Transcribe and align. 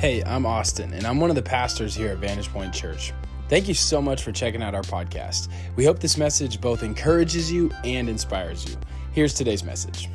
Hey, 0.00 0.22
I'm 0.24 0.46
Austin, 0.46 0.94
and 0.94 1.06
I'm 1.06 1.20
one 1.20 1.28
of 1.28 1.36
the 1.36 1.42
pastors 1.42 1.94
here 1.94 2.08
at 2.12 2.16
Vantage 2.16 2.48
Point 2.48 2.72
Church. 2.72 3.12
Thank 3.50 3.68
you 3.68 3.74
so 3.74 4.00
much 4.00 4.22
for 4.22 4.32
checking 4.32 4.62
out 4.62 4.74
our 4.74 4.80
podcast. 4.80 5.48
We 5.76 5.84
hope 5.84 5.98
this 5.98 6.16
message 6.16 6.58
both 6.58 6.82
encourages 6.82 7.52
you 7.52 7.70
and 7.84 8.08
inspires 8.08 8.66
you. 8.66 8.78
Here's 9.12 9.34
today's 9.34 9.62
message. 9.62 10.08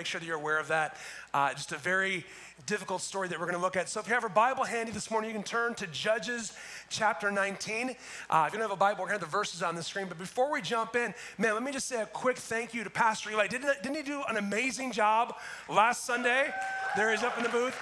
Make 0.00 0.06
sure 0.06 0.18
that 0.18 0.26
you're 0.26 0.38
aware 0.38 0.58
of 0.58 0.68
that. 0.68 0.96
Uh, 1.34 1.52
just 1.52 1.72
a 1.72 1.76
very 1.76 2.24
difficult 2.64 3.02
story 3.02 3.28
that 3.28 3.38
we're 3.38 3.44
going 3.44 3.58
to 3.58 3.60
look 3.60 3.76
at. 3.76 3.86
So, 3.86 4.00
if 4.00 4.08
you 4.08 4.14
have 4.14 4.24
a 4.24 4.30
Bible 4.30 4.64
handy 4.64 4.92
this 4.92 5.10
morning, 5.10 5.28
you 5.28 5.34
can 5.34 5.42
turn 5.42 5.74
to 5.74 5.86
Judges 5.88 6.54
chapter 6.88 7.30
19. 7.30 7.90
Uh, 8.30 8.44
if 8.46 8.54
you 8.54 8.58
don't 8.58 8.66
have 8.66 8.70
a 8.70 8.76
Bible, 8.76 9.02
we're 9.02 9.08
going 9.08 9.20
to 9.20 9.26
have 9.26 9.30
the 9.30 9.36
verses 9.36 9.62
on 9.62 9.74
the 9.74 9.82
screen. 9.82 10.06
But 10.08 10.16
before 10.16 10.50
we 10.50 10.62
jump 10.62 10.96
in, 10.96 11.12
man, 11.36 11.52
let 11.52 11.62
me 11.62 11.70
just 11.70 11.86
say 11.86 12.00
a 12.00 12.06
quick 12.06 12.38
thank 12.38 12.72
you 12.72 12.82
to 12.82 12.88
Pastor 12.88 13.30
Eli. 13.30 13.46
Didn't, 13.48 13.82
didn't 13.82 13.96
he 13.96 14.02
do 14.02 14.22
an 14.26 14.38
amazing 14.38 14.92
job 14.92 15.36
last 15.68 16.06
Sunday? 16.06 16.48
There 16.96 17.10
he's 17.10 17.22
up 17.22 17.36
in 17.36 17.42
the 17.42 17.50
booth 17.50 17.76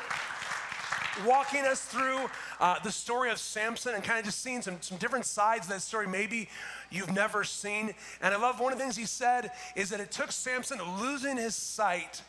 walking 1.26 1.64
us 1.64 1.80
through 1.82 2.18
uh, 2.60 2.78
the 2.80 2.90
story 2.90 3.30
of 3.30 3.38
Samson 3.38 3.94
and 3.94 4.04
kind 4.04 4.18
of 4.18 4.24
just 4.24 4.42
seeing 4.42 4.62
some, 4.62 4.76
some 4.80 4.98
different 4.98 5.26
sides 5.26 5.66
of 5.66 5.72
that 5.72 5.82
story 5.82 6.06
maybe 6.06 6.48
you've 6.90 7.12
never 7.12 7.44
seen. 7.44 7.94
And 8.22 8.34
I 8.34 8.38
love 8.38 8.60
one 8.60 8.72
of 8.72 8.78
the 8.78 8.84
things 8.84 8.96
he 8.96 9.06
said 9.06 9.50
is 9.76 9.90
that 9.90 10.00
it 10.00 10.10
took 10.10 10.32
Samson 10.32 10.78
losing 11.00 11.36
his 11.36 11.54
sight 11.54 12.22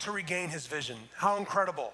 to 0.00 0.12
regain 0.12 0.48
his 0.48 0.66
vision. 0.66 0.96
How 1.14 1.36
incredible. 1.36 1.92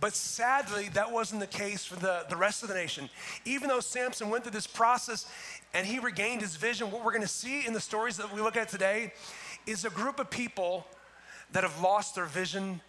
But 0.00 0.14
sadly, 0.14 0.88
that 0.94 1.12
wasn't 1.12 1.40
the 1.40 1.46
case 1.46 1.84
for 1.84 1.96
the, 1.96 2.24
the 2.30 2.36
rest 2.36 2.62
of 2.62 2.70
the 2.70 2.74
nation. 2.74 3.10
Even 3.44 3.68
though 3.68 3.80
Samson 3.80 4.30
went 4.30 4.44
through 4.44 4.52
this 4.52 4.66
process 4.66 5.26
and 5.74 5.86
he 5.86 5.98
regained 5.98 6.40
his 6.40 6.56
vision, 6.56 6.90
what 6.90 7.04
we're 7.04 7.12
gonna 7.12 7.28
see 7.28 7.66
in 7.66 7.74
the 7.74 7.80
stories 7.80 8.16
that 8.16 8.34
we 8.34 8.40
look 8.40 8.56
at 8.56 8.68
today 8.68 9.12
is 9.66 9.84
a 9.84 9.90
group 9.90 10.18
of 10.18 10.30
people 10.30 10.86
that 11.52 11.62
have 11.62 11.80
lost 11.82 12.14
their 12.14 12.24
vision 12.24 12.80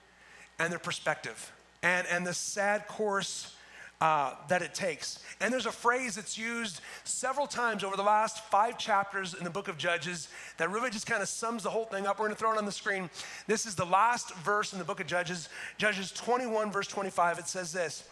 and 0.57 0.72
their 0.72 0.80
perspective 0.80 1.52
and, 1.84 2.07
and 2.07 2.26
the 2.26 2.34
sad 2.34 2.87
course 2.87 3.54
uh, 4.01 4.34
that 4.48 4.63
it 4.63 4.74
takes. 4.74 5.20
And 5.40 5.54
there's 5.54 5.68
a 5.68 5.71
phrase 5.71 6.15
that's 6.15 6.38
used 6.38 6.82
several 7.04 7.46
times 7.46 7.84
over 7.84 7.96
the 7.96 8.04
last 8.04 8.43
five 8.46 8.77
chapters 8.77 9.35
in 9.35 9.43
the 9.43 9.49
book 9.49 9.68
of 9.68 9.77
Judges 9.77 10.27
that 10.57 10.71
really 10.71 10.90
just 10.90 11.05
kind 11.05 11.21
of 11.21 11.29
sums 11.29 11.63
the 11.63 11.70
whole 11.70 11.85
thing 11.85 12.07
up. 12.07 12.20
We're 12.20 12.26
going 12.26 12.35
to 12.35 12.40
throw 12.40 12.54
it 12.54 12.57
on 12.57 12.65
the 12.65 12.71
screen. 12.71 13.10
This 13.46 13.68
is 13.68 13.76
the 13.76 13.85
last 13.85 14.34
verse 14.38 14.73
in 14.73 14.79
the 14.79 14.85
book 14.85 14.99
of 14.99 15.07
Judges, 15.07 15.49
Judges 15.77 16.12
21, 16.12 16.71
verse 16.71 16.88
25. 16.88 17.40
It 17.40 17.48
says 17.48 17.71
this 17.71 18.04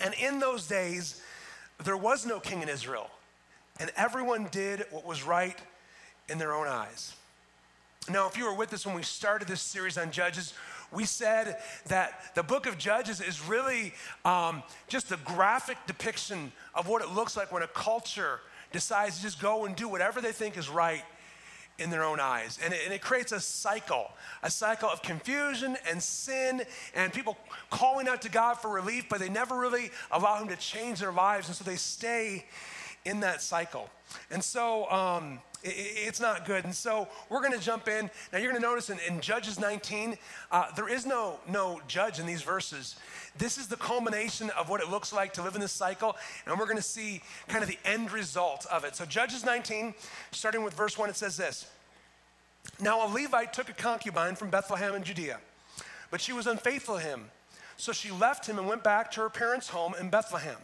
And 0.00 0.14
in 0.14 0.40
those 0.40 0.66
days, 0.66 1.22
there 1.84 1.96
was 1.96 2.26
no 2.26 2.40
king 2.40 2.62
in 2.62 2.68
Israel, 2.68 3.08
and 3.78 3.90
everyone 3.96 4.48
did 4.50 4.84
what 4.90 5.06
was 5.06 5.22
right 5.22 5.58
in 6.28 6.38
their 6.38 6.54
own 6.54 6.66
eyes. 6.66 7.14
Now, 8.10 8.26
if 8.26 8.36
you 8.36 8.46
were 8.46 8.54
with 8.54 8.72
us 8.72 8.84
when 8.84 8.96
we 8.96 9.04
started 9.04 9.46
this 9.46 9.60
series 9.60 9.96
on 9.96 10.10
Judges, 10.10 10.54
we 10.92 11.04
said 11.04 11.56
that 11.86 12.34
the 12.34 12.42
book 12.42 12.66
of 12.66 12.78
Judges 12.78 13.20
is 13.20 13.46
really 13.46 13.94
um, 14.24 14.62
just 14.88 15.10
a 15.10 15.18
graphic 15.24 15.78
depiction 15.86 16.52
of 16.74 16.86
what 16.86 17.02
it 17.02 17.10
looks 17.10 17.36
like 17.36 17.50
when 17.50 17.62
a 17.62 17.68
culture 17.68 18.40
decides 18.72 19.16
to 19.16 19.22
just 19.22 19.40
go 19.40 19.64
and 19.64 19.74
do 19.74 19.88
whatever 19.88 20.20
they 20.20 20.32
think 20.32 20.56
is 20.56 20.68
right 20.68 21.02
in 21.78 21.90
their 21.90 22.04
own 22.04 22.20
eyes. 22.20 22.58
And 22.62 22.72
it, 22.74 22.80
and 22.84 22.92
it, 22.92 23.00
creates 23.00 23.32
a 23.32 23.40
cycle, 23.40 24.10
a 24.42 24.50
cycle 24.50 24.88
of 24.88 25.02
confusion 25.02 25.76
and 25.90 26.02
sin 26.02 26.62
and 26.94 27.12
people 27.12 27.36
calling 27.70 28.08
out 28.08 28.22
to 28.22 28.30
God 28.30 28.54
for 28.54 28.70
relief, 28.70 29.06
but 29.08 29.18
they 29.18 29.28
never 29.28 29.58
really 29.58 29.90
allow 30.10 30.40
Him 30.40 30.48
to 30.48 30.56
change 30.56 31.00
their 31.00 31.12
lives. 31.12 31.48
And 31.48 31.56
so 31.56 31.64
they 31.64 31.76
stay 31.76 32.44
in 33.04 33.20
that 33.20 33.42
cycle. 33.42 33.88
And 34.30 34.42
so, 34.42 34.90
um, 34.90 35.40
it's 35.64 36.20
not 36.20 36.44
good. 36.44 36.64
And 36.64 36.74
so 36.74 37.08
we're 37.28 37.40
going 37.40 37.52
to 37.52 37.64
jump 37.64 37.88
in. 37.88 38.10
Now 38.32 38.38
you're 38.38 38.50
going 38.50 38.60
to 38.60 38.68
notice 38.68 38.90
in, 38.90 38.98
in 39.06 39.20
Judges 39.20 39.60
19, 39.60 40.16
uh, 40.50 40.66
there 40.74 40.88
is 40.88 41.06
no, 41.06 41.38
no 41.48 41.80
judge 41.86 42.18
in 42.18 42.26
these 42.26 42.42
verses. 42.42 42.96
This 43.38 43.58
is 43.58 43.68
the 43.68 43.76
culmination 43.76 44.50
of 44.58 44.68
what 44.68 44.80
it 44.80 44.90
looks 44.90 45.12
like 45.12 45.32
to 45.34 45.42
live 45.42 45.54
in 45.54 45.60
this 45.60 45.72
cycle, 45.72 46.16
and 46.46 46.58
we're 46.58 46.66
going 46.66 46.76
to 46.76 46.82
see 46.82 47.22
kind 47.48 47.62
of 47.62 47.68
the 47.68 47.78
end 47.84 48.12
result 48.12 48.66
of 48.70 48.84
it. 48.84 48.96
So 48.96 49.04
Judges 49.04 49.44
19, 49.44 49.94
starting 50.32 50.64
with 50.64 50.74
verse 50.74 50.98
1, 50.98 51.08
it 51.08 51.16
says 51.16 51.36
this. 51.36 51.66
Now 52.80 53.06
a 53.06 53.08
Levite 53.08 53.52
took 53.52 53.68
a 53.68 53.72
concubine 53.72 54.34
from 54.34 54.50
Bethlehem 54.50 54.94
in 54.94 55.02
Judea, 55.02 55.38
but 56.10 56.20
she 56.20 56.32
was 56.32 56.46
unfaithful 56.46 56.96
to 56.96 57.02
him. 57.02 57.30
So 57.76 57.92
she 57.92 58.10
left 58.10 58.46
him 58.46 58.58
and 58.58 58.68
went 58.68 58.84
back 58.84 59.10
to 59.12 59.20
her 59.22 59.30
parents' 59.30 59.68
home 59.68 59.94
in 59.98 60.10
Bethlehem. 60.10 60.58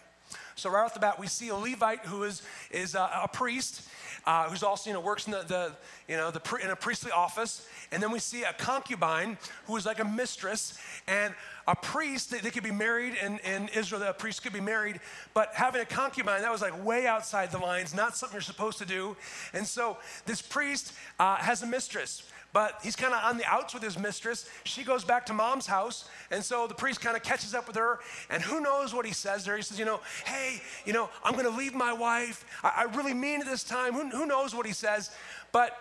So 0.59 0.71
right 0.71 0.85
off 0.85 0.93
the 0.93 1.01
bat, 1.01 1.21
we 1.21 1.29
see 1.29 1.49
a 1.51 1.55
Levite 1.55 2.05
who 2.05 2.25
is, 2.25 2.43
is 2.73 2.97
a, 2.97 3.09
a 3.25 3.29
priest, 3.29 3.89
uh, 4.27 4.49
who's 4.49 4.65
also, 4.65 4.91
you 4.91 4.95
know, 4.95 5.01
works 5.01 5.27
in 5.27 5.33
the, 5.33 5.43
the 5.43 5.73
you 6.09 6.17
know, 6.17 6.33
the, 6.33 6.41
in 6.63 6.71
a 6.71 6.77
priestly 6.77 7.13
office. 7.13 7.67
And 7.93 8.03
then 8.03 8.11
we 8.11 8.19
see 8.19 8.43
a 8.43 8.53
concubine 8.53 9.39
who 9.67 9.77
is 9.77 9.87
like 9.87 10.01
a 10.01 10.05
mistress. 10.05 10.77
And 11.07 11.33
a 11.69 11.77
priest, 11.77 12.33
they, 12.33 12.39
they 12.41 12.51
could 12.51 12.65
be 12.65 12.73
married 12.73 13.15
in, 13.23 13.39
in 13.39 13.69
Israel, 13.69 14.03
a 14.03 14.13
priest 14.13 14.43
could 14.43 14.53
be 14.53 14.61
married. 14.61 14.99
But 15.33 15.51
having 15.55 15.81
a 15.81 15.87
concubine, 15.87 16.43
that 16.43 16.51
was 16.51 16.63
like 16.63 16.85
way 16.85 17.07
outside 17.07 17.53
the 17.53 17.59
lines, 17.59 17.95
not 17.95 18.17
something 18.17 18.35
you're 18.35 18.43
supposed 18.43 18.79
to 18.79 18.87
do. 18.87 19.17
And 19.55 19.65
so 19.65 19.99
this 20.27 20.43
priest 20.43 20.93
uh, 21.21 21.37
has 21.37 21.63
a 21.63 21.67
mistress 21.67 22.25
but 22.53 22.79
he's 22.83 22.97
kind 22.97 23.13
of 23.13 23.23
on 23.25 23.37
the 23.37 23.45
outs 23.45 23.75
with 23.75 23.83
his 23.83 23.99
mistress. 23.99 24.49
She 24.65 24.83
goes 24.83 25.05
back 25.05 25.27
to 25.27 25.35
mom's 25.35 25.67
house, 25.67 26.09
and 26.31 26.43
so 26.43 26.67
the 26.67 26.75
priest 26.75 27.01
kind 27.01 27.17
of 27.17 27.23
catches 27.23 27.55
up 27.55 27.67
with 27.67 27.77
her, 27.77 28.01
and 28.31 28.43
who 28.43 28.61
knows 28.61 28.95
what 28.95 29.05
he 29.05 29.13
says 29.13 29.45
there? 29.45 29.57
He 29.57 29.63
says, 29.63 29.79
You 29.79 29.85
know, 29.85 30.01
hey, 30.25 30.61
you 30.85 30.93
know, 30.93 31.11
I'm 31.23 31.35
going 31.35 31.45
to 31.45 31.57
leave 31.57 31.75
my 31.75 31.93
wife. 31.93 32.45
I, 32.63 32.87
I 32.89 32.97
really 32.97 33.15
mean 33.15 33.43
it 33.43 33.47
this 33.47 33.65
time. 33.65 33.93
Who, 33.93 34.09
who 34.09 34.27
knows 34.27 34.55
what 34.55 34.67
he 34.67 34.73
says? 34.73 35.11
But 35.53 35.79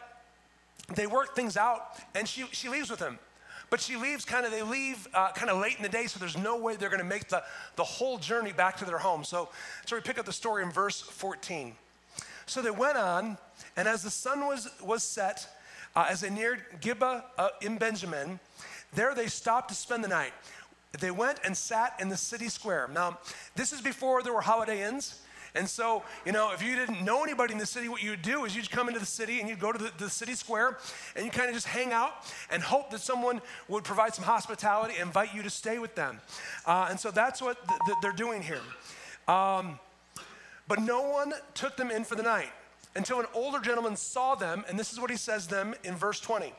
they 0.93 1.07
work 1.07 1.35
things 1.35 1.57
out, 1.57 1.97
and 2.15 2.27
she, 2.27 2.45
she 2.51 2.69
leaves 2.69 2.89
with 2.89 2.99
him. 2.99 3.19
But 3.69 3.81
she 3.81 3.97
leaves 3.97 4.23
kind 4.23 4.45
of, 4.45 4.51
they 4.51 4.61
leave 4.61 5.07
uh, 5.13 5.31
kind 5.33 5.49
of 5.49 5.61
late 5.61 5.75
in 5.75 5.83
the 5.83 5.89
day, 5.89 6.07
so 6.07 6.19
there's 6.19 6.37
no 6.37 6.57
way 6.57 6.75
they're 6.75 6.89
going 6.89 7.01
to 7.01 7.05
make 7.05 7.27
the, 7.27 7.43
the 7.75 7.83
whole 7.83 8.17
journey 8.17 8.53
back 8.53 8.77
to 8.77 8.85
their 8.85 8.97
home. 8.97 9.23
So, 9.23 9.49
so 9.85 9.95
we 9.95 10.01
pick 10.01 10.17
up 10.17 10.25
the 10.25 10.33
story 10.33 10.63
in 10.63 10.71
verse 10.71 11.01
14. 11.01 11.75
So 12.45 12.61
they 12.61 12.71
went 12.71 12.97
on, 12.97 13.37
and 13.75 13.87
as 13.87 14.03
the 14.03 14.09
sun 14.09 14.45
was, 14.45 14.69
was 14.81 15.03
set, 15.03 15.47
uh, 15.97 16.05
as 16.07 16.21
they 16.21 16.29
neared 16.29 16.61
Gibeah 16.79 17.25
uh, 17.39 17.49
in 17.59 17.79
Benjamin, 17.79 18.39
there 18.93 19.15
they 19.15 19.25
stopped 19.25 19.69
to 19.69 19.75
spend 19.75 20.03
the 20.03 20.07
night. 20.07 20.31
They 20.99 21.09
went 21.09 21.39
and 21.43 21.57
sat 21.57 21.95
in 21.99 22.07
the 22.07 22.15
city 22.15 22.49
square. 22.49 22.87
Now, 22.93 23.17
this 23.55 23.73
is 23.73 23.81
before 23.81 24.21
there 24.21 24.31
were 24.31 24.41
holiday 24.41 24.83
inns. 24.83 25.21
And 25.55 25.67
so, 25.67 26.03
you 26.23 26.31
know, 26.31 26.53
if 26.53 26.61
you 26.61 26.75
didn't 26.75 27.03
know 27.03 27.23
anybody 27.23 27.53
in 27.53 27.57
the 27.57 27.65
city, 27.65 27.89
what 27.89 28.03
you 28.03 28.11
would 28.11 28.21
do 28.21 28.45
is 28.45 28.55
you'd 28.55 28.69
come 28.69 28.89
into 28.89 28.99
the 28.99 29.07
city 29.07 29.39
and 29.39 29.49
you'd 29.49 29.59
go 29.59 29.71
to 29.71 29.79
the, 29.79 29.91
the 29.97 30.07
city 30.07 30.35
square 30.35 30.77
and 31.15 31.25
you 31.25 31.31
kind 31.31 31.47
of 31.47 31.55
just 31.55 31.67
hang 31.67 31.91
out 31.93 32.11
and 32.51 32.61
hope 32.61 32.91
that 32.91 33.01
someone 33.01 33.41
would 33.67 33.83
provide 33.83 34.13
some 34.13 34.23
hospitality 34.23 34.93
invite 35.01 35.33
you 35.33 35.41
to 35.41 35.49
stay 35.49 35.79
with 35.79 35.95
them. 35.95 36.19
Uh, 36.67 36.87
and 36.91 36.99
so 36.99 37.09
that's 37.09 37.41
what 37.41 37.57
th- 37.67 37.79
th- 37.87 37.97
they're 38.03 38.11
doing 38.11 38.43
here. 38.43 38.61
Um, 39.27 39.79
but 40.67 40.79
no 40.79 41.09
one 41.09 41.33
took 41.55 41.75
them 41.75 41.89
in 41.89 42.03
for 42.03 42.13
the 42.13 42.23
night 42.23 42.51
until 42.97 43.19
an 43.19 43.27
older 43.33 43.59
gentleman 43.59 43.95
saw 43.95 44.35
them, 44.35 44.65
and 44.67 44.77
this 44.77 44.91
is 44.91 44.99
what 44.99 45.11
he 45.11 45.17
says 45.17 45.47
them 45.47 45.75
in 45.83 45.95
verse 45.95 46.19
20. 46.19 46.51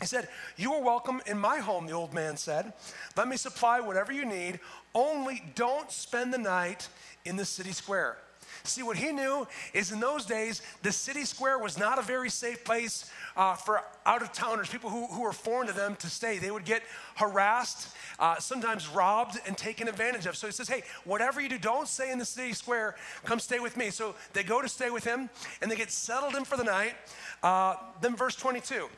He 0.00 0.06
said, 0.06 0.28
You 0.56 0.74
are 0.74 0.82
welcome 0.82 1.22
in 1.26 1.38
my 1.38 1.58
home, 1.58 1.86
the 1.86 1.92
old 1.92 2.12
man 2.12 2.36
said. 2.36 2.72
Let 3.16 3.28
me 3.28 3.36
supply 3.36 3.80
whatever 3.80 4.12
you 4.12 4.24
need, 4.24 4.58
only 4.94 5.44
don't 5.54 5.90
spend 5.90 6.34
the 6.34 6.38
night 6.38 6.88
in 7.24 7.36
the 7.36 7.44
city 7.44 7.70
square. 7.70 8.18
See, 8.66 8.82
what 8.82 8.96
he 8.96 9.12
knew 9.12 9.46
is 9.74 9.92
in 9.92 10.00
those 10.00 10.24
days, 10.24 10.62
the 10.80 10.90
city 10.90 11.26
square 11.26 11.58
was 11.58 11.78
not 11.78 11.98
a 11.98 12.02
very 12.02 12.30
safe 12.30 12.64
place 12.64 13.10
uh, 13.36 13.56
for 13.56 13.82
out 14.06 14.22
of 14.22 14.32
towners, 14.32 14.70
people 14.70 14.88
who, 14.88 15.06
who 15.08 15.20
were 15.20 15.34
foreign 15.34 15.66
to 15.66 15.74
them, 15.74 15.96
to 15.96 16.06
stay. 16.06 16.38
They 16.38 16.50
would 16.50 16.64
get 16.64 16.82
harassed, 17.16 17.94
uh, 18.18 18.38
sometimes 18.38 18.88
robbed, 18.88 19.38
and 19.46 19.54
taken 19.54 19.86
advantage 19.86 20.24
of. 20.24 20.34
So 20.34 20.46
he 20.46 20.52
says, 20.54 20.66
Hey, 20.66 20.82
whatever 21.04 21.42
you 21.42 21.50
do, 21.50 21.58
don't 21.58 21.86
stay 21.86 22.10
in 22.10 22.18
the 22.18 22.24
city 22.24 22.54
square, 22.54 22.94
come 23.26 23.38
stay 23.38 23.58
with 23.60 23.76
me. 23.76 23.90
So 23.90 24.14
they 24.32 24.42
go 24.42 24.62
to 24.62 24.68
stay 24.68 24.88
with 24.88 25.04
him, 25.04 25.28
and 25.60 25.70
they 25.70 25.76
get 25.76 25.90
settled 25.90 26.34
in 26.34 26.46
for 26.46 26.56
the 26.56 26.64
night. 26.64 26.94
Uh, 27.42 27.76
then, 28.00 28.16
verse 28.16 28.34
22 28.34 28.88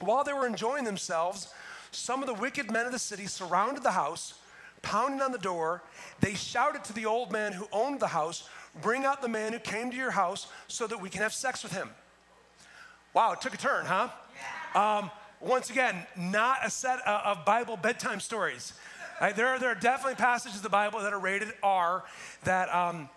While 0.00 0.22
they 0.22 0.34
were 0.34 0.46
enjoying 0.46 0.84
themselves, 0.84 1.48
some 1.92 2.22
of 2.22 2.26
the 2.26 2.34
wicked 2.34 2.70
men 2.70 2.84
of 2.84 2.92
the 2.92 2.98
city 2.98 3.26
surrounded 3.26 3.82
the 3.82 3.92
house 3.92 4.34
pounding 4.82 5.20
on 5.20 5.32
the 5.32 5.38
door. 5.38 5.82
They 6.20 6.34
shouted 6.34 6.84
to 6.84 6.92
the 6.92 7.06
old 7.06 7.32
man 7.32 7.52
who 7.52 7.68
owned 7.72 8.00
the 8.00 8.08
house, 8.08 8.48
Bring 8.82 9.04
out 9.04 9.20
the 9.20 9.28
man 9.28 9.52
who 9.52 9.58
came 9.58 9.90
to 9.90 9.96
your 9.96 10.12
house 10.12 10.46
so 10.68 10.86
that 10.86 11.00
we 11.00 11.10
can 11.10 11.22
have 11.22 11.32
sex 11.32 11.62
with 11.62 11.72
him. 11.72 11.90
Wow, 13.12 13.32
it 13.32 13.40
took 13.40 13.52
a 13.52 13.56
turn, 13.56 13.84
huh? 13.84 14.10
Um, 14.74 15.10
once 15.40 15.70
again, 15.70 16.06
not 16.16 16.58
a 16.64 16.70
set 16.70 17.00
of 17.06 17.44
Bible 17.44 17.76
bedtime 17.76 18.20
stories. 18.20 18.74
Right? 19.20 19.34
There, 19.34 19.48
are, 19.48 19.58
there 19.58 19.70
are 19.70 19.74
definitely 19.74 20.14
passages 20.14 20.58
of 20.58 20.62
the 20.62 20.68
Bible 20.70 21.00
that 21.00 21.12
are 21.12 21.18
rated 21.18 21.48
R 21.62 22.04
that, 22.44 22.72
um, 22.74 23.08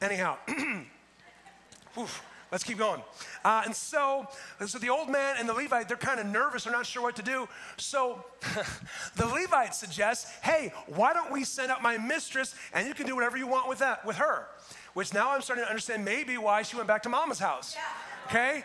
anyhow, 0.00 0.38
oof, 1.98 2.22
Let's 2.52 2.62
keep 2.62 2.78
going. 2.78 3.02
Uh, 3.44 3.62
and 3.64 3.74
so, 3.74 4.28
so 4.66 4.78
the 4.78 4.88
old 4.88 5.08
man 5.08 5.36
and 5.38 5.48
the 5.48 5.52
Levite, 5.52 5.88
they're 5.88 5.96
kind 5.96 6.20
of 6.20 6.26
nervous. 6.26 6.64
They're 6.64 6.72
not 6.72 6.86
sure 6.86 7.02
what 7.02 7.16
to 7.16 7.22
do. 7.22 7.48
So 7.76 8.24
the 9.16 9.26
Levite 9.26 9.74
suggests, 9.74 10.30
hey, 10.42 10.72
why 10.86 11.12
don't 11.12 11.32
we 11.32 11.42
send 11.44 11.72
out 11.72 11.82
my 11.82 11.98
mistress 11.98 12.54
and 12.72 12.86
you 12.86 12.94
can 12.94 13.06
do 13.06 13.16
whatever 13.16 13.36
you 13.36 13.48
want 13.48 13.68
with 13.68 13.78
that, 13.78 14.06
with 14.06 14.16
her? 14.16 14.46
Which 14.94 15.12
now 15.12 15.32
I'm 15.32 15.42
starting 15.42 15.64
to 15.64 15.68
understand 15.68 16.04
maybe 16.04 16.38
why 16.38 16.62
she 16.62 16.76
went 16.76 16.88
back 16.88 17.02
to 17.02 17.08
mama's 17.08 17.40
house. 17.40 17.76
Okay? 18.28 18.64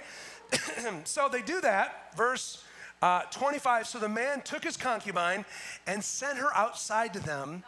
so 1.05 1.27
they 1.27 1.41
do 1.41 1.61
that. 1.61 2.15
Verse 2.15 2.63
Uh, 3.01 3.23
25, 3.31 3.87
so 3.87 3.97
the 3.97 4.07
man 4.07 4.41
took 4.41 4.63
his 4.63 4.77
concubine 4.77 5.43
and 5.87 6.03
sent 6.03 6.37
her 6.37 6.55
outside 6.55 7.11
to 7.11 7.19
them, 7.19 7.63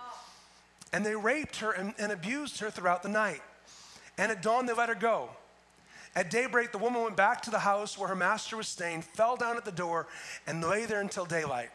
and 0.94 1.04
they 1.04 1.16
raped 1.16 1.56
her 1.56 1.72
and, 1.72 1.96
and 1.98 2.12
abused 2.12 2.60
her 2.60 2.70
throughout 2.70 3.02
the 3.02 3.10
night. 3.10 3.42
And 4.16 4.32
at 4.32 4.44
dawn, 4.44 4.68
they 4.68 4.74
let 4.74 4.90
her 4.90 4.96
go. 4.96 5.30
At 6.16 6.30
daybreak, 6.30 6.72
the 6.72 6.78
woman 6.78 7.02
went 7.04 7.16
back 7.16 7.42
to 7.44 7.50
the 7.50 7.60
house 7.60 7.98
where 7.98 8.08
her 8.08 8.16
master 8.16 8.56
was 8.56 8.68
staying, 8.68 9.02
fell 9.02 9.36
down 9.36 9.58
at 9.58 9.66
the 9.66 9.72
door, 9.72 10.08
and 10.46 10.64
lay 10.64 10.86
there 10.86 11.02
until 11.02 11.26
daylight. 11.26 11.70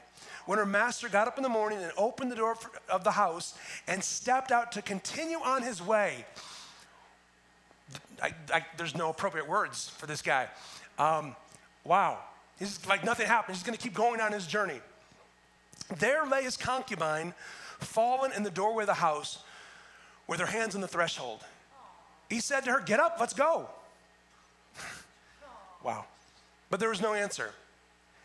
When 0.47 0.59
her 0.59 0.67
master 0.67 1.09
got 1.09 1.27
up 1.27 1.37
in 1.37 1.43
the 1.43 1.49
morning 1.49 1.79
and 1.83 1.93
opened 1.99 2.33
the 2.33 2.37
door 2.37 2.57
of 2.89 3.05
the 3.05 3.11
house 3.11 3.55
and 3.87 4.03
stepped 4.03 4.51
out 4.53 4.73
to 4.73 4.83
continue 4.83 5.39
on 5.39 5.63
his 5.63 5.83
way, 5.83 6.25
I, 8.23 8.33
I, 8.53 8.67
there's 8.77 8.97
no 8.97 9.11
appropriate 9.11 9.49
words 9.49 9.91
for 9.91 10.07
this 10.07 10.23
guy. 10.23 10.49
Um, 10.99 11.37
wow. 11.85 12.19
He's 12.59 12.85
like 12.87 13.05
nothing 13.05 13.27
happened. 13.27 13.57
He's 13.57 13.65
going 13.65 13.77
to 13.77 13.83
keep 13.83 13.95
going 13.95 14.21
on 14.21 14.33
his 14.33 14.47
journey. 14.47 14.81
There 15.99 16.27
lay 16.27 16.43
his 16.43 16.57
concubine, 16.57 17.35
fallen 17.79 18.33
in 18.33 18.43
the 18.43 18.51
doorway 18.51 18.83
of 18.83 18.89
the 18.89 18.95
house 18.95 19.43
with 20.27 20.41
her 20.41 20.47
hands 20.47 20.75
on 20.75 20.81
the 20.81 20.89
threshold. 20.89 21.45
He 22.29 22.41
said 22.41 22.65
to 22.65 22.73
her, 22.73 22.81
Get 22.81 23.01
up, 23.01 23.17
let's 23.21 23.35
go. 23.35 23.69
Wow. 25.83 26.05
But 26.71 26.81
there 26.81 26.89
was 26.89 27.01
no 27.01 27.15
answer. 27.15 27.51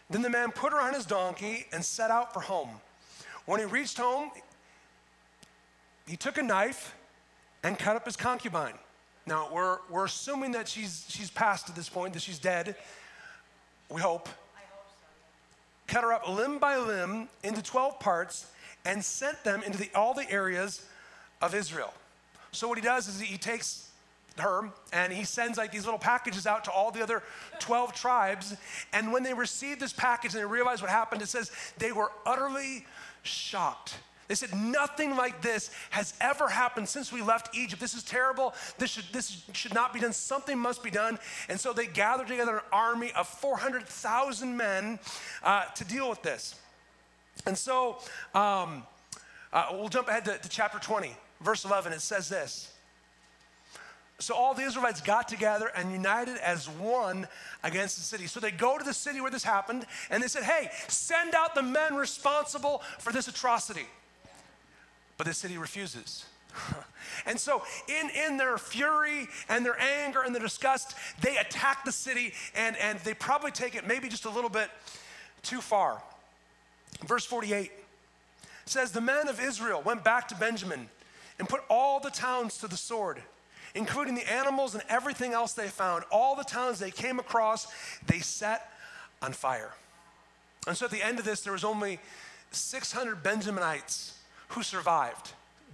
Then 0.09 0.21
the 0.21 0.29
man 0.29 0.51
put 0.51 0.73
her 0.73 0.79
on 0.79 0.93
his 0.93 1.05
donkey 1.05 1.65
and 1.71 1.83
set 1.83 2.11
out 2.11 2.33
for 2.33 2.41
home. 2.41 2.69
When 3.45 3.59
he 3.59 3.65
reached 3.65 3.97
home, 3.97 4.31
he 6.07 6.15
took 6.15 6.37
a 6.37 6.43
knife 6.43 6.95
and 7.63 7.79
cut 7.79 7.95
up 7.95 8.05
his 8.05 8.15
concubine. 8.15 8.73
Now, 9.25 9.49
we're, 9.53 9.77
we're 9.89 10.05
assuming 10.05 10.51
that 10.51 10.67
she's, 10.67 11.05
she's 11.07 11.31
passed 11.31 11.69
at 11.69 11.75
this 11.75 11.87
point, 11.87 12.13
that 12.13 12.21
she's 12.21 12.39
dead. 12.39 12.75
We 13.89 14.01
hope. 14.01 14.27
I 14.27 14.59
hope 14.73 14.85
so. 14.89 15.93
Cut 15.93 16.03
her 16.03 16.13
up 16.13 16.27
limb 16.27 16.59
by 16.59 16.77
limb 16.77 17.29
into 17.43 17.61
12 17.61 17.99
parts 17.99 18.47
and 18.85 19.03
sent 19.03 19.41
them 19.45 19.63
into 19.63 19.77
the, 19.77 19.89
all 19.95 20.13
the 20.13 20.29
areas 20.29 20.85
of 21.41 21.55
Israel. 21.55 21.93
So, 22.51 22.67
what 22.67 22.77
he 22.77 22.83
does 22.83 23.07
is 23.07 23.19
he 23.19 23.37
takes 23.37 23.89
her 24.37 24.69
and 24.91 25.13
he 25.13 25.23
sends 25.23 25.57
like 25.57 25.71
these 25.71 25.85
little 25.85 25.99
packages 25.99 26.47
out 26.47 26.63
to 26.65 26.71
all 26.71 26.91
the 26.91 27.03
other 27.03 27.23
12 27.59 27.93
tribes. 27.93 28.55
And 28.91 29.11
when 29.11 29.23
they 29.23 29.33
received 29.33 29.79
this 29.79 29.93
package 29.93 30.33
and 30.33 30.41
they 30.41 30.45
realized 30.45 30.81
what 30.81 30.91
happened, 30.91 31.21
it 31.21 31.29
says 31.29 31.51
they 31.77 31.91
were 31.91 32.11
utterly 32.25 32.85
shocked. 33.21 33.95
They 34.27 34.35
said, 34.35 34.55
Nothing 34.55 35.15
like 35.15 35.41
this 35.41 35.69
has 35.91 36.13
ever 36.21 36.47
happened 36.47 36.89
since 36.89 37.11
we 37.11 37.21
left 37.21 37.55
Egypt. 37.55 37.81
This 37.81 37.93
is 37.93 38.03
terrible. 38.03 38.53
This 38.77 38.89
should, 38.89 39.05
this 39.11 39.43
should 39.53 39.73
not 39.73 39.93
be 39.93 39.99
done. 39.99 40.13
Something 40.13 40.57
must 40.57 40.81
be 40.81 40.89
done. 40.89 41.19
And 41.49 41.59
so 41.59 41.73
they 41.73 41.87
gathered 41.87 42.27
together 42.27 42.57
an 42.57 42.63
army 42.71 43.11
of 43.15 43.27
400,000 43.27 44.55
men 44.55 44.99
uh, 45.43 45.65
to 45.65 45.85
deal 45.85 46.09
with 46.09 46.23
this. 46.23 46.55
And 47.45 47.57
so 47.57 47.97
um, 48.33 48.83
uh, 49.51 49.67
we'll 49.71 49.89
jump 49.89 50.07
ahead 50.07 50.25
to, 50.25 50.37
to 50.37 50.49
chapter 50.49 50.79
20, 50.79 51.15
verse 51.41 51.65
11. 51.65 51.93
It 51.93 52.01
says 52.01 52.29
this. 52.29 52.72
So 54.19 54.35
all 54.35 54.53
the 54.53 54.61
Israelites 54.61 55.01
got 55.01 55.27
together 55.27 55.71
and 55.75 55.91
united 55.91 56.37
as 56.37 56.69
one 56.69 57.27
against 57.63 57.97
the 57.97 58.03
city. 58.03 58.27
So 58.27 58.39
they 58.39 58.51
go 58.51 58.77
to 58.77 58.83
the 58.83 58.93
city 58.93 59.19
where 59.19 59.31
this 59.31 59.43
happened 59.43 59.85
and 60.09 60.21
they 60.21 60.27
said, 60.27 60.43
Hey, 60.43 60.69
send 60.87 61.35
out 61.35 61.55
the 61.55 61.63
men 61.63 61.95
responsible 61.95 62.83
for 62.99 63.11
this 63.11 63.27
atrocity. 63.27 63.87
But 65.17 65.27
the 65.27 65.33
city 65.33 65.57
refuses. 65.57 66.25
and 67.25 67.39
so, 67.39 67.63
in, 67.87 68.09
in 68.09 68.37
their 68.37 68.57
fury 68.57 69.27
and 69.49 69.65
their 69.65 69.79
anger 69.79 70.21
and 70.21 70.33
their 70.33 70.41
disgust, 70.41 70.95
they 71.21 71.37
attack 71.37 71.83
the 71.85 71.91
city 71.91 72.33
and, 72.55 72.77
and 72.77 72.99
they 72.99 73.13
probably 73.13 73.51
take 73.51 73.75
it 73.75 73.87
maybe 73.87 74.07
just 74.09 74.25
a 74.25 74.29
little 74.29 74.49
bit 74.49 74.69
too 75.41 75.61
far. 75.61 76.01
Verse 77.05 77.25
48 77.25 77.71
says, 78.65 78.91
The 78.91 79.01
men 79.01 79.27
of 79.27 79.39
Israel 79.39 79.81
went 79.83 80.03
back 80.03 80.27
to 80.29 80.35
Benjamin 80.35 80.89
and 81.39 81.49
put 81.49 81.61
all 81.69 81.99
the 81.99 82.11
towns 82.11 82.57
to 82.59 82.67
the 82.67 82.77
sword, 82.77 83.21
including 83.75 84.15
the 84.15 84.31
animals 84.31 84.73
and 84.73 84.83
everything 84.89 85.33
else 85.33 85.53
they 85.53 85.67
found. 85.67 86.03
All 86.11 86.35
the 86.35 86.43
towns 86.43 86.79
they 86.79 86.91
came 86.91 87.19
across, 87.19 87.67
they 88.05 88.19
set 88.19 88.69
on 89.21 89.33
fire. 89.33 89.71
And 90.67 90.77
so 90.77 90.85
at 90.85 90.91
the 90.91 91.03
end 91.03 91.19
of 91.19 91.25
this, 91.25 91.41
there 91.41 91.53
was 91.53 91.63
only 91.63 91.99
600 92.51 93.23
Benjaminites 93.23 94.13
who 94.49 94.63
survived. 94.63 95.31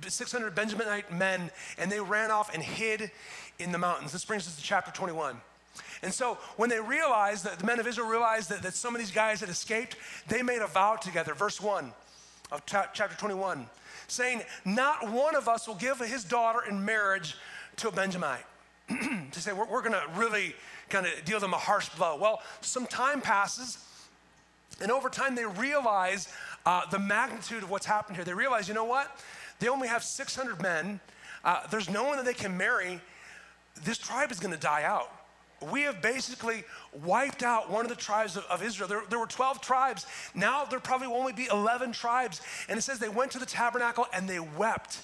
600 0.08 0.56
Benjaminite 0.56 1.12
men, 1.12 1.52
and 1.78 1.92
they 1.92 2.00
ran 2.00 2.32
off 2.32 2.54
and 2.54 2.64
hid 2.64 3.12
in 3.60 3.72
the 3.74 3.78
mountains. 3.78 4.14
This 4.14 4.24
brings 4.24 4.48
us 4.48 4.56
to 4.56 4.64
chapter 4.64 4.92
21. 4.92 5.36
And 6.02 6.14
so 6.14 6.38
when 6.56 6.70
they 6.70 6.80
realized 6.80 7.44
that 7.44 7.60
the 7.60 7.66
men 7.66 7.80
of 7.80 7.88
Israel 7.88 8.08
realized 8.08 8.50
that, 8.50 8.62
that 8.62 8.74
some 8.74 8.96
of 8.96 9.00
these 9.00 9.12
guys 9.12 9.42
had 9.42 9.50
escaped, 9.50 9.98
they 10.28 10.42
made 10.42 10.62
a 10.62 10.68
vow 10.68 10.96
together. 10.96 11.34
Verse 11.34 11.60
1 11.60 11.92
of 12.52 12.66
chapter 12.66 13.18
21 13.18 13.68
saying, 14.08 14.42
Not 14.66 15.12
one 15.12 15.36
of 15.36 15.48
us 15.48 15.68
will 15.68 15.76
give 15.76 16.00
his 16.00 16.24
daughter 16.24 16.62
in 16.68 16.84
marriage 16.84 17.36
to 17.80 17.88
a 17.88 17.92
Benjamite. 17.92 18.46
to 18.90 19.40
say, 19.40 19.54
We're, 19.54 19.66
we're 19.66 19.82
going 19.82 19.94
to 19.94 20.04
really 20.16 20.54
kind 20.90 21.06
of 21.06 21.14
deal 21.24 21.40
them 21.40 21.54
a 21.54 21.58
harsh 21.58 21.90
blow. 21.90 22.18
Well, 22.18 22.42
some 22.62 22.86
time 22.86 23.22
passes, 23.22 23.78
and 24.82 24.92
over 24.92 25.10
time 25.10 25.36
they 25.36 25.46
realize 25.46 26.34
uh, 26.66 26.82
the 26.90 27.00
magnitude 27.00 27.64
of 27.64 27.70
what's 27.70 27.86
happened 27.86 28.18
here. 28.18 28.26
They 28.26 28.34
realize, 28.34 28.68
you 28.68 28.74
know 28.74 28.86
what? 28.86 29.20
They 29.60 29.68
only 29.68 29.88
have 29.88 30.04
600 30.04 30.62
men. 30.62 31.00
Uh, 31.44 31.68
there's 31.72 31.90
no 31.90 32.04
one 32.04 32.18
that 32.18 32.26
they 32.26 32.34
can 32.34 32.58
marry. 32.58 33.00
This 33.84 33.98
tribe 33.98 34.32
is 34.32 34.40
going 34.40 34.54
to 34.54 34.60
die 34.60 34.84
out. 34.84 35.12
We 35.72 35.82
have 35.82 36.02
basically 36.02 36.64
wiped 37.04 37.44
out 37.44 37.70
one 37.70 37.86
of 37.86 37.90
the 37.90 37.96
tribes 37.96 38.38
of, 38.38 38.46
of 38.46 38.64
Israel. 38.64 38.88
There, 38.88 39.04
there, 39.10 39.20
were 39.20 39.28
12 39.28 39.62
tribes. 39.62 40.06
Now 40.34 40.66
there 40.66 40.80
probably 40.80 41.08
will 41.08 41.18
only 41.18 41.34
be 41.34 41.48
11 41.52 41.92
tribes. 41.92 42.42
And 42.68 42.78
it 42.78 42.82
says 42.82 43.00
they 43.00 43.10
went 43.10 43.32
to 43.32 43.40
the 43.40 43.46
tabernacle 43.46 44.06
and 44.14 44.28
they 44.28 44.40
wept. 44.40 45.00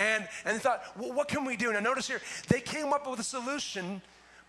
And, 0.00 0.26
and 0.46 0.56
they 0.56 0.60
thought, 0.60 0.82
well, 0.98 1.12
what 1.12 1.28
can 1.28 1.44
we 1.44 1.58
do? 1.58 1.70
Now 1.74 1.80
notice 1.80 2.08
here, 2.08 2.22
they 2.48 2.60
came 2.60 2.94
up 2.94 3.08
with 3.08 3.20
a 3.20 3.24
solution, 3.24 4.00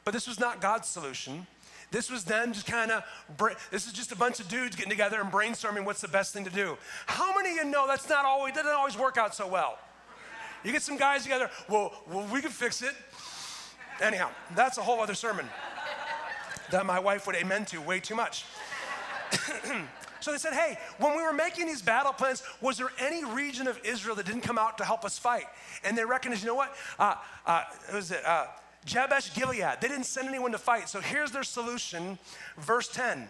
but 0.05 0.13
this 0.13 0.25
was 0.25 0.39
not 0.39 0.61
God's 0.61 0.87
solution. 0.87 1.45
This 1.91 2.09
was 2.09 2.23
them 2.23 2.53
just 2.53 2.65
kind 2.65 2.89
of, 2.89 3.03
this 3.69 3.85
is 3.85 3.91
just 3.91 4.13
a 4.13 4.15
bunch 4.15 4.39
of 4.39 4.47
dudes 4.47 4.77
getting 4.77 4.89
together 4.89 5.19
and 5.19 5.29
brainstorming 5.29 5.83
what's 5.83 5.99
the 5.99 6.07
best 6.07 6.33
thing 6.33 6.45
to 6.45 6.49
do. 6.49 6.77
How 7.05 7.35
many 7.35 7.49
of 7.49 7.65
you 7.65 7.69
know 7.69 7.85
that's 7.85 8.07
not 8.07 8.23
always, 8.23 8.53
that 8.53 8.63
doesn't 8.63 8.77
always 8.77 8.97
work 8.97 9.17
out 9.17 9.35
so 9.35 9.45
well? 9.45 9.77
You 10.63 10.71
get 10.71 10.83
some 10.83 10.95
guys 10.95 11.23
together, 11.23 11.49
well, 11.67 12.01
well 12.09 12.25
we 12.31 12.39
can 12.39 12.51
fix 12.51 12.81
it. 12.81 12.95
Anyhow, 14.01 14.29
that's 14.55 14.77
a 14.77 14.81
whole 14.81 15.01
other 15.01 15.15
sermon 15.15 15.45
that 16.71 16.85
my 16.85 16.97
wife 16.97 17.27
would 17.27 17.35
amen 17.35 17.65
to 17.65 17.81
way 17.81 17.99
too 17.99 18.15
much. 18.15 18.45
so 20.21 20.31
they 20.31 20.37
said, 20.37 20.53
hey, 20.53 20.77
when 20.97 21.15
we 21.17 21.23
were 21.23 21.33
making 21.33 21.67
these 21.67 21.81
battle 21.81 22.13
plans, 22.13 22.43
was 22.61 22.77
there 22.77 22.91
any 22.99 23.23
region 23.23 23.67
of 23.67 23.79
Israel 23.83 24.15
that 24.15 24.25
didn't 24.25 24.41
come 24.41 24.57
out 24.57 24.77
to 24.77 24.85
help 24.85 25.03
us 25.03 25.17
fight? 25.17 25.45
And 25.83 25.97
they 25.97 26.05
recognized, 26.05 26.43
you 26.43 26.47
know 26.47 26.55
what? 26.55 26.75
Uh, 26.99 27.15
uh, 27.45 27.63
was 27.93 28.11
it? 28.11 28.25
Uh, 28.25 28.47
Jabesh 28.85 29.33
Gilead. 29.35 29.77
They 29.79 29.87
didn't 29.87 30.05
send 30.05 30.27
anyone 30.27 30.51
to 30.51 30.57
fight. 30.57 30.89
So 30.89 30.99
here's 31.01 31.31
their 31.31 31.43
solution, 31.43 32.17
verse 32.57 32.87
10. 32.87 33.27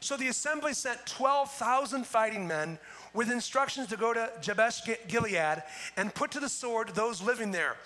So 0.00 0.16
the 0.16 0.28
assembly 0.28 0.74
sent 0.74 1.04
12,000 1.06 2.06
fighting 2.06 2.46
men 2.46 2.78
with 3.14 3.30
instructions 3.30 3.88
to 3.88 3.96
go 3.96 4.12
to 4.12 4.30
Jabesh 4.40 4.82
Gilead 5.08 5.62
and 5.96 6.14
put 6.14 6.30
to 6.32 6.40
the 6.40 6.48
sword 6.48 6.90
those 6.90 7.22
living 7.22 7.52
there, 7.52 7.76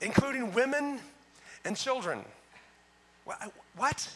including 0.00 0.52
women 0.52 1.00
and 1.64 1.76
children. 1.76 2.20
What? 3.76 4.08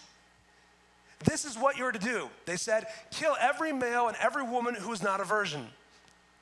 This 1.25 1.45
is 1.45 1.57
what 1.57 1.77
you're 1.77 1.93
to 1.93 1.99
do. 1.99 2.29
They 2.47 2.57
said, 2.57 2.87
kill 3.11 3.37
every 3.41 3.73
male 3.73 4.09
and 4.09 4.17
every 4.21 4.43
woman 4.43 4.75
who 4.75 4.93
is 4.93 5.03
not 5.03 5.21
a 5.21 5.25
virgin. 5.25 5.67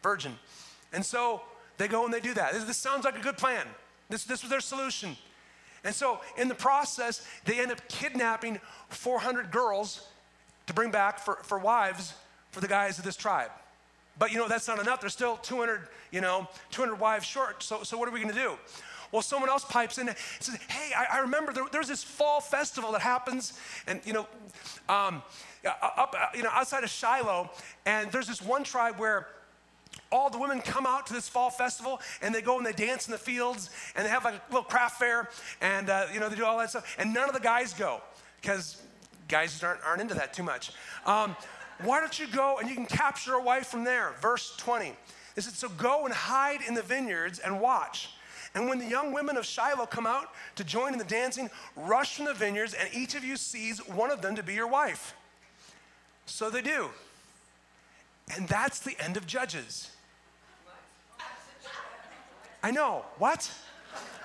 Virgin. 0.02 0.32
And 0.92 1.04
so 1.04 1.42
they 1.76 1.88
go 1.88 2.04
and 2.04 2.12
they 2.12 2.20
do 2.20 2.34
that. 2.34 2.52
This, 2.52 2.64
this 2.64 2.76
sounds 2.76 3.04
like 3.04 3.18
a 3.18 3.22
good 3.22 3.36
plan. 3.36 3.66
This, 4.08 4.24
this 4.24 4.42
was 4.42 4.50
their 4.50 4.60
solution. 4.60 5.16
And 5.82 5.94
so, 5.94 6.20
in 6.36 6.48
the 6.48 6.54
process, 6.54 7.26
they 7.46 7.58
end 7.58 7.72
up 7.72 7.86
kidnapping 7.88 8.60
400 8.90 9.50
girls 9.50 10.06
to 10.66 10.74
bring 10.74 10.90
back 10.90 11.18
for, 11.18 11.36
for 11.42 11.58
wives 11.58 12.12
for 12.50 12.60
the 12.60 12.68
guys 12.68 12.98
of 12.98 13.04
this 13.04 13.16
tribe. 13.16 13.50
But 14.18 14.32
you 14.32 14.38
know, 14.38 14.48
that's 14.48 14.68
not 14.68 14.78
enough. 14.78 15.00
There's 15.00 15.14
still 15.14 15.38
200, 15.38 15.88
you 16.10 16.20
know, 16.20 16.46
200 16.70 16.96
wives 16.96 17.24
short. 17.24 17.62
So, 17.62 17.82
so 17.82 17.96
what 17.96 18.08
are 18.08 18.12
we 18.12 18.20
going 18.20 18.34
to 18.34 18.38
do? 18.38 18.58
Well, 19.12 19.22
someone 19.22 19.50
else 19.50 19.64
pipes 19.64 19.98
in 19.98 20.08
and 20.08 20.16
says, 20.38 20.56
Hey, 20.68 20.92
I, 20.96 21.18
I 21.18 21.18
remember 21.20 21.52
there, 21.52 21.64
there's 21.70 21.88
this 21.88 22.04
fall 22.04 22.40
festival 22.40 22.92
that 22.92 23.00
happens, 23.00 23.58
and 23.86 24.00
you 24.04 24.12
know, 24.12 24.26
um, 24.88 25.22
up, 25.64 26.14
you 26.34 26.42
know, 26.42 26.50
outside 26.52 26.84
of 26.84 26.90
Shiloh, 26.90 27.50
and 27.86 28.10
there's 28.12 28.26
this 28.26 28.40
one 28.40 28.64
tribe 28.64 28.98
where 28.98 29.26
all 30.12 30.30
the 30.30 30.38
women 30.38 30.60
come 30.60 30.86
out 30.86 31.06
to 31.06 31.12
this 31.12 31.28
fall 31.28 31.50
festival 31.50 32.00
and 32.22 32.34
they 32.34 32.42
go 32.42 32.56
and 32.56 32.66
they 32.66 32.72
dance 32.72 33.06
in 33.06 33.12
the 33.12 33.18
fields 33.18 33.70
and 33.94 34.04
they 34.04 34.10
have 34.10 34.24
like 34.24 34.34
a 34.34 34.42
little 34.50 34.64
craft 34.64 34.98
fair 34.98 35.28
and 35.60 35.88
uh, 35.88 36.06
you 36.12 36.18
know 36.18 36.28
they 36.28 36.36
do 36.36 36.44
all 36.44 36.58
that 36.58 36.70
stuff 36.70 36.96
and 36.98 37.12
none 37.14 37.28
of 37.28 37.34
the 37.34 37.40
guys 37.40 37.72
go 37.74 38.00
because 38.40 38.82
guys 39.28 39.62
aren't, 39.62 39.80
aren't 39.84 40.00
into 40.00 40.14
that 40.14 40.32
too 40.32 40.42
much. 40.42 40.72
Um, 41.06 41.36
why 41.82 42.00
don't 42.00 42.18
you 42.18 42.26
go 42.26 42.58
and 42.58 42.68
you 42.68 42.74
can 42.74 42.86
capture 42.86 43.34
a 43.34 43.42
wife 43.42 43.66
from 43.68 43.84
there? 43.84 44.14
Verse 44.20 44.56
20 44.56 44.94
it 45.36 45.42
said 45.42 45.54
so 45.54 45.68
go 45.68 46.04
and 46.04 46.14
hide 46.14 46.60
in 46.66 46.74
the 46.74 46.82
vineyards 46.82 47.38
and 47.38 47.60
watch 47.60 48.10
and 48.54 48.68
when 48.68 48.78
the 48.78 48.86
young 48.86 49.12
women 49.12 49.36
of 49.36 49.46
Shiloh 49.46 49.86
come 49.86 50.06
out 50.06 50.32
to 50.56 50.64
join 50.64 50.92
in 50.92 50.98
the 50.98 51.04
dancing, 51.04 51.50
rush 51.76 52.16
from 52.16 52.24
the 52.24 52.34
vineyards, 52.34 52.74
and 52.74 52.88
each 52.92 53.14
of 53.14 53.24
you 53.24 53.36
sees 53.36 53.78
one 53.86 54.10
of 54.10 54.22
them 54.22 54.34
to 54.36 54.42
be 54.42 54.54
your 54.54 54.66
wife. 54.66 55.14
So 56.26 56.50
they 56.50 56.62
do. 56.62 56.88
And 58.36 58.48
that's 58.48 58.80
the 58.80 58.96
end 59.00 59.16
of 59.16 59.26
Judges. 59.26 59.90
I 62.62 62.70
know. 62.70 63.04
What? 63.18 63.50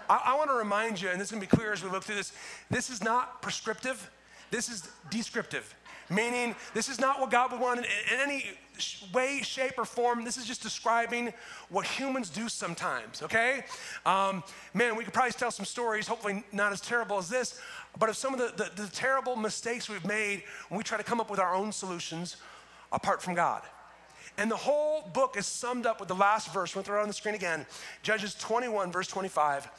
I, 0.09 0.21
I 0.25 0.35
want 0.35 0.49
to 0.49 0.55
remind 0.55 1.01
you, 1.01 1.09
and 1.09 1.19
this 1.19 1.27
is 1.27 1.31
going 1.31 1.41
to 1.41 1.47
be 1.49 1.55
clear 1.55 1.73
as 1.73 1.83
we 1.83 1.89
look 1.89 2.03
through 2.03 2.15
this 2.15 2.33
this 2.69 2.89
is 2.89 3.03
not 3.03 3.41
prescriptive, 3.41 4.09
this 4.51 4.69
is 4.69 4.89
descriptive. 5.09 5.73
Meaning, 6.09 6.55
this 6.75 6.87
is 6.87 6.99
not 6.99 7.19
what 7.19 7.31
God 7.31 7.51
would 7.51 7.59
want 7.59 7.79
in, 7.79 7.85
in 7.85 8.19
any 8.19 8.45
way, 9.13 9.41
shape, 9.41 9.73
or 9.77 9.85
form. 9.85 10.23
This 10.23 10.37
is 10.37 10.45
just 10.45 10.61
describing 10.61 11.33
what 11.69 11.85
humans 11.85 12.29
do 12.29 12.49
sometimes, 12.49 13.21
okay? 13.23 13.63
Um, 14.05 14.43
man, 14.73 14.95
we 14.95 15.03
could 15.03 15.13
probably 15.13 15.31
tell 15.31 15.51
some 15.51 15.65
stories, 15.65 16.07
hopefully 16.07 16.43
not 16.51 16.71
as 16.71 16.81
terrible 16.81 17.17
as 17.17 17.29
this, 17.29 17.59
but 17.99 18.09
of 18.09 18.17
some 18.17 18.33
of 18.33 18.39
the, 18.39 18.63
the, 18.63 18.83
the 18.83 18.89
terrible 18.89 19.35
mistakes 19.35 19.89
we've 19.89 20.05
made 20.05 20.43
when 20.69 20.77
we 20.77 20.83
try 20.83 20.97
to 20.97 21.03
come 21.03 21.19
up 21.19 21.29
with 21.29 21.39
our 21.39 21.55
own 21.55 21.71
solutions 21.71 22.37
apart 22.91 23.21
from 23.21 23.33
God. 23.33 23.61
And 24.37 24.51
the 24.51 24.57
whole 24.57 25.09
book 25.13 25.37
is 25.37 25.45
summed 25.45 25.85
up 25.85 25.99
with 25.99 26.09
the 26.09 26.15
last 26.15 26.53
verse. 26.53 26.75
We'll 26.75 26.83
throw 26.83 26.99
it 26.99 27.03
on 27.03 27.07
the 27.07 27.13
screen 27.13 27.35
again. 27.35 27.65
Judges 28.03 28.35
21, 28.35 28.91
verse 28.91 29.07
25 29.07 29.69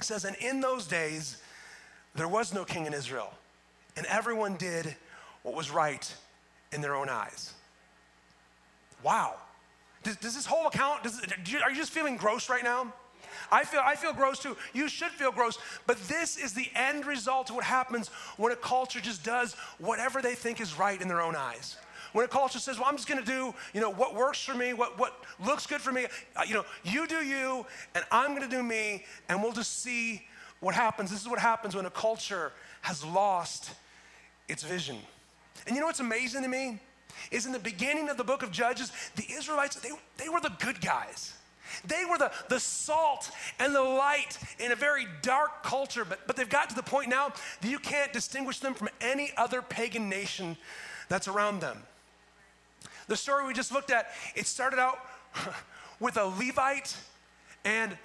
says, 0.00 0.24
And 0.24 0.36
in 0.36 0.60
those 0.60 0.86
days, 0.86 1.40
there 2.14 2.28
was 2.28 2.52
no 2.52 2.64
king 2.64 2.86
in 2.86 2.94
Israel, 2.94 3.32
and 3.96 4.06
everyone 4.06 4.56
did 4.56 4.96
what 5.42 5.54
was 5.54 5.70
right 5.70 6.12
in 6.72 6.80
their 6.80 6.96
own 6.96 7.08
eyes. 7.08 7.52
Wow. 9.02 9.34
Does, 10.02 10.16
does 10.16 10.34
this 10.34 10.46
whole 10.46 10.66
account, 10.66 11.02
does, 11.02 11.20
are 11.62 11.70
you 11.70 11.76
just 11.76 11.92
feeling 11.92 12.16
gross 12.16 12.48
right 12.48 12.64
now? 12.64 12.92
I 13.50 13.64
feel, 13.64 13.80
I 13.84 13.96
feel 13.96 14.12
gross 14.12 14.38
too. 14.38 14.56
You 14.72 14.88
should 14.88 15.10
feel 15.10 15.32
gross. 15.32 15.58
But 15.86 16.00
this 16.08 16.36
is 16.36 16.52
the 16.52 16.68
end 16.74 17.06
result 17.06 17.50
of 17.50 17.56
what 17.56 17.64
happens 17.64 18.08
when 18.36 18.52
a 18.52 18.56
culture 18.56 19.00
just 19.00 19.24
does 19.24 19.54
whatever 19.78 20.22
they 20.22 20.34
think 20.34 20.60
is 20.60 20.78
right 20.78 21.00
in 21.00 21.08
their 21.08 21.20
own 21.20 21.36
eyes. 21.36 21.76
When 22.12 22.24
a 22.24 22.28
culture 22.28 22.58
says, 22.58 22.78
well, 22.78 22.86
I'm 22.88 22.96
just 22.96 23.08
going 23.08 23.22
to 23.22 23.26
do, 23.26 23.54
you 23.74 23.80
know, 23.80 23.90
what 23.90 24.14
works 24.14 24.42
for 24.42 24.54
me, 24.54 24.72
what, 24.72 24.98
what 24.98 25.24
looks 25.44 25.66
good 25.66 25.80
for 25.80 25.92
me. 25.92 26.06
Uh, 26.34 26.42
you 26.46 26.54
know, 26.54 26.64
you 26.82 27.06
do 27.06 27.16
you, 27.16 27.66
and 27.94 28.04
I'm 28.10 28.30
going 28.30 28.48
to 28.48 28.56
do 28.56 28.62
me, 28.62 29.04
and 29.28 29.42
we'll 29.42 29.52
just 29.52 29.82
see 29.82 30.22
what 30.60 30.74
happens. 30.74 31.10
This 31.10 31.20
is 31.20 31.28
what 31.28 31.38
happens 31.38 31.76
when 31.76 31.84
a 31.84 31.90
culture 31.90 32.52
has 32.82 33.04
lost 33.04 33.72
its 34.48 34.62
vision. 34.62 34.96
And 35.66 35.74
you 35.74 35.80
know 35.80 35.86
what's 35.86 36.00
amazing 36.00 36.42
to 36.42 36.48
me? 36.48 36.80
Is 37.30 37.46
in 37.46 37.52
the 37.52 37.58
beginning 37.58 38.08
of 38.08 38.16
the 38.16 38.24
book 38.24 38.42
of 38.42 38.50
Judges, 38.50 38.92
the 39.16 39.26
Israelites, 39.30 39.76
they, 39.76 39.90
they 40.16 40.28
were 40.28 40.40
the 40.40 40.52
good 40.58 40.80
guys. 40.80 41.34
They 41.84 42.04
were 42.04 42.18
the, 42.18 42.30
the 42.48 42.60
salt 42.60 43.30
and 43.58 43.74
the 43.74 43.82
light 43.82 44.38
in 44.58 44.72
a 44.72 44.76
very 44.76 45.06
dark 45.22 45.62
culture, 45.62 46.04
but, 46.04 46.26
but 46.26 46.36
they've 46.36 46.48
got 46.48 46.68
to 46.70 46.76
the 46.76 46.82
point 46.82 47.08
now 47.08 47.32
that 47.60 47.68
you 47.68 47.78
can't 47.78 48.12
distinguish 48.12 48.60
them 48.60 48.74
from 48.74 48.88
any 49.00 49.32
other 49.36 49.62
pagan 49.62 50.08
nation 50.08 50.56
that's 51.08 51.28
around 51.28 51.60
them. 51.60 51.82
The 53.08 53.16
story 53.16 53.46
we 53.46 53.54
just 53.54 53.72
looked 53.72 53.90
at, 53.90 54.10
it 54.34 54.46
started 54.46 54.78
out 54.78 54.98
with 56.00 56.16
a 56.16 56.24
Levite 56.24 56.96
and, 57.64 57.96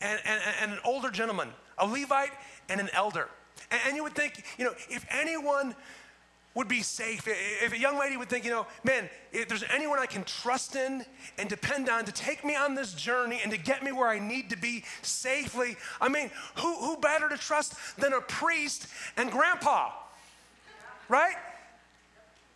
and, 0.00 0.20
and, 0.24 0.40
and, 0.60 0.72
an 0.72 0.78
older 0.84 1.10
gentleman, 1.10 1.48
a 1.78 1.86
Levite 1.86 2.32
and 2.68 2.80
an 2.80 2.88
elder. 2.94 3.28
And, 3.70 3.80
and 3.88 3.96
you 3.96 4.02
would 4.02 4.14
think, 4.14 4.44
you 4.58 4.64
know, 4.64 4.72
if 4.88 5.04
anyone 5.10 5.74
would 6.54 6.68
be 6.68 6.82
safe, 6.82 7.26
if 7.26 7.72
a 7.72 7.78
young 7.78 7.98
lady 7.98 8.16
would 8.16 8.28
think, 8.28 8.44
you 8.44 8.50
know, 8.50 8.66
man, 8.84 9.08
if 9.32 9.48
there's 9.48 9.64
anyone 9.72 9.98
I 9.98 10.04
can 10.04 10.22
trust 10.24 10.76
in 10.76 11.04
and 11.38 11.48
depend 11.48 11.88
on 11.88 12.04
to 12.04 12.12
take 12.12 12.44
me 12.44 12.54
on 12.54 12.74
this 12.74 12.92
journey 12.92 13.40
and 13.42 13.50
to 13.52 13.58
get 13.58 13.82
me 13.82 13.90
where 13.90 14.08
I 14.08 14.18
need 14.18 14.50
to 14.50 14.58
be 14.58 14.84
safely, 15.00 15.76
I 16.00 16.08
mean, 16.08 16.30
who, 16.56 16.74
who 16.74 16.98
better 16.98 17.28
to 17.30 17.38
trust 17.38 17.74
than 17.96 18.12
a 18.12 18.20
priest 18.20 18.86
and 19.16 19.30
grandpa, 19.30 19.92
right? 21.08 21.36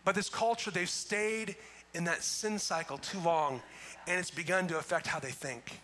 But 0.05 0.15
this 0.15 0.29
culture, 0.29 0.71
they've 0.71 0.89
stayed 0.89 1.57
in 1.95 2.05
that 2.05 2.23
sin 2.23 2.59
cycle 2.59 2.99
too 2.99 3.21
long, 3.21 3.63
and 4.07 4.21
it's 4.21 4.31
begun 4.31 4.69
to 4.69 4.79
affect 4.79 5.07
how 5.07 5.19
they 5.19 5.31
think. 5.31 5.81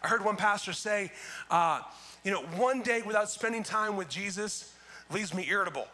I 0.00 0.08
heard 0.08 0.24
one 0.24 0.36
pastor 0.36 0.72
say, 0.72 1.10
uh, 1.50 1.80
you 2.22 2.30
know, 2.30 2.42
one 2.56 2.82
day 2.82 3.02
without 3.02 3.28
spending 3.30 3.64
time 3.64 3.96
with 3.96 4.08
Jesus 4.08 4.72
leaves 5.12 5.34
me 5.34 5.46
irritable, 5.50 5.88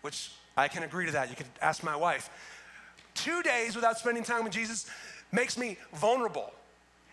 which 0.00 0.30
I 0.56 0.68
can 0.68 0.82
agree 0.82 1.06
to 1.06 1.12
that. 1.12 1.30
You 1.30 1.36
could 1.36 1.46
ask 1.60 1.82
my 1.82 1.96
wife. 1.96 2.30
Two 3.14 3.42
days 3.42 3.74
without 3.74 3.98
spending 3.98 4.24
time 4.24 4.44
with 4.44 4.52
Jesus 4.52 4.86
makes 5.32 5.56
me 5.58 5.78
vulnerable. 5.94 6.52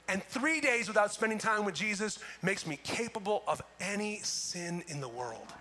And 0.08 0.24
three 0.24 0.60
days 0.60 0.88
without 0.88 1.14
spending 1.14 1.38
time 1.38 1.64
with 1.64 1.76
Jesus 1.76 2.20
makes 2.42 2.68
me 2.68 2.80
capable 2.84 3.44
of 3.48 3.62
any 3.80 4.20
sin 4.20 4.84
in 4.88 5.00
the 5.00 5.08
world. 5.08 5.54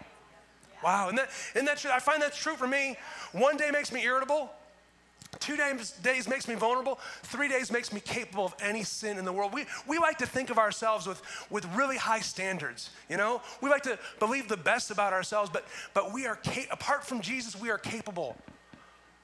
Wow, 0.83 1.09
and 1.09 1.19
that, 1.19 1.31
isn't 1.55 1.67
that 1.67 1.79
true? 1.79 1.91
I 1.91 2.01
find 2.01 2.23
that's 2.23 2.39
true 2.39 2.57
for 2.57 2.67
me. 2.67 2.97
One 3.33 3.57
day 3.57 3.71
makes 3.71 3.93
me 3.93 4.03
irritable. 4.03 4.51
Two 5.39 5.57
days, 5.57 5.93
days 6.03 6.29
makes 6.29 6.47
me 6.47 6.55
vulnerable. 6.55 6.99
Three 7.23 7.49
days 7.49 7.73
makes 7.73 7.93
me 7.93 8.01
capable 8.01 8.45
of 8.45 8.55
any 8.61 8.83
sin 8.83 9.17
in 9.17 9.25
the 9.25 9.33
world. 9.33 9.55
We, 9.55 9.65
we 9.87 9.99
like 9.99 10.19
to 10.19 10.27
think 10.27 10.51
of 10.51 10.59
ourselves 10.59 11.07
with, 11.07 11.23
with 11.51 11.65
really 11.75 11.97
high 11.97 12.21
standards, 12.21 12.91
you 13.09 13.17
know? 13.17 13.41
We 13.63 13.71
like 13.71 13.83
to 13.85 13.99
believe 14.19 14.49
the 14.49 14.57
best 14.57 14.91
about 14.91 15.13
ourselves, 15.13 15.51
but, 15.53 15.65
but 15.95 16.13
we 16.13 16.27
are, 16.27 16.39
apart 16.71 17.05
from 17.05 17.21
Jesus, 17.21 17.59
we 17.59 17.71
are 17.71 17.79
capable 17.79 18.37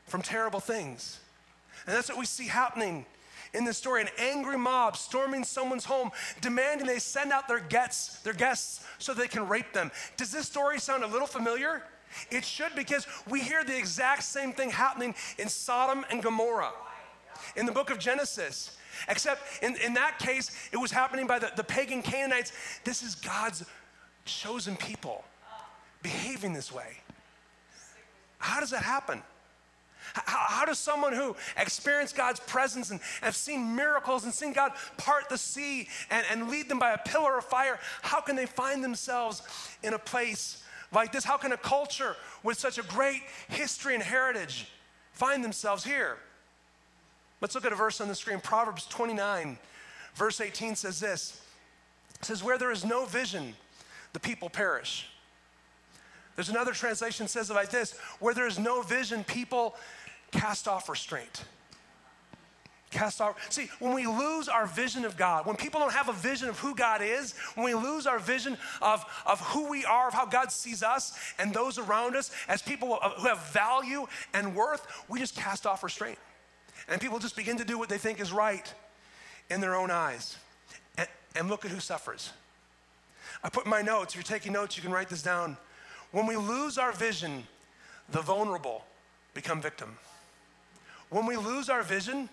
from 0.07 0.23
terrible 0.23 0.61
things. 0.61 1.21
And 1.87 1.95
that's 1.95 2.09
what 2.09 2.19
we 2.19 2.25
see 2.25 2.47
happening 2.47 3.05
in 3.53 3.65
this 3.65 3.79
story 3.79 4.03
an 4.03 4.09
angry 4.19 4.59
mob 4.59 4.97
storming 4.97 5.45
someone's 5.45 5.85
home, 5.85 6.11
demanding 6.41 6.87
they 6.87 6.99
send 6.99 7.33
out 7.33 7.49
their 7.49 7.61
guests, 7.61 8.21
their 8.21 8.33
guests 8.33 8.85
so 8.99 9.15
they 9.15 9.29
can 9.29 9.49
rape 9.49 9.73
them. 9.73 9.91
Does 10.17 10.31
this 10.31 10.47
story 10.47 10.79
sound 10.79 11.05
a 11.05 11.07
little 11.07 11.27
familiar? 11.27 11.83
It 12.31 12.45
should 12.45 12.75
because 12.75 13.07
we 13.29 13.41
hear 13.41 13.65
the 13.65 13.77
exact 13.77 14.23
same 14.23 14.53
thing 14.53 14.71
happening 14.71 15.15
in 15.39 15.49
Sodom 15.49 16.05
and 16.11 16.23
Gomorrah 16.23 16.73
in 17.57 17.67
the 17.67 17.73
book 17.73 17.91
of 17.91 17.99
Genesis. 17.99 18.77
Except 19.09 19.63
in, 19.63 19.77
in 19.85 19.95
that 19.95 20.19
case, 20.19 20.51
it 20.73 20.79
was 20.79 20.91
happening 20.91 21.27
by 21.27 21.39
the, 21.39 21.51
the 21.55 21.65
pagan 21.65 22.03
Canaanites. 22.03 22.53
This 22.85 23.03
is 23.03 23.15
God's 23.15 23.65
chosen 24.25 24.77
people 24.77 25.25
behaving 26.03 26.53
this 26.53 26.73
way. 26.73 26.99
How 28.39 28.61
does 28.61 28.71
that 28.71 28.83
happen? 28.83 29.23
How, 30.15 30.47
how, 30.49 30.65
does 30.65 30.79
someone 30.79 31.13
who 31.13 31.37
experienced 31.59 32.17
God's 32.17 32.41
presence 32.41 32.91
and 32.91 33.01
have 33.23 33.35
seen 33.35 33.75
miracles 33.75 34.25
and 34.25 34.33
seen 34.33 34.53
God 34.53 34.73
part 34.97 35.29
the 35.29 35.37
sea 35.37 35.89
and, 36.11 36.25
and 36.31 36.49
lead 36.49 36.69
them 36.69 36.79
by 36.79 36.93
a 36.93 36.99
pillar 36.99 37.37
of 37.37 37.45
fire, 37.45 37.79
how 38.03 38.21
can 38.21 38.37
they 38.37 38.47
find 38.47 38.83
themselves 38.85 39.43
in 39.83 39.95
a 39.95 39.99
place 39.99 40.63
like 40.97 41.13
this? 41.13 41.25
How 41.25 41.37
can 41.37 41.53
a 41.53 41.57
culture 41.57 42.17
with 42.43 42.59
such 42.59 42.79
a 42.79 42.83
great 42.83 43.23
history 43.49 43.95
and 43.95 44.03
heritage 44.03 44.69
find 45.13 45.45
themselves 45.45 45.85
here? 45.85 46.17
Let's 47.41 47.55
look 47.55 47.65
at 47.65 47.73
a 47.73 47.77
verse 47.77 48.01
on 48.01 48.09
the 48.09 48.15
screen. 48.15 48.41
Proverbs 48.41 48.87
29, 48.87 49.59
verse 50.15 50.41
18 50.41 50.75
says 50.75 50.99
this. 50.99 51.41
It 52.19 52.25
says, 52.25 52.43
Where 52.43 52.59
there 52.59 52.73
is 52.73 52.85
no 52.85 53.05
vision, 53.05 53.55
the 54.13 54.21
people 54.21 54.49
perish. 54.49 55.07
There's 56.35 56.49
another 56.51 56.73
translation 56.73 57.29
says 57.29 57.51
it 57.51 57.55
like 57.55 57.71
this 57.71 57.97
where 58.19 58.35
there 58.35 58.47
is 58.47 58.59
no 58.59 58.83
vision, 58.83 59.25
people 59.25 59.75
cast 60.33 60.69
off 60.69 60.89
restraint. 60.89 61.45
Cast 62.91 63.21
off. 63.21 63.53
See, 63.53 63.69
when 63.81 63.95
we 63.95 64.07
lose 64.07 64.49
our 64.49 64.67
vision 64.67 65.05
of 65.05 65.17
God, 65.17 65.45
when 65.45 65.57
people 65.57 65.81
don't 65.81 65.93
have 65.93 66.09
a 66.09 66.13
vision 66.13 66.49
of 66.49 66.59
who 66.59 66.75
God 66.75 67.03
is, 67.03 67.35
when 67.55 67.65
we 67.65 67.75
lose 67.75 68.07
our 68.07 68.19
vision 68.19 68.57
of, 68.81 69.05
of 69.27 69.41
who 69.41 69.69
we 69.69 69.85
are, 69.85 70.09
of 70.09 70.15
how 70.15 70.25
God 70.25 70.53
sees 70.53 70.83
us 70.83 71.19
and 71.39 71.53
those 71.53 71.79
around 71.79 72.15
us 72.15 72.31
as 72.49 72.63
people 72.63 72.99
who 73.19 73.27
have 73.27 73.45
value 73.49 74.07
and 74.35 74.55
worth, 74.55 74.87
we 75.09 75.19
just 75.19 75.35
cast 75.35 75.67
off 75.67 75.83
restraint. 75.83 76.19
And 76.89 77.01
people 77.01 77.19
just 77.19 77.37
begin 77.37 77.57
to 77.57 77.65
do 77.65 77.77
what 77.77 77.89
they 77.89 77.99
think 77.99 78.21
is 78.21 78.33
right 78.33 78.73
in 79.51 79.61
their 79.61 79.75
own 79.75 79.91
eyes. 79.91 80.37
And, 80.97 81.09
and 81.35 81.49
look 81.49 81.65
at 81.65 81.73
who 81.73 81.81
suffers. 81.81 82.33
I 83.43 83.49
put 83.49 83.67
my 83.67 83.83
notes, 83.83 84.15
if 84.15 84.17
you're 84.17 84.39
taking 84.39 84.53
notes, 84.53 84.77
you 84.77 84.83
can 84.83 84.93
write 84.93 85.09
this 85.09 85.23
down. 85.23 85.57
When 86.13 86.27
we 86.27 86.37
lose 86.37 86.79
our 86.79 86.93
vision, 86.93 87.47
the 88.11 88.23
vulnerable 88.23 88.85
become 89.35 89.61
victim. 89.61 89.99
When 91.11 91.27
we 91.27 91.37
lose 91.37 91.69
our 91.69 91.83
vision, 91.83 92.29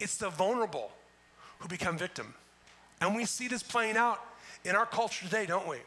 it's 0.00 0.16
the 0.16 0.30
vulnerable 0.30 0.90
who 1.58 1.68
become 1.68 1.96
victim. 1.96 2.34
And 3.00 3.14
we 3.14 3.24
see 3.24 3.48
this 3.48 3.62
playing 3.62 3.96
out 3.96 4.20
in 4.64 4.74
our 4.74 4.86
culture 4.86 5.24
today, 5.24 5.46
don't 5.46 5.68
we? 5.68 5.78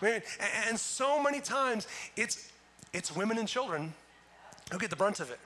I 0.00 0.04
mean, 0.04 0.22
and 0.68 0.78
so 0.78 1.22
many 1.22 1.40
times 1.40 1.86
it's, 2.16 2.50
it's 2.92 3.14
women 3.14 3.38
and 3.38 3.48
children 3.48 3.94
who 4.70 4.78
get 4.78 4.90
the 4.90 4.96
brunt 4.96 5.20
of 5.20 5.30
it. 5.30 5.38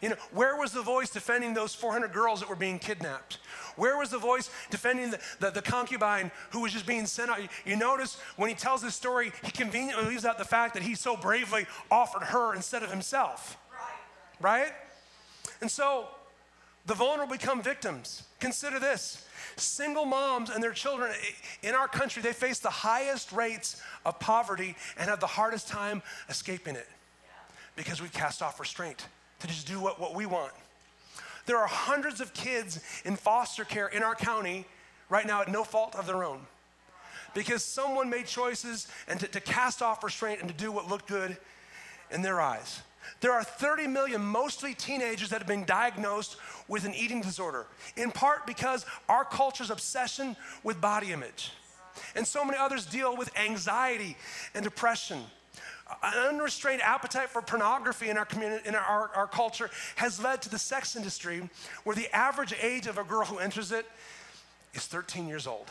You 0.00 0.10
know, 0.10 0.16
where 0.32 0.56
was 0.56 0.72
the 0.72 0.82
voice 0.82 1.10
defending 1.10 1.52
those 1.52 1.74
400 1.74 2.12
girls 2.12 2.40
that 2.40 2.48
were 2.48 2.56
being 2.56 2.78
kidnapped? 2.78 3.38
Where 3.76 3.98
was 3.98 4.10
the 4.10 4.18
voice 4.18 4.48
defending 4.70 5.10
the, 5.10 5.20
the, 5.40 5.50
the 5.50 5.62
concubine 5.62 6.30
who 6.50 6.60
was 6.60 6.72
just 6.72 6.86
being 6.86 7.04
sent 7.06 7.30
out? 7.30 7.42
You, 7.42 7.48
you 7.66 7.76
notice 7.76 8.18
when 8.36 8.48
he 8.48 8.54
tells 8.54 8.80
this 8.80 8.94
story, 8.94 9.32
he 9.42 9.50
conveniently 9.50 10.06
leaves 10.06 10.24
out 10.24 10.38
the 10.38 10.44
fact 10.44 10.74
that 10.74 10.82
he 10.82 10.94
so 10.94 11.16
bravely 11.16 11.66
offered 11.90 12.22
her 12.22 12.54
instead 12.54 12.82
of 12.82 12.90
himself. 12.90 13.58
Right? 14.40 14.62
right? 14.62 14.72
And 15.60 15.70
so 15.70 16.08
the 16.86 16.94
vulnerable 16.94 17.32
become 17.32 17.62
victims. 17.62 18.24
Consider 18.38 18.78
this 18.78 19.26
single 19.56 20.04
moms 20.04 20.50
and 20.50 20.62
their 20.62 20.72
children 20.72 21.12
in 21.62 21.74
our 21.74 21.88
country, 21.88 22.22
they 22.22 22.32
face 22.32 22.58
the 22.58 22.70
highest 22.70 23.32
rates 23.32 23.82
of 24.04 24.18
poverty 24.18 24.74
and 24.98 25.10
have 25.10 25.20
the 25.20 25.26
hardest 25.26 25.68
time 25.68 26.02
escaping 26.28 26.76
it. 26.76 26.88
because 27.76 28.00
we've 28.00 28.12
cast 28.12 28.42
off 28.42 28.60
restraint 28.60 29.06
to 29.38 29.46
just 29.46 29.66
do 29.66 29.80
what, 29.80 30.00
what 30.00 30.14
we 30.14 30.26
want. 30.26 30.52
There 31.46 31.56
are 31.56 31.66
hundreds 31.66 32.20
of 32.20 32.34
kids 32.34 32.80
in 33.04 33.16
foster 33.16 33.64
care 33.64 33.88
in 33.88 34.02
our 34.02 34.14
county 34.14 34.66
right 35.08 35.26
now 35.26 35.42
at 35.42 35.48
no 35.50 35.64
fault 35.64 35.94
of 35.96 36.06
their 36.06 36.24
own 36.24 36.40
because 37.34 37.64
someone 37.64 38.10
made 38.10 38.26
choices 38.26 38.88
and 39.08 39.20
to, 39.20 39.28
to 39.28 39.40
cast 39.40 39.82
off 39.82 40.02
restraint 40.04 40.40
and 40.40 40.48
to 40.48 40.54
do 40.54 40.70
what 40.72 40.88
looked 40.88 41.08
good 41.08 41.36
in 42.10 42.22
their 42.22 42.40
eyes. 42.40 42.82
There 43.20 43.32
are 43.32 43.44
30 43.44 43.86
million, 43.86 44.22
mostly 44.22 44.74
teenagers, 44.74 45.30
that 45.30 45.38
have 45.38 45.46
been 45.46 45.64
diagnosed 45.64 46.36
with 46.68 46.84
an 46.84 46.94
eating 46.94 47.20
disorder, 47.20 47.66
in 47.96 48.10
part 48.10 48.46
because 48.46 48.86
our 49.08 49.24
culture's 49.24 49.70
obsession 49.70 50.36
with 50.62 50.80
body 50.80 51.12
image. 51.12 51.52
And 52.14 52.26
so 52.26 52.44
many 52.44 52.58
others 52.58 52.86
deal 52.86 53.16
with 53.16 53.36
anxiety 53.38 54.16
and 54.54 54.64
depression. 54.64 55.20
An 56.02 56.34
unrestrained 56.34 56.82
appetite 56.82 57.30
for 57.30 57.42
pornography 57.42 58.10
in 58.10 58.16
our 58.16 58.24
community, 58.24 58.68
in 58.68 58.74
our, 58.74 59.10
our 59.14 59.26
culture, 59.26 59.70
has 59.96 60.22
led 60.22 60.40
to 60.42 60.48
the 60.48 60.58
sex 60.58 60.94
industry 60.94 61.48
where 61.84 61.96
the 61.96 62.14
average 62.14 62.54
age 62.62 62.86
of 62.86 62.96
a 62.96 63.04
girl 63.04 63.24
who 63.24 63.38
enters 63.38 63.72
it 63.72 63.86
is 64.72 64.86
13 64.86 65.26
years 65.26 65.46
old. 65.46 65.68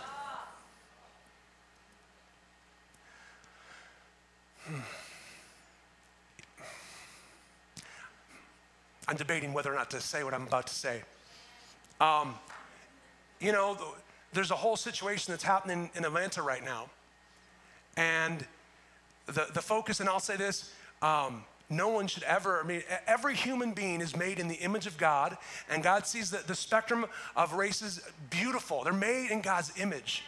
Hmm. 4.65 4.81
I'm 9.09 9.15
debating 9.15 9.53
whether 9.53 9.73
or 9.73 9.75
not 9.75 9.89
to 9.89 10.01
say 10.01 10.23
what 10.23 10.35
I'm 10.35 10.45
about 10.45 10.67
to 10.67 10.75
say. 10.75 11.01
Um, 11.99 12.35
you 13.39 13.51
know, 13.51 13.75
there's 14.33 14.51
a 14.51 14.55
whole 14.55 14.75
situation 14.75 15.31
that's 15.33 15.43
happening 15.43 15.89
in 15.95 16.05
Atlanta 16.05 16.43
right 16.43 16.63
now. 16.63 16.91
And 17.97 18.45
the, 19.25 19.47
the 19.51 19.63
focus, 19.63 19.99
and 19.99 20.07
I'll 20.07 20.19
say 20.19 20.37
this 20.37 20.71
um, 21.01 21.43
no 21.71 21.87
one 21.87 22.05
should 22.05 22.21
ever, 22.21 22.61
I 22.61 22.67
mean, 22.67 22.83
every 23.07 23.33
human 23.33 23.73
being 23.73 23.99
is 23.99 24.15
made 24.15 24.37
in 24.37 24.47
the 24.47 24.55
image 24.55 24.85
of 24.85 24.95
God, 24.99 25.37
and 25.71 25.81
God 25.81 26.05
sees 26.05 26.29
the, 26.29 26.43
the 26.45 26.55
spectrum 26.55 27.07
of 27.35 27.53
races 27.53 28.01
beautiful. 28.29 28.83
They're 28.83 28.93
made 28.93 29.31
in 29.31 29.41
God's 29.41 29.71
image. 29.79 30.23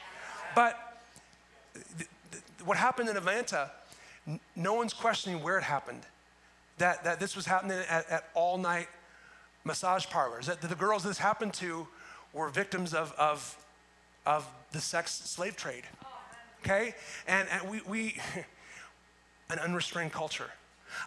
But 0.55 1.03
th- 1.75 2.09
th- 2.31 2.43
what 2.65 2.77
happened 2.77 3.09
in 3.09 3.17
Atlanta, 3.17 3.69
n- 4.27 4.39
no 4.55 4.73
one's 4.73 4.93
questioning 4.93 5.43
where 5.43 5.59
it 5.59 5.63
happened 5.63 6.01
that, 6.81 7.03
that 7.03 7.19
this 7.19 7.35
was 7.35 7.45
happening 7.45 7.77
at, 7.87 8.09
at 8.09 8.29
all 8.33 8.57
night 8.57 8.87
massage 9.63 10.07
parlors, 10.07 10.47
that 10.47 10.61
the 10.61 10.75
girls 10.75 11.03
this 11.03 11.19
happened 11.19 11.53
to 11.53 11.87
were 12.33 12.49
victims 12.49 12.95
of, 12.95 13.13
of, 13.19 13.55
of 14.25 14.47
the 14.71 14.81
sex 14.81 15.11
slave 15.11 15.55
trade. 15.55 15.83
Okay? 16.63 16.95
And, 17.27 17.47
and 17.49 17.69
we, 17.69 17.81
we 17.87 18.15
an 19.51 19.59
unrestrained 19.59 20.11
culture. 20.11 20.49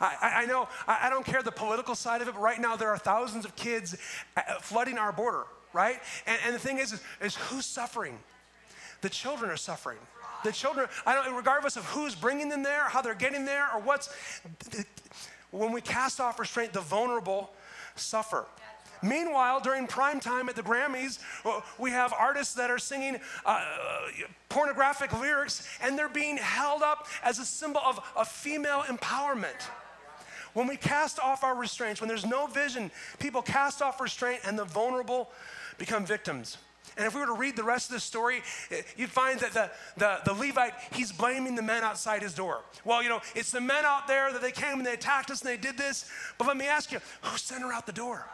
I, 0.01 0.45
I, 0.45 0.47
know, 0.47 0.69
I, 0.87 1.11
don't 1.11 1.27
care 1.27 1.43
the 1.43 1.53
political 1.53 1.95
side 1.95 2.23
of 2.23 2.29
it, 2.29 2.35
but 2.35 2.41
right 2.41 2.61
now 2.61 2.75
there 2.77 2.89
are 2.89 2.97
thousands 2.97 3.45
of 3.45 3.55
kids 3.55 3.97
uh, 4.37 4.41
flooding 4.61 4.97
our 4.97 5.13
border, 5.13 5.45
right? 5.73 5.99
And, 6.27 6.39
and 6.47 6.55
the 6.55 6.59
thing 6.59 6.79
is, 6.79 6.93
is, 6.95 7.03
is 7.21 7.35
who's 7.35 7.67
suffering? 7.67 8.19
The 9.03 9.11
children 9.11 9.51
are 9.51 9.57
suffering. 9.57 9.99
The 10.43 10.53
children, 10.53 10.87
I 11.05 11.15
don't, 11.15 11.35
regardless 11.35 11.77
of 11.77 11.85
who's 11.87 12.15
bringing 12.15 12.49
them 12.49 12.63
there, 12.63 12.85
how 12.85 13.03
they're 13.03 13.15
getting 13.15 13.45
there, 13.45 13.69
or 13.75 13.81
what's, 13.81 14.09
when 15.55 15.73
we 15.73 15.81
cast 15.81 16.21
off 16.21 16.39
restraint, 16.39 16.73
the 16.73 16.81
vulnerable 16.81 17.51
suffer. 17.97 18.47
Meanwhile, 19.03 19.61
during 19.61 19.87
prime 19.87 20.19
time 20.19 20.49
at 20.49 20.57
the 20.57 20.63
Grammys, 20.63 21.19
uh, 21.45 21.61
we 21.79 21.91
have 21.91 22.13
artists 22.13 22.55
that 22.55 22.71
are 22.71 22.79
singing 22.79 23.19
uh, 23.45 23.65
pornographic 24.49 25.13
lyrics 25.21 25.69
and 25.83 25.99
they're 25.99 26.09
being 26.09 26.39
held 26.39 26.83
up 26.83 27.07
as 27.23 27.39
a 27.39 27.45
symbol 27.45 27.83
of, 27.85 28.01
of 28.17 28.29
female 28.29 28.83
empowerment. 28.83 29.61
When 30.55 30.67
we 30.67 30.77
cast 30.77 31.19
off 31.19 31.45
our 31.45 31.55
restraints, 31.55 32.01
when 32.01 32.09
there's 32.09 32.25
no 32.25 32.47
vision, 32.47 32.91
people 33.19 33.43
cast 33.43 33.83
off 33.83 34.01
restraint 34.01 34.41
and 34.47 34.59
the 34.59 34.65
vulnerable 34.65 35.31
become 35.77 36.07
victims. 36.07 36.57
And 36.97 37.07
if 37.07 37.15
we 37.15 37.21
were 37.21 37.27
to 37.27 37.35
read 37.35 37.57
the 37.57 37.65
rest 37.65 37.91
of 37.91 37.95
the 37.95 38.01
story, 38.01 38.43
eh, 38.71 38.83
you'd 38.97 39.11
find 39.11 39.41
that 39.41 39.53
the, 39.53 39.71
the, 39.97 40.19
the, 40.25 40.33
Levite, 40.33 40.75
he's 40.93 41.11
blaming 41.13 41.55
the 41.55 41.63
men 41.63 41.83
outside 41.83 42.23
his 42.23 42.35
door. 42.35 42.61
Well, 42.85 43.03
you 43.03 43.09
know, 43.09 43.21
it's 43.35 43.51
the 43.51 43.61
men 43.61 43.85
out 43.85 44.07
there 44.07 44.33
that 44.33 44.43
they 44.43 44.53
came 44.53 44.79
and 44.79 44.87
they 44.87 44.95
attacked 44.95 45.31
us 45.31 45.41
and 45.41 45.51
they 45.51 45.57
did 45.57 45.77
this. 45.77 46.09
But 46.39 46.47
let 46.47 46.57
me 46.57 46.67
ask 46.67 46.93
you, 46.93 47.01
who 47.23 47.37
sent 47.37 47.63
her 47.63 47.73
out 47.73 47.87
the 47.87 47.93
door? 47.93 48.25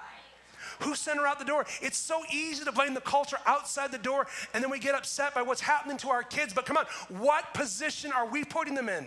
Who 0.80 0.94
sent 0.94 1.18
her 1.18 1.26
out 1.26 1.38
the 1.38 1.44
door? 1.44 1.66
It's 1.82 1.98
so 1.98 2.22
easy 2.32 2.64
to 2.64 2.72
blame 2.72 2.94
the 2.94 3.00
culture 3.00 3.36
outside 3.46 3.92
the 3.92 3.98
door, 3.98 4.26
and 4.54 4.62
then 4.62 4.70
we 4.70 4.78
get 4.78 4.94
upset 4.94 5.34
by 5.34 5.42
what's 5.42 5.60
happening 5.60 5.98
to 5.98 6.08
our 6.08 6.22
kids. 6.22 6.54
But 6.54 6.64
come 6.64 6.76
on, 6.76 6.86
what 7.08 7.52
position 7.54 8.12
are 8.12 8.26
we 8.26 8.44
putting 8.44 8.74
them 8.74 8.88
in? 8.88 9.06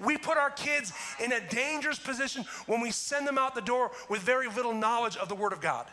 We 0.00 0.16
put 0.16 0.36
our 0.36 0.50
kids 0.50 0.92
in 1.22 1.32
a 1.32 1.40
dangerous 1.48 1.98
position 1.98 2.44
when 2.66 2.80
we 2.80 2.90
send 2.90 3.26
them 3.26 3.38
out 3.38 3.54
the 3.54 3.60
door 3.60 3.90
with 4.08 4.20
very 4.20 4.48
little 4.48 4.74
knowledge 4.74 5.16
of 5.16 5.28
the 5.28 5.34
Word 5.34 5.52
of 5.52 5.60
God. 5.60 5.86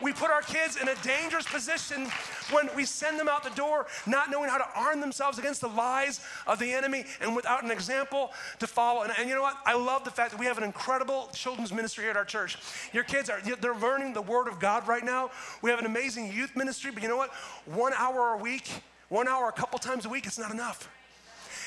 We 0.00 0.12
put 0.12 0.30
our 0.30 0.42
kids 0.42 0.76
in 0.76 0.88
a 0.88 0.94
dangerous 0.96 1.46
position 1.46 2.08
when 2.50 2.68
we 2.76 2.84
send 2.84 3.18
them 3.18 3.28
out 3.28 3.42
the 3.42 3.50
door 3.50 3.86
not 4.06 4.30
knowing 4.30 4.50
how 4.50 4.58
to 4.58 4.66
arm 4.74 5.00
themselves 5.00 5.38
against 5.38 5.62
the 5.62 5.68
lies 5.68 6.20
of 6.46 6.58
the 6.58 6.72
enemy 6.72 7.04
and 7.20 7.34
without 7.34 7.64
an 7.64 7.70
example 7.70 8.32
to 8.58 8.66
follow. 8.66 9.02
And, 9.02 9.12
and 9.18 9.28
you 9.28 9.34
know 9.34 9.42
what? 9.42 9.56
I 9.64 9.74
love 9.74 10.04
the 10.04 10.10
fact 10.10 10.32
that 10.32 10.40
we 10.40 10.46
have 10.46 10.58
an 10.58 10.64
incredible 10.64 11.30
children's 11.32 11.72
ministry 11.72 12.04
here 12.04 12.10
at 12.10 12.16
our 12.16 12.24
church. 12.24 12.58
Your 12.92 13.04
kids 13.04 13.30
are, 13.30 13.40
they're 13.40 13.74
learning 13.74 14.12
the 14.12 14.22
Word 14.22 14.48
of 14.48 14.60
God 14.60 14.86
right 14.86 15.04
now. 15.04 15.30
We 15.62 15.70
have 15.70 15.78
an 15.78 15.86
amazing 15.86 16.30
youth 16.32 16.54
ministry, 16.56 16.90
but 16.90 17.02
you 17.02 17.08
know 17.08 17.16
what? 17.16 17.32
One 17.64 17.92
hour 17.94 18.34
a 18.34 18.36
week, 18.36 18.68
one 19.08 19.28
hour 19.28 19.48
a 19.48 19.52
couple 19.52 19.78
times 19.78 20.04
a 20.04 20.08
week, 20.08 20.26
it's 20.26 20.38
not 20.38 20.50
enough. 20.50 20.88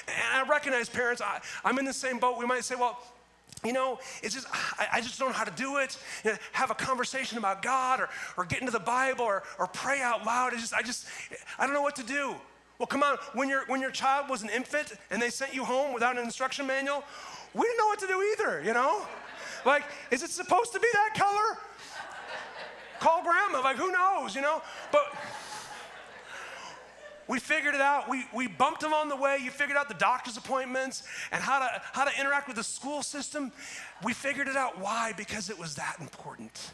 And 0.08 0.46
I 0.46 0.50
recognize 0.50 0.90
parents, 0.90 1.22
I, 1.22 1.40
I'm 1.64 1.78
in 1.80 1.86
the 1.86 1.94
same 1.94 2.20
boat. 2.20 2.38
We 2.38 2.46
might 2.46 2.64
say, 2.64 2.76
well, 2.76 3.00
you 3.64 3.74
know, 3.74 4.00
it's 4.24 4.34
just, 4.34 4.48
I, 4.80 4.88
I, 4.94 5.02
just 5.02 5.20
don't 5.20 5.30
know 5.30 5.36
how 5.36 5.44
to 5.44 5.52
do 5.52 5.78
it. 5.78 5.98
You 6.24 6.32
know, 6.32 6.38
have 6.54 6.72
a 6.72 6.76
conversation 6.76 7.38
about 7.38 7.62
God 7.62 8.00
or, 8.00 8.10
or 8.38 8.46
get 8.46 8.60
into 8.62 8.72
the 8.72 8.80
Bible 8.80 9.26
or, 9.26 9.44
or 9.58 9.68
pray 9.68 10.02
out 10.02 10.26
loud. 10.26 10.54
It's 10.54 10.62
just, 10.62 10.74
I 10.74 10.82
just, 10.82 11.06
I 11.58 11.66
don't 11.66 11.74
know 11.74 11.82
what 11.82 11.96
to 11.98 12.04
do. 12.04 12.36
Well, 12.78 12.88
come 12.88 13.04
on, 13.04 13.18
when, 13.34 13.50
your 13.50 13.66
when 13.68 13.82
your 13.82 13.92
child 13.92 14.30
was 14.30 14.42
an 14.42 14.50
infant 14.50 14.94
and 15.12 15.22
they 15.22 15.30
sent 15.30 15.54
you 15.54 15.66
home 15.66 15.94
without 15.94 16.18
an 16.18 16.24
instruction 16.24 16.66
manual, 16.66 17.04
we 17.54 17.64
didn't 17.64 17.78
know 17.78 17.88
what 17.88 18.00
to 18.00 18.08
do 18.08 18.22
either, 18.34 18.64
you 18.64 18.74
know? 18.74 19.06
Like, 19.66 19.84
is 20.12 20.24
it 20.24 20.30
supposed 20.30 20.72
to 20.74 20.80
be 20.80 20.88
that 20.94 21.14
color? 21.16 21.58
Call 23.00 23.24
grandma, 23.24 23.62
like, 23.62 23.78
who 23.78 23.92
knows, 23.92 24.36
you 24.36 24.42
know? 24.42 24.62
But, 24.92 25.02
we 27.30 27.40
figured 27.40 27.76
it 27.76 27.82
out. 27.82 28.10
We, 28.10 28.26
we 28.34 28.48
bumped 28.48 28.82
along 28.82 29.10
the 29.10 29.16
way. 29.16 29.38
You 29.40 29.52
figured 29.52 29.78
out 29.78 29.88
the 29.88 29.94
doctor's 29.94 30.36
appointments 30.36 31.04
and 31.32 31.40
how 31.40 31.60
to, 31.60 31.82
how 31.94 32.04
to 32.04 32.20
interact 32.20 32.48
with 32.48 32.58
the 32.58 32.64
school 32.64 33.04
system. 33.04 33.52
We 34.04 34.14
figured 34.14 34.48
it 34.48 34.56
out. 34.56 34.80
Why? 34.82 35.14
Because 35.16 35.52
it 35.52 35.60
was 35.60 35.76
that 35.76 35.98
important. 36.02 36.72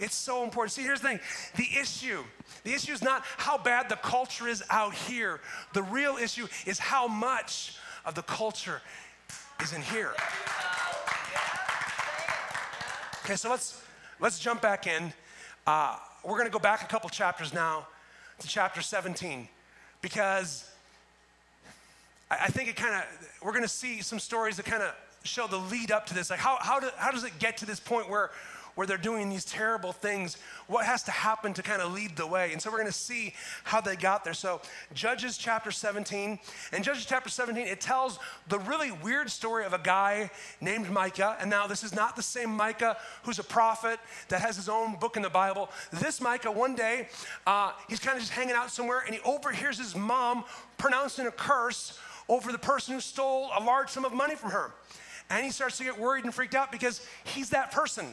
It's 0.00 0.14
so 0.14 0.42
important. 0.42 0.72
See, 0.72 0.82
here's 0.82 1.02
the 1.02 1.08
thing 1.08 1.20
the 1.56 1.68
issue, 1.78 2.24
the 2.64 2.72
issue 2.72 2.92
is 2.92 3.02
not 3.02 3.24
how 3.36 3.58
bad 3.58 3.90
the 3.90 3.96
culture 3.96 4.48
is 4.48 4.64
out 4.70 4.94
here. 4.94 5.40
The 5.74 5.82
real 5.82 6.16
issue 6.16 6.48
is 6.64 6.78
how 6.78 7.06
much 7.06 7.76
of 8.06 8.14
the 8.14 8.22
culture 8.22 8.80
is 9.62 9.74
in 9.74 9.82
here. 9.82 10.12
Okay, 13.22 13.36
so 13.36 13.50
let's 13.50 13.82
let's 14.18 14.38
jump 14.38 14.62
back 14.62 14.86
in. 14.86 15.12
Uh, 15.66 15.98
we're 16.24 16.38
going 16.38 16.46
to 16.46 16.50
go 16.50 16.58
back 16.58 16.82
a 16.82 16.86
couple 16.86 17.10
chapters 17.10 17.52
now 17.52 17.86
to 18.38 18.48
chapter 18.48 18.80
17 18.80 19.46
because 20.04 20.68
I 22.30 22.48
think 22.48 22.68
it 22.68 22.76
kind 22.76 22.94
of, 22.94 23.04
we're 23.42 23.52
going 23.52 23.62
to 23.62 23.68
see 23.68 24.02
some 24.02 24.18
stories 24.18 24.56
that 24.58 24.66
kind 24.66 24.82
of 24.82 24.94
show 25.22 25.46
the 25.46 25.56
lead 25.56 25.90
up 25.90 26.04
to 26.08 26.14
this. 26.14 26.28
Like, 26.28 26.40
how, 26.40 26.58
how, 26.60 26.78
do, 26.78 26.90
how 26.98 27.10
does 27.10 27.24
it 27.24 27.32
get 27.38 27.56
to 27.58 27.66
this 27.66 27.80
point 27.80 28.10
where, 28.10 28.30
where 28.74 28.86
they're 28.86 28.96
doing 28.96 29.28
these 29.28 29.44
terrible 29.44 29.92
things? 29.92 30.36
What 30.66 30.86
has 30.86 31.02
to 31.04 31.10
happen 31.10 31.52
to 31.54 31.62
kind 31.62 31.82
of 31.82 31.92
lead 31.92 32.16
the 32.16 32.26
way? 32.26 32.52
And 32.52 32.60
so 32.60 32.70
we're 32.70 32.78
going 32.78 32.86
to 32.86 32.92
see 32.92 33.34
how 33.64 33.80
they 33.80 33.96
got 33.96 34.24
there. 34.24 34.34
So, 34.34 34.60
Judges 34.92 35.36
chapter 35.36 35.70
17. 35.70 36.38
And 36.72 36.84
Judges 36.84 37.06
chapter 37.06 37.28
17, 37.28 37.66
it 37.66 37.80
tells 37.80 38.18
the 38.48 38.58
really 38.60 38.90
weird 38.90 39.30
story 39.30 39.64
of 39.64 39.72
a 39.72 39.78
guy 39.78 40.30
named 40.60 40.90
Micah. 40.90 41.36
And 41.40 41.50
now, 41.50 41.66
this 41.66 41.84
is 41.84 41.94
not 41.94 42.16
the 42.16 42.22
same 42.22 42.50
Micah 42.50 42.96
who's 43.22 43.38
a 43.38 43.44
prophet 43.44 43.98
that 44.28 44.40
has 44.40 44.56
his 44.56 44.68
own 44.68 44.96
book 44.96 45.16
in 45.16 45.22
the 45.22 45.30
Bible. 45.30 45.70
This 45.92 46.20
Micah, 46.20 46.50
one 46.50 46.74
day, 46.74 47.08
uh, 47.46 47.72
he's 47.88 48.00
kind 48.00 48.16
of 48.16 48.22
just 48.22 48.32
hanging 48.32 48.54
out 48.54 48.70
somewhere 48.70 49.02
and 49.04 49.14
he 49.14 49.20
overhears 49.22 49.78
his 49.78 49.94
mom 49.94 50.44
pronouncing 50.78 51.26
a 51.26 51.30
curse 51.30 51.98
over 52.28 52.52
the 52.52 52.58
person 52.58 52.94
who 52.94 53.00
stole 53.00 53.50
a 53.56 53.62
large 53.62 53.90
sum 53.90 54.04
of 54.04 54.12
money 54.12 54.34
from 54.34 54.50
her. 54.50 54.72
And 55.30 55.44
he 55.44 55.50
starts 55.50 55.78
to 55.78 55.84
get 55.84 55.98
worried 55.98 56.24
and 56.24 56.34
freaked 56.34 56.54
out 56.54 56.70
because 56.70 57.06
he's 57.24 57.50
that 57.50 57.70
person. 57.70 58.06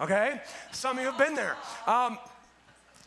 Okay? 0.00 0.40
Some 0.72 0.98
of 0.98 1.04
you 1.04 1.10
have 1.10 1.18
been 1.18 1.34
there. 1.34 1.56
Um, 1.86 2.18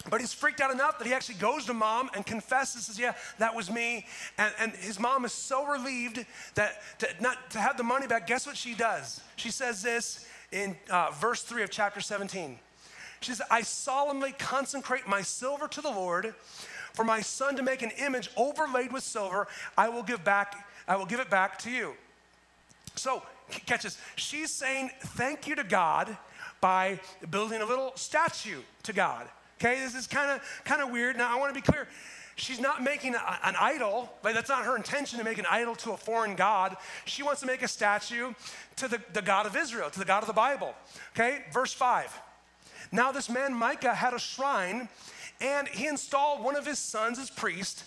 but 0.10 0.20
he's 0.20 0.34
freaked 0.34 0.62
out 0.62 0.72
enough 0.72 0.98
that 0.98 1.06
he 1.06 1.14
actually 1.14 1.36
goes 1.36 1.66
to 1.66 1.74
mom 1.74 2.10
and 2.16 2.26
confesses, 2.26 2.88
says, 2.88 2.98
Yeah, 2.98 3.14
that 3.38 3.56
was 3.56 3.70
me. 3.70 4.08
And, 4.38 4.54
and 4.60 4.72
his 4.74 5.00
mom 5.00 5.26
is 5.26 5.32
so 5.32 5.66
relieved 5.66 6.26
that 6.56 6.82
to, 7.00 7.08
not 7.20 7.52
to 7.52 7.60
have 7.60 7.78
the 7.78 7.84
money 7.84 8.08
back, 8.08 8.26
guess 8.26 8.48
what 8.48 8.58
she 8.58 8.74
does? 8.74 9.22
She 9.36 9.52
says 9.52 9.84
this 9.84 10.28
in 10.52 10.76
uh, 10.90 11.12
verse 11.12 11.44
3 11.44 11.64
of 11.64 11.70
chapter 11.70 12.02
17. 12.02 12.58
She 13.22 13.32
says, 13.32 13.42
I 13.52 13.62
solemnly 13.62 14.32
consecrate 14.32 15.08
my 15.08 15.22
silver 15.22 15.68
to 15.68 15.82
the 15.82 15.92
Lord. 15.92 16.34
For 16.94 17.06
my 17.06 17.22
son 17.22 17.56
to 17.56 17.64
make 17.64 17.84
an 17.84 17.92
image 17.92 18.30
overlaid 18.36 18.92
with 18.92 19.04
silver, 19.04 19.48
I 19.78 19.90
will 19.90 20.04
give 20.04 20.24
back, 20.24 20.68
I 20.88 20.96
will 20.98 21.06
give 21.06 21.20
it 21.20 21.30
back 21.30 21.58
to 21.60 21.72
you. 21.72 21.94
So 22.96 23.22
catch 23.66 23.84
this. 23.84 23.98
She's 24.16 24.52
saying 24.52 24.90
thank 25.00 25.48
you 25.48 25.56
to 25.56 25.64
God 25.64 26.18
by 26.62 27.00
building 27.30 27.62
a 27.62 27.66
little 27.66 27.92
statue 27.96 28.62
to 28.84 28.94
God. 28.94 29.28
Okay, 29.60 29.80
this 29.80 29.96
is 29.96 30.08
kind 30.08 30.32
of 30.32 30.64
kind 30.64 30.82
of 30.82 30.92
weird. 30.92 31.18
Now 31.18 31.36
I 31.36 31.40
want 31.40 31.54
to 31.54 31.60
be 31.60 31.66
clear. 31.66 31.88
She's 32.36 32.60
not 32.60 32.82
making 32.82 33.14
a, 33.14 33.40
an 33.44 33.56
idol. 33.60 34.12
Like 34.24 34.34
that's 34.34 34.50
not 34.50 34.66
her 34.66 34.76
intention 34.76 35.20
to 35.20 35.26
make 35.26 35.38
an 35.38 35.46
idol 35.50 35.76
to 35.76 35.92
a 35.92 35.98
foreign 35.98 36.36
god. 36.36 36.78
She 37.06 37.24
wants 37.24 37.42
to 37.42 37.48
make 37.48 37.62
a 37.62 37.68
statue 37.68 38.34
to 38.78 38.88
the, 38.88 39.02
the 39.14 39.22
God 39.22 39.46
of 39.46 39.56
Israel, 39.56 39.90
to 39.90 40.00
the 40.00 40.06
God 40.06 40.24
of 40.24 40.28
the 40.28 40.34
Bible. 40.34 40.74
Okay, 41.16 41.44
verse 41.52 41.74
5. 41.74 42.18
Now 42.92 43.12
this 43.12 43.30
man 43.30 43.54
Micah 43.54 43.94
had 43.94 44.14
a 44.14 44.20
shrine, 44.20 44.90
and 45.40 45.68
he 45.68 45.88
installed 45.88 46.44
one 46.44 46.56
of 46.56 46.66
his 46.66 46.80
sons 46.80 47.20
as 47.20 47.30
priest. 47.30 47.84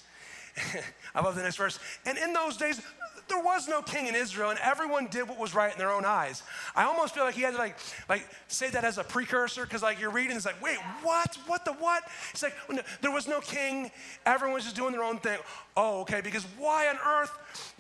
I 1.14 1.20
love 1.20 1.34
the 1.34 1.42
next 1.42 1.56
verse. 1.56 1.78
And 2.06 2.16
in 2.18 2.32
those 2.32 2.56
days, 2.56 2.80
there 3.28 3.42
was 3.42 3.68
no 3.68 3.82
king 3.82 4.06
in 4.06 4.14
Israel, 4.14 4.50
and 4.50 4.58
everyone 4.62 5.06
did 5.06 5.28
what 5.28 5.38
was 5.38 5.54
right 5.54 5.72
in 5.72 5.78
their 5.78 5.90
own 5.90 6.04
eyes. 6.04 6.42
I 6.76 6.84
almost 6.84 7.14
feel 7.14 7.24
like 7.24 7.34
he 7.34 7.42
had 7.42 7.52
to 7.52 7.58
like, 7.58 7.76
like 8.08 8.28
say 8.48 8.70
that 8.70 8.84
as 8.84 8.98
a 8.98 9.04
precursor, 9.04 9.64
because 9.64 9.82
like 9.82 10.00
you're 10.00 10.10
reading, 10.10 10.36
it's 10.36 10.46
like, 10.46 10.62
wait, 10.62 10.78
what? 11.02 11.36
What 11.46 11.64
the 11.64 11.72
what? 11.72 12.04
It's 12.30 12.42
like 12.42 12.54
there 13.00 13.10
was 13.10 13.26
no 13.26 13.40
king, 13.40 13.90
everyone 14.26 14.54
was 14.54 14.64
just 14.64 14.76
doing 14.76 14.92
their 14.92 15.04
own 15.04 15.18
thing. 15.18 15.38
Oh, 15.76 16.00
okay, 16.00 16.20
because 16.20 16.44
why 16.58 16.88
on 16.88 16.96
earth 17.06 17.32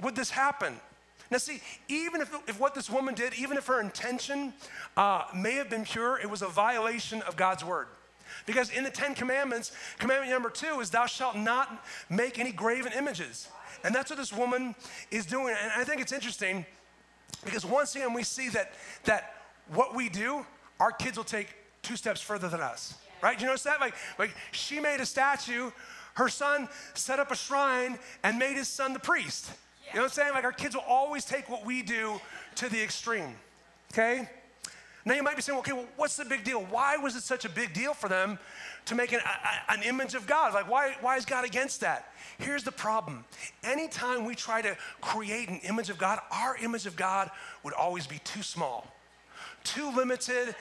would 0.02 0.16
this 0.16 0.30
happen? 0.30 0.80
Now, 1.30 1.38
see, 1.38 1.60
even 1.88 2.20
if, 2.20 2.32
if 2.46 2.60
what 2.60 2.74
this 2.74 2.90
woman 2.90 3.14
did, 3.14 3.34
even 3.34 3.56
if 3.56 3.66
her 3.66 3.80
intention 3.80 4.52
uh, 4.96 5.24
may 5.34 5.54
have 5.54 5.70
been 5.70 5.84
pure, 5.84 6.18
it 6.18 6.28
was 6.28 6.42
a 6.42 6.48
violation 6.48 7.22
of 7.22 7.36
God's 7.36 7.64
word. 7.64 7.86
Because 8.46 8.70
in 8.70 8.84
the 8.84 8.90
Ten 8.90 9.14
Commandments, 9.14 9.72
commandment 9.98 10.30
number 10.30 10.50
two 10.50 10.80
is, 10.80 10.90
Thou 10.90 11.06
shalt 11.06 11.36
not 11.36 11.84
make 12.10 12.38
any 12.38 12.52
graven 12.52 12.92
images. 12.92 13.48
And 13.84 13.94
that's 13.94 14.10
what 14.10 14.18
this 14.18 14.32
woman 14.32 14.74
is 15.10 15.26
doing. 15.26 15.54
And 15.60 15.70
I 15.76 15.84
think 15.84 16.00
it's 16.00 16.12
interesting 16.12 16.66
because 17.44 17.64
once 17.64 17.94
again, 17.94 18.14
we 18.14 18.22
see 18.22 18.48
that, 18.48 18.72
that 19.04 19.34
what 19.68 19.94
we 19.94 20.08
do, 20.08 20.44
our 20.80 20.90
kids 20.90 21.16
will 21.16 21.24
take 21.24 21.48
two 21.82 21.96
steps 21.96 22.20
further 22.20 22.48
than 22.48 22.60
us. 22.60 22.94
Right? 23.22 23.38
You 23.38 23.46
notice 23.46 23.62
that? 23.62 23.80
Like, 23.80 23.94
like 24.18 24.34
she 24.52 24.80
made 24.80 25.00
a 25.00 25.06
statue, 25.06 25.70
her 26.14 26.28
son 26.28 26.68
set 26.94 27.18
up 27.18 27.30
a 27.30 27.36
shrine 27.36 27.98
and 28.22 28.38
made 28.38 28.56
his 28.56 28.68
son 28.68 28.92
the 28.92 28.98
priest. 28.98 29.50
You 29.88 29.96
know 29.96 30.02
what 30.02 30.12
I'm 30.12 30.14
saying? 30.14 30.32
Like 30.32 30.44
our 30.44 30.52
kids 30.52 30.74
will 30.74 30.84
always 30.88 31.24
take 31.24 31.48
what 31.48 31.64
we 31.64 31.82
do 31.82 32.20
to 32.56 32.68
the 32.68 32.82
extreme. 32.82 33.34
Okay? 33.92 34.28
Now 35.04 35.14
you 35.14 35.22
might 35.22 35.36
be 35.36 35.42
saying, 35.42 35.58
okay, 35.58 35.72
well, 35.72 35.86
what's 35.96 36.16
the 36.16 36.24
big 36.24 36.44
deal? 36.44 36.62
Why 36.64 36.96
was 36.96 37.14
it 37.14 37.22
such 37.22 37.44
a 37.44 37.48
big 37.48 37.74
deal 37.74 37.92
for 37.92 38.08
them 38.08 38.38
to 38.86 38.94
make 38.94 39.12
an, 39.12 39.20
a, 39.20 39.72
an 39.72 39.82
image 39.82 40.14
of 40.14 40.26
God? 40.26 40.54
Like, 40.54 40.70
why, 40.70 40.96
why 41.00 41.16
is 41.16 41.26
God 41.26 41.44
against 41.44 41.80
that? 41.82 42.12
Here's 42.38 42.64
the 42.64 42.72
problem. 42.72 43.24
Anytime 43.62 44.24
we 44.24 44.34
try 44.34 44.62
to 44.62 44.76
create 45.02 45.50
an 45.50 45.60
image 45.64 45.90
of 45.90 45.98
God, 45.98 46.20
our 46.30 46.56
image 46.56 46.86
of 46.86 46.96
God 46.96 47.30
would 47.64 47.74
always 47.74 48.06
be 48.06 48.18
too 48.20 48.42
small, 48.42 48.86
too 49.62 49.90
limited, 49.94 50.54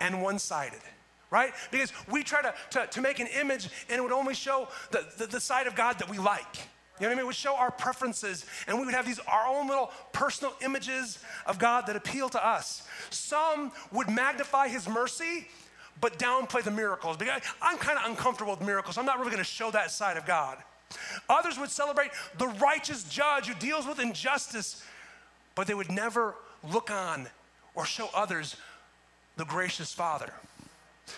and 0.00 0.22
one 0.22 0.38
sided 0.38 0.80
right? 1.30 1.52
Because 1.72 1.92
we 2.08 2.22
try 2.22 2.42
to, 2.42 2.54
to, 2.70 2.86
to, 2.86 3.00
make 3.00 3.18
an 3.18 3.26
image 3.26 3.68
and 3.88 3.98
it 3.98 4.00
would 4.00 4.12
only 4.12 4.34
show 4.34 4.68
the, 4.92 5.04
the, 5.18 5.26
the, 5.26 5.40
side 5.40 5.66
of 5.66 5.74
God 5.74 5.98
that 5.98 6.08
we 6.08 6.16
like. 6.16 6.68
You 6.98 7.04
know 7.04 7.08
what 7.08 7.14
I 7.14 7.16
mean? 7.18 7.26
Would 7.26 7.34
show 7.34 7.56
our 7.56 7.72
preferences 7.72 8.46
and 8.68 8.78
we 8.78 8.84
would 8.84 8.94
have 8.94 9.04
these, 9.06 9.18
our 9.20 9.48
own 9.48 9.68
little 9.68 9.90
personal 10.12 10.54
images 10.62 11.18
of 11.44 11.58
God 11.58 11.86
that 11.86 11.96
appeal 11.96 12.28
to 12.28 12.46
us. 12.46 12.86
Some 13.10 13.72
would 13.92 14.08
magnify 14.08 14.68
his 14.68 14.88
mercy, 14.88 15.48
but 16.00 16.18
downplay 16.18 16.62
the 16.62 16.70
miracles. 16.70 17.16
Because 17.16 17.42
I'm 17.60 17.78
kind 17.78 17.98
of 17.98 18.08
uncomfortable 18.08 18.52
with 18.52 18.60
miracles. 18.60 18.96
I'm 18.96 19.06
not 19.06 19.18
really 19.18 19.32
going 19.32 19.42
to 19.42 19.44
show 19.44 19.72
that 19.72 19.90
side 19.90 20.16
of 20.16 20.24
God. 20.24 20.58
Others 21.28 21.58
would 21.58 21.70
celebrate 21.70 22.10
the 22.38 22.46
righteous 22.46 23.02
judge 23.04 23.46
who 23.46 23.54
deals 23.54 23.86
with 23.86 23.98
injustice, 23.98 24.84
but 25.56 25.66
they 25.66 25.74
would 25.74 25.90
never 25.90 26.36
look 26.72 26.92
on 26.92 27.26
or 27.74 27.84
show 27.84 28.08
others 28.14 28.56
the 29.36 29.44
gracious 29.44 29.92
Father. 29.92 30.32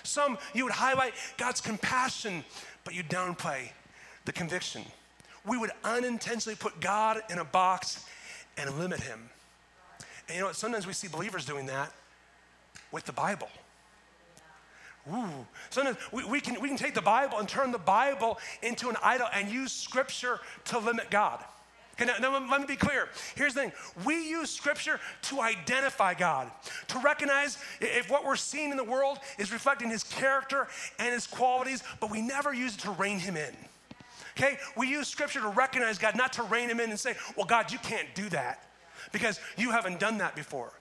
Some 0.02 0.38
you 0.54 0.64
would 0.64 0.72
highlight 0.72 1.12
God's 1.36 1.60
compassion, 1.60 2.44
but 2.84 2.94
you 2.94 3.02
downplay 3.04 3.70
the 4.24 4.32
conviction. 4.32 4.82
We 5.46 5.56
would 5.56 5.70
unintentionally 5.84 6.56
put 6.56 6.80
God 6.80 7.22
in 7.30 7.38
a 7.38 7.44
box 7.44 8.04
and 8.56 8.70
limit 8.78 9.00
him. 9.00 9.30
And 10.28 10.34
you 10.34 10.40
know 10.40 10.48
what? 10.48 10.56
Sometimes 10.56 10.86
we 10.86 10.92
see 10.92 11.08
believers 11.08 11.44
doing 11.44 11.66
that 11.66 11.92
with 12.90 13.04
the 13.04 13.12
Bible. 13.12 13.48
Ooh. 15.12 15.46
Sometimes 15.70 15.98
we, 16.12 16.24
we, 16.24 16.40
can, 16.40 16.60
we 16.60 16.68
can 16.68 16.76
take 16.76 16.94
the 16.94 17.02
Bible 17.02 17.38
and 17.38 17.48
turn 17.48 17.70
the 17.70 17.78
Bible 17.78 18.38
into 18.62 18.88
an 18.88 18.96
idol 19.02 19.28
and 19.32 19.48
use 19.48 19.72
Scripture 19.72 20.40
to 20.66 20.78
limit 20.78 21.10
God. 21.10 21.44
Okay, 21.94 22.04
now, 22.04 22.30
now, 22.30 22.50
let 22.50 22.60
me 22.60 22.66
be 22.66 22.76
clear. 22.76 23.08
Here's 23.36 23.54
the 23.54 23.60
thing 23.60 23.72
we 24.04 24.28
use 24.28 24.50
Scripture 24.50 25.00
to 25.22 25.40
identify 25.40 26.12
God, 26.12 26.50
to 26.88 26.98
recognize 26.98 27.56
if 27.80 28.10
what 28.10 28.24
we're 28.24 28.36
seeing 28.36 28.70
in 28.70 28.76
the 28.76 28.84
world 28.84 29.18
is 29.38 29.52
reflecting 29.52 29.90
His 29.90 30.02
character 30.02 30.66
and 30.98 31.14
His 31.14 31.26
qualities, 31.26 31.82
but 32.00 32.10
we 32.10 32.20
never 32.20 32.52
use 32.52 32.74
it 32.74 32.80
to 32.80 32.90
rein 32.90 33.18
Him 33.18 33.36
in. 33.36 33.54
Okay, 34.36 34.58
we 34.76 34.88
use 34.88 35.08
Scripture 35.08 35.40
to 35.40 35.48
recognize 35.48 35.98
God, 35.98 36.14
not 36.14 36.34
to 36.34 36.42
rein 36.42 36.68
Him 36.68 36.80
in 36.80 36.90
and 36.90 37.00
say, 37.00 37.14
well, 37.36 37.46
God, 37.46 37.72
you 37.72 37.78
can't 37.78 38.14
do 38.14 38.28
that 38.30 38.68
because 39.12 39.40
you 39.56 39.70
haven't 39.70 39.98
done 39.98 40.18
that 40.18 40.36
before. 40.36 40.72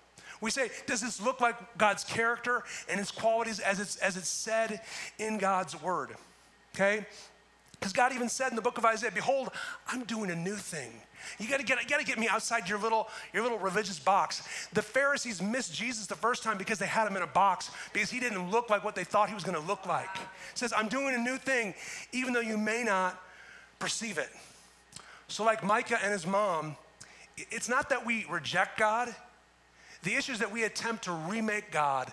We 0.41 0.51
say, 0.51 0.69
does 0.85 1.01
this 1.01 1.21
look 1.21 1.39
like 1.39 1.55
God's 1.77 2.03
character 2.03 2.63
and 2.89 2.99
his 2.99 3.11
qualities 3.11 3.59
as 3.59 3.79
it's, 3.79 3.95
as 3.97 4.17
it's 4.17 4.27
said 4.27 4.81
in 5.17 5.37
God's 5.37 5.81
word? 5.81 6.15
Okay? 6.75 7.05
Because 7.79 7.93
God 7.93 8.13
even 8.13 8.29
said 8.29 8.49
in 8.49 8.55
the 8.55 8.61
book 8.61 8.77
of 8.77 8.85
Isaiah, 8.85 9.11
Behold, 9.13 9.49
I'm 9.87 10.03
doing 10.03 10.31
a 10.31 10.35
new 10.35 10.55
thing. 10.55 10.91
You 11.39 11.47
gotta 11.47 11.63
get, 11.63 11.81
you 11.81 11.87
gotta 11.87 12.03
get 12.03 12.19
me 12.19 12.27
outside 12.27 12.69
your 12.69 12.79
little, 12.79 13.07
your 13.33 13.43
little 13.43 13.57
religious 13.57 13.99
box. 13.99 14.67
The 14.73 14.81
Pharisees 14.81 15.41
missed 15.41 15.73
Jesus 15.73 16.05
the 16.05 16.15
first 16.15 16.43
time 16.43 16.57
because 16.57 16.79
they 16.79 16.85
had 16.85 17.07
him 17.07 17.15
in 17.15 17.23
a 17.23 17.27
box 17.27 17.71
because 17.93 18.09
he 18.09 18.19
didn't 18.19 18.51
look 18.51 18.69
like 18.69 18.83
what 18.83 18.95
they 18.95 19.03
thought 19.03 19.29
he 19.29 19.35
was 19.35 19.43
gonna 19.43 19.59
look 19.59 19.85
like. 19.85 20.09
Says, 20.53 20.73
I'm 20.75 20.87
doing 20.87 21.15
a 21.15 21.17
new 21.17 21.37
thing, 21.37 21.73
even 22.11 22.33
though 22.33 22.41
you 22.41 22.57
may 22.57 22.83
not 22.83 23.21
perceive 23.85 24.17
it. 24.17 24.29
So, 25.27 25.43
like 25.43 25.63
Micah 25.63 25.99
and 26.01 26.11
his 26.11 26.25
mom, 26.25 26.75
it's 27.37 27.69
not 27.69 27.89
that 27.89 28.03
we 28.03 28.25
reject 28.31 28.79
God, 28.79 29.13
the 30.01 30.15
issue 30.15 30.31
is 30.31 30.39
that 30.39 30.51
we 30.51 30.63
attempt 30.63 31.03
to 31.03 31.11
remake 31.11 31.71
God 31.71 32.11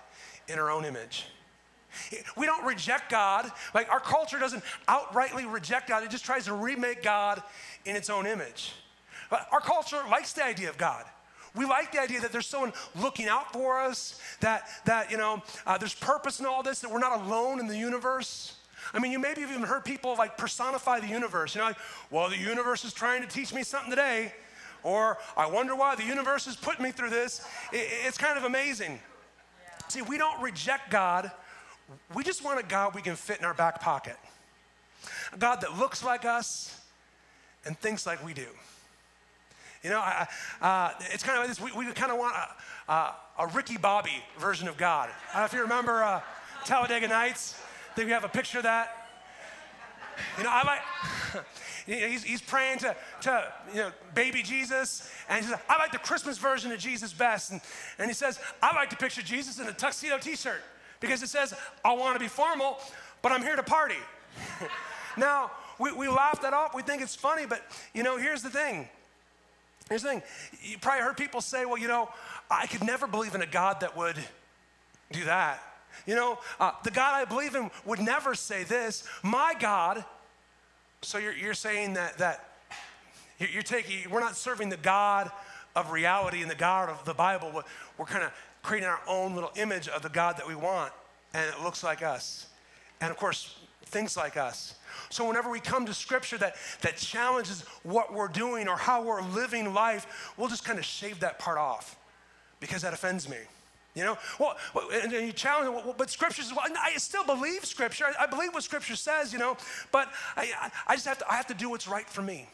in 0.49 0.59
our 0.59 0.71
own 0.71 0.85
image. 0.85 1.25
We 2.37 2.45
don't 2.45 2.65
reject 2.67 3.11
God. 3.11 3.51
Like 3.75 3.91
our 3.91 4.01
culture 4.01 4.39
doesn't 4.39 4.63
outrightly 4.87 5.51
reject 5.51 5.89
God, 5.89 6.03
it 6.03 6.11
just 6.11 6.27
tries 6.27 6.45
to 6.45 6.55
remake 6.55 7.03
God 7.03 7.43
in 7.87 7.97
its 7.97 8.11
own 8.11 8.27
image. 8.27 8.73
But 9.31 9.47
our 9.51 9.61
culture 9.61 10.03
likes 10.11 10.35
the 10.35 10.45
idea 10.45 10.69
of 10.69 10.77
God. 10.77 11.05
We 11.55 11.65
like 11.65 11.93
the 11.93 12.01
idea 12.01 12.21
that 12.21 12.33
there's 12.33 12.47
someone 12.47 12.75
looking 13.01 13.29
out 13.29 13.53
for 13.53 13.81
us, 13.81 14.21
that, 14.41 14.69
that 14.85 15.11
you 15.11 15.17
know, 15.17 15.43
uh, 15.67 15.79
there's 15.79 15.95
purpose 15.95 16.39
in 16.39 16.45
all 16.45 16.63
this, 16.63 16.81
that 16.81 16.91
we're 16.91 16.99
not 16.99 17.23
alone 17.23 17.61
in 17.61 17.67
the 17.67 17.79
universe. 17.79 18.57
I 18.95 18.99
mean, 18.99 19.13
you 19.13 19.19
maybe 19.19 19.41
have 19.41 19.51
even 19.51 19.63
heard 19.63 19.85
people 19.85 20.15
like 20.17 20.37
personify 20.37 21.01
the 21.01 21.07
universe. 21.07 21.55
You 21.55 21.61
know, 21.61 21.69
like, 21.69 21.79
well, 22.11 22.29
the 22.29 22.39
universe 22.39 22.85
is 22.85 22.93
trying 22.93 23.23
to 23.23 23.29
teach 23.29 23.53
me 23.55 23.63
something 23.63 23.91
today 23.91 24.33
or 24.83 25.19
I 25.37 25.47
wonder 25.47 25.75
why 25.75 25.95
the 25.95 26.05
universe 26.05 26.47
has 26.47 26.57
put 26.57 26.81
me 26.81 26.91
through 26.91 27.11
this. 27.11 27.47
It's 27.73 28.19
kind 28.19 28.37
of 28.37 28.45
amazing. 28.45 29.01
See, 29.89 30.03
we 30.03 30.19
don't 30.19 30.41
reject 30.43 30.91
God, 30.91 31.31
we 32.15 32.25
just 32.25 32.43
want 32.43 32.59
a 32.59 32.63
God 32.63 32.95
we 32.95 33.03
can 33.03 33.17
fit 33.17 33.39
in 33.39 33.45
our 33.45 33.55
back 33.55 33.81
pocket. 33.81 34.17
A 35.33 35.37
God 35.37 35.61
that 35.61 35.79
looks 35.79 36.03
like 36.03 36.25
us 36.25 36.81
and 37.67 37.79
thinks 37.79 38.07
like 38.07 38.25
we 38.25 38.33
do. 38.33 38.47
You 39.83 39.91
know, 39.91 39.99
I, 39.99 40.27
uh, 40.61 40.93
it's 41.11 41.25
kind 41.25 41.37
of 41.37 41.43
like 41.43 41.49
this. 41.49 41.61
We, 41.61 41.87
we 41.87 41.93
kind 41.93 42.13
of 42.13 42.19
want 42.19 42.37
a, 42.37 42.93
a, 42.93 43.15
a, 43.41 43.47
Ricky 43.49 43.77
Bobby 43.77 44.23
version 44.39 44.69
of 44.69 44.77
God. 44.77 45.11
If 45.35 45.53
you 45.53 45.61
remember 45.61 46.05
uh, 46.05 46.21
Talladega 46.65 47.09
Nights. 47.09 47.61
Think 47.95 48.07
we 48.07 48.13
have 48.13 48.25
a 48.25 48.29
picture 48.29 48.59
of 48.59 48.65
that. 48.65 49.03
You 50.39 50.45
know, 50.45 50.51
I 50.51 50.63
like, 50.65 51.45
he's, 51.87 52.23
he's 52.23 52.43
praying 52.43 52.79
to, 52.81 52.97
to 53.23 53.53
you 53.71 53.81
know, 53.81 53.93
baby 54.15 54.43
Jesus, 54.43 55.11
and 55.29 55.45
he 55.45 55.51
says, 55.51 55.59
I 55.69 55.79
like 55.79 55.93
the 55.93 55.99
Christmas 55.99 56.39
version 56.39 56.73
of 56.73 56.79
Jesus 56.79 57.13
best. 57.13 57.51
And, 57.51 57.61
and 57.99 58.09
he 58.09 58.15
says, 58.15 58.39
I 58.63 58.75
like 58.75 58.91
to 58.91 58.97
picture 58.97 59.23
Jesus 59.23 59.59
in 59.59 59.67
a 59.67 59.73
tuxedo 59.73 60.19
t 60.19 60.37
shirt 60.37 60.63
because 61.01 61.23
it 61.23 61.29
says, 61.29 61.55
I 61.85 61.93
want 61.93 62.15
to 62.15 62.21
be 62.21 62.29
formal, 62.29 62.79
but 63.21 63.33
I'm 63.33 63.43
here 63.43 63.57
to 63.57 63.63
party. 63.63 63.97
now, 65.17 65.51
we, 65.79 65.93
we 65.93 66.09
laugh 66.09 66.41
that 66.43 66.55
off, 66.55 66.75
we 66.75 66.83
think 66.83 67.03
it's 67.03 67.17
funny, 67.17 67.45
but 67.47 67.63
you 67.95 68.03
know, 68.03 68.17
here's 68.17 68.43
the 68.43 68.51
thing. 68.51 68.89
Here's 69.89 70.03
the 70.03 70.11
thing. 70.11 70.23
You 70.63 70.79
probably 70.79 71.03
heard 71.03 71.17
people 71.17 71.41
say, 71.41 71.67
well, 71.67 71.79
you 71.79 71.89
know, 71.89 72.09
I 72.51 72.67
could 72.67 72.85
never 72.85 73.07
believe 73.07 73.35
in 73.35 73.43
a 73.43 73.47
God 73.47 73.81
that 73.81 73.97
would 73.97 74.17
do 75.11 75.25
that. 75.25 75.61
You 76.07 76.15
know, 76.15 76.39
uh, 76.61 76.73
the 76.85 76.91
God 76.91 77.15
I 77.15 77.25
believe 77.25 77.55
in 77.55 77.71
would 77.85 78.01
never 78.01 78.35
say 78.35 78.65
this. 78.65 79.05
My 79.23 79.55
God 79.59 80.05
so 81.03 81.19
you're, 81.19 81.35
you're 81.35 81.55
saying 81.55 81.95
that, 81.95 82.19
that 82.19 82.49
you're 83.39 83.63
taking, 83.63 84.09
we're 84.09 84.21
not 84.21 84.37
serving 84.37 84.69
the 84.69 84.77
God 84.77 85.31
of 85.75 85.91
reality 85.91 86.43
and 86.43 86.51
the 86.51 86.55
God 86.57 86.89
of 86.89 87.05
the 87.05 87.15
Bible. 87.15 87.65
We're 87.99 88.05
kind 88.05 88.25
of 88.25 88.33
creating 88.63 88.89
our 88.89 89.01
own 89.09 89.35
little 89.35 89.51
image 89.57 89.89
of 89.89 90.03
the 90.03 90.09
God 90.09 90.37
that 90.37 90.47
we 90.47 90.55
want, 90.55 90.93
and 91.35 91.53
it 91.53 91.61
looks 91.63 91.83
like 91.83 92.03
us. 92.03 92.47
And 93.01 93.11
of 93.11 93.17
course, 93.17 93.59
things 93.87 94.17
like 94.17 94.37
us. 94.37 94.77
So 95.11 95.27
whenever 95.27 95.51
we 95.51 95.59
come 95.59 95.87
to 95.87 95.95
scripture 95.95 96.39
that, 96.39 96.55
that 96.83 96.97
challenges 96.97 97.63
what 97.83 98.15
we're 98.15 98.29
doing 98.29 98.69
or 98.69 98.77
how 98.77 99.03
we're 99.03 99.23
living 99.23 99.75
life, 99.75 100.33
we'll 100.37 100.49
just 100.49 100.65
kind 100.65 100.79
of 100.79 100.85
shave 100.85 101.21
that 101.21 101.41
part 101.41 101.59
off. 101.59 101.97
because 102.61 102.83
that 102.83 102.95
offends 102.95 103.29
me. 103.29 103.39
You 103.95 104.05
know, 104.05 104.19
well, 104.39 104.57
and 104.91 105.13
you 105.13 105.33
challenge, 105.33 105.85
well, 105.85 105.95
but 105.97 106.09
Scripture 106.09 106.43
well, 106.57 106.65
I 106.81 106.97
still 106.97 107.25
believe 107.25 107.65
Scripture. 107.65 108.07
I 108.19 108.27
believe 108.27 108.55
what 108.55 108.63
Scripture 108.63 108.97
says, 108.97 109.33
you 109.33 109.39
know, 109.39 109.57
but 109.91 110.09
I, 110.35 110.71
I 110.87 110.95
just 110.95 111.07
have 111.07 111.19
to, 111.19 111.31
I 111.31 111.37
have 111.37 111.47
to 111.49 111.55
do 111.55 111.69
what's 111.69 111.87
right 111.87 112.09
for 112.09 112.23
me. 112.23 112.49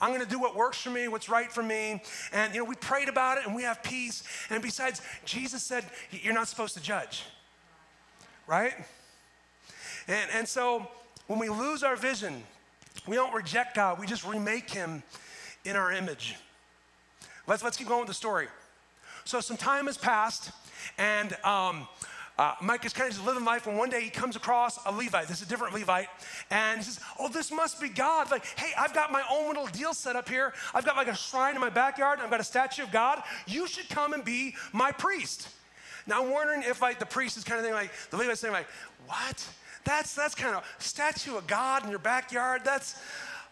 I'm 0.00 0.10
going 0.10 0.20
to 0.20 0.28
do 0.28 0.38
what 0.38 0.54
works 0.54 0.78
for 0.78 0.90
me, 0.90 1.08
what's 1.08 1.30
right 1.30 1.50
for 1.50 1.62
me. 1.62 2.02
And, 2.32 2.52
you 2.52 2.60
know, 2.60 2.68
we 2.68 2.74
prayed 2.74 3.08
about 3.08 3.38
it 3.38 3.46
and 3.46 3.54
we 3.54 3.62
have 3.62 3.82
peace. 3.82 4.22
And 4.50 4.62
besides, 4.62 5.00
Jesus 5.24 5.62
said, 5.62 5.84
you're 6.10 6.34
not 6.34 6.48
supposed 6.48 6.74
to 6.74 6.82
judge, 6.82 7.22
right? 8.46 8.74
And, 10.06 10.30
and 10.34 10.48
so 10.48 10.86
when 11.26 11.38
we 11.38 11.48
lose 11.48 11.82
our 11.82 11.96
vision, 11.96 12.42
we 13.06 13.16
don't 13.16 13.32
reject 13.32 13.76
God, 13.76 13.98
we 13.98 14.06
just 14.06 14.26
remake 14.26 14.68
Him 14.68 15.02
in 15.64 15.74
our 15.74 15.90
image. 15.90 16.36
Let's, 17.46 17.62
let's 17.62 17.78
keep 17.78 17.88
going 17.88 18.00
with 18.00 18.08
the 18.08 18.14
story. 18.14 18.48
So 19.24 19.40
some 19.40 19.56
time 19.56 19.86
has 19.86 19.96
passed, 19.96 20.50
and 20.98 21.32
um, 21.44 21.88
uh, 22.38 22.54
Mike 22.60 22.84
is 22.84 22.92
kind 22.92 23.08
of 23.08 23.14
just 23.14 23.26
living 23.26 23.44
life, 23.44 23.66
and 23.66 23.78
one 23.78 23.88
day 23.88 24.00
he 24.00 24.10
comes 24.10 24.34
across 24.34 24.78
a 24.86 24.92
Levite. 24.92 25.28
This 25.28 25.40
is 25.40 25.46
a 25.46 25.48
different 25.48 25.72
Levite, 25.72 26.08
and 26.50 26.78
he 26.78 26.84
says, 26.84 27.00
"Oh, 27.18 27.28
this 27.28 27.52
must 27.52 27.80
be 27.80 27.88
God." 27.88 28.30
Like, 28.30 28.44
hey, 28.58 28.72
I've 28.76 28.92
got 28.92 29.12
my 29.12 29.22
own 29.30 29.48
little 29.48 29.66
deal 29.66 29.94
set 29.94 30.16
up 30.16 30.28
here. 30.28 30.52
I've 30.74 30.84
got 30.84 30.96
like 30.96 31.08
a 31.08 31.14
shrine 31.14 31.54
in 31.54 31.60
my 31.60 31.70
backyard. 31.70 32.18
I've 32.20 32.30
got 32.30 32.40
a 32.40 32.44
statue 32.44 32.82
of 32.82 32.90
God. 32.90 33.22
You 33.46 33.68
should 33.68 33.88
come 33.88 34.12
and 34.12 34.24
be 34.24 34.56
my 34.72 34.90
priest. 34.90 35.48
Now 36.06 36.22
I'm 36.22 36.30
wondering 36.32 36.62
if 36.64 36.82
like 36.82 36.98
the 36.98 37.06
priest 37.06 37.36
is 37.36 37.44
kind 37.44 37.58
of 37.58 37.64
thing 37.64 37.74
like 37.74 37.92
the 38.10 38.16
Levite's 38.16 38.40
saying 38.40 38.52
like, 38.52 38.68
"What? 39.06 39.46
That's 39.84 40.14
that's 40.14 40.34
kind 40.34 40.56
of 40.56 40.64
statue 40.78 41.36
of 41.36 41.46
God 41.46 41.84
in 41.84 41.90
your 41.90 41.98
backyard. 41.98 42.62
That's 42.64 43.00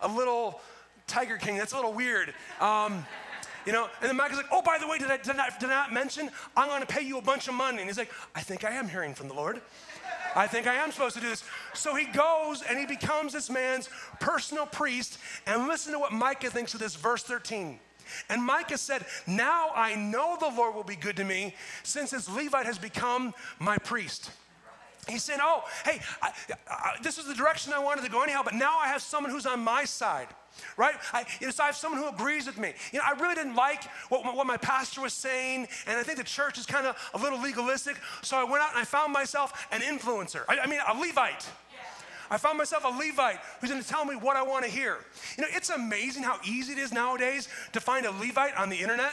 a 0.01 0.09
little 0.09 0.61
Tiger 1.07 1.39
King. 1.39 1.57
That's 1.57 1.73
a 1.73 1.77
little 1.77 1.95
weird." 1.95 2.35
Um, 2.61 3.07
you 3.67 3.73
know, 3.73 3.89
and 4.01 4.09
then 4.09 4.17
Micah's 4.17 4.37
like, 4.37 4.47
oh, 4.51 4.63
by 4.63 4.79
the 4.79 4.87
way, 4.87 4.99
did 4.99 5.11
I, 5.11 5.17
did 5.17 5.37
I, 5.37 5.49
did 5.59 5.71
I 5.71 5.75
not 5.75 5.93
mention 5.93 6.31
I'm 6.57 6.69
going 6.69 6.81
to 6.81 6.87
pay 6.87 7.03
you 7.03 7.19
a 7.19 7.23
bunch 7.23 7.49
of 7.49 7.55
money? 7.55 7.79
And 7.79 7.87
he's 7.87 7.99
like, 7.99 8.11
I 8.35 8.41
think 8.41 8.65
I 8.65 8.73
am 8.73 8.89
hearing 8.89 9.15
from 9.15 9.29
the 9.29 9.35
Lord. 9.35 9.61
I 10.35 10.47
think 10.47 10.67
I 10.67 10.75
am 10.75 10.91
supposed 10.91 11.15
to 11.17 11.21
do 11.21 11.29
this. 11.29 11.45
So 11.75 11.95
he 11.95 12.07
goes 12.07 12.63
and 12.63 12.79
he 12.79 12.87
becomes 12.87 13.33
this 13.33 13.51
man's 13.51 13.89
personal 14.21 14.67
priest. 14.67 15.19
And 15.47 15.67
listen 15.67 15.93
to 15.93 15.99
what 15.99 16.13
Micah 16.13 16.51
thinks 16.51 16.75
of 16.75 16.81
this, 16.81 16.97
verse 16.97 17.23
13. 17.23 17.79
And 18.29 18.43
Micah 18.43 18.79
said, 18.79 19.05
Now 19.27 19.71
I 19.75 19.95
know 19.95 20.37
the 20.39 20.49
Lord 20.49 20.75
will 20.75 20.85
be 20.85 20.97
good 20.97 21.17
to 21.17 21.25
me, 21.25 21.55
since 21.83 22.11
this 22.11 22.29
Levite 22.29 22.67
has 22.67 22.79
become 22.79 23.35
my 23.59 23.79
priest. 23.79 24.31
He 25.09 25.19
said, 25.19 25.39
Oh, 25.43 25.63
hey, 25.85 26.01
I, 26.23 26.33
I, 26.69 26.97
this 27.03 27.19
is 27.19 27.27
the 27.27 27.35
direction 27.35 27.73
I 27.73 27.79
wanted 27.79 28.05
to 28.05 28.11
go 28.11 28.23
anyhow, 28.23 28.43
but 28.45 28.55
now 28.55 28.79
I 28.79 28.89
have 28.89 29.03
someone 29.03 29.33
who's 29.33 29.47
on 29.47 29.61
my 29.61 29.85
side 29.85 30.29
right? 30.77 30.95
I, 31.13 31.25
you 31.41 31.47
know, 31.47 31.51
so 31.51 31.63
I 31.63 31.67
have 31.67 31.77
someone 31.77 32.01
who 32.01 32.09
agrees 32.09 32.47
with 32.47 32.59
me. 32.59 32.73
You 32.93 32.99
know, 32.99 33.05
I 33.07 33.19
really 33.19 33.35
didn't 33.35 33.55
like 33.55 33.85
what, 34.09 34.25
what 34.25 34.47
my 34.47 34.57
pastor 34.57 35.01
was 35.01 35.13
saying, 35.13 35.69
and 35.87 35.99
I 35.99 36.03
think 36.03 36.19
the 36.19 36.25
church 36.25 36.59
is 36.59 36.67
kind 36.67 36.87
of 36.87 37.11
a 37.15 37.19
little 37.19 37.41
legalistic. 37.41 37.97
So 38.23 38.37
I 38.37 38.45
went 38.45 38.63
out 38.63 38.71
and 38.71 38.79
I 38.79 38.85
found 38.85 39.13
myself 39.13 39.67
an 39.73 39.81
influencer. 39.81 40.45
I, 40.49 40.61
I 40.61 40.67
mean, 40.67 40.81
a 40.87 40.95
Levite. 40.95 41.49
I 42.31 42.39
found 42.39 42.57
myself 42.57 42.85
a 42.85 42.89
Levite 42.89 43.41
who's 43.61 43.69
going 43.69 43.83
to 43.83 43.89
tell 43.89 44.07
me 44.07 44.17
what 44.17 44.37
I 44.37 44.43
want 44.43 44.65
to 44.65 44.71
hear. 44.71 44.97
You 45.37 45.43
know, 45.43 45.49
it's 45.53 45.69
amazing 45.69 46.23
how 46.23 46.39
easy 46.45 46.73
it 46.73 46.79
is 46.79 46.91
nowadays 46.91 47.49
to 47.73 47.81
find 47.81 48.07
a 48.07 48.11
Levite 48.11 48.57
on 48.57 48.71
the 48.71 48.77
internet, 48.77 49.13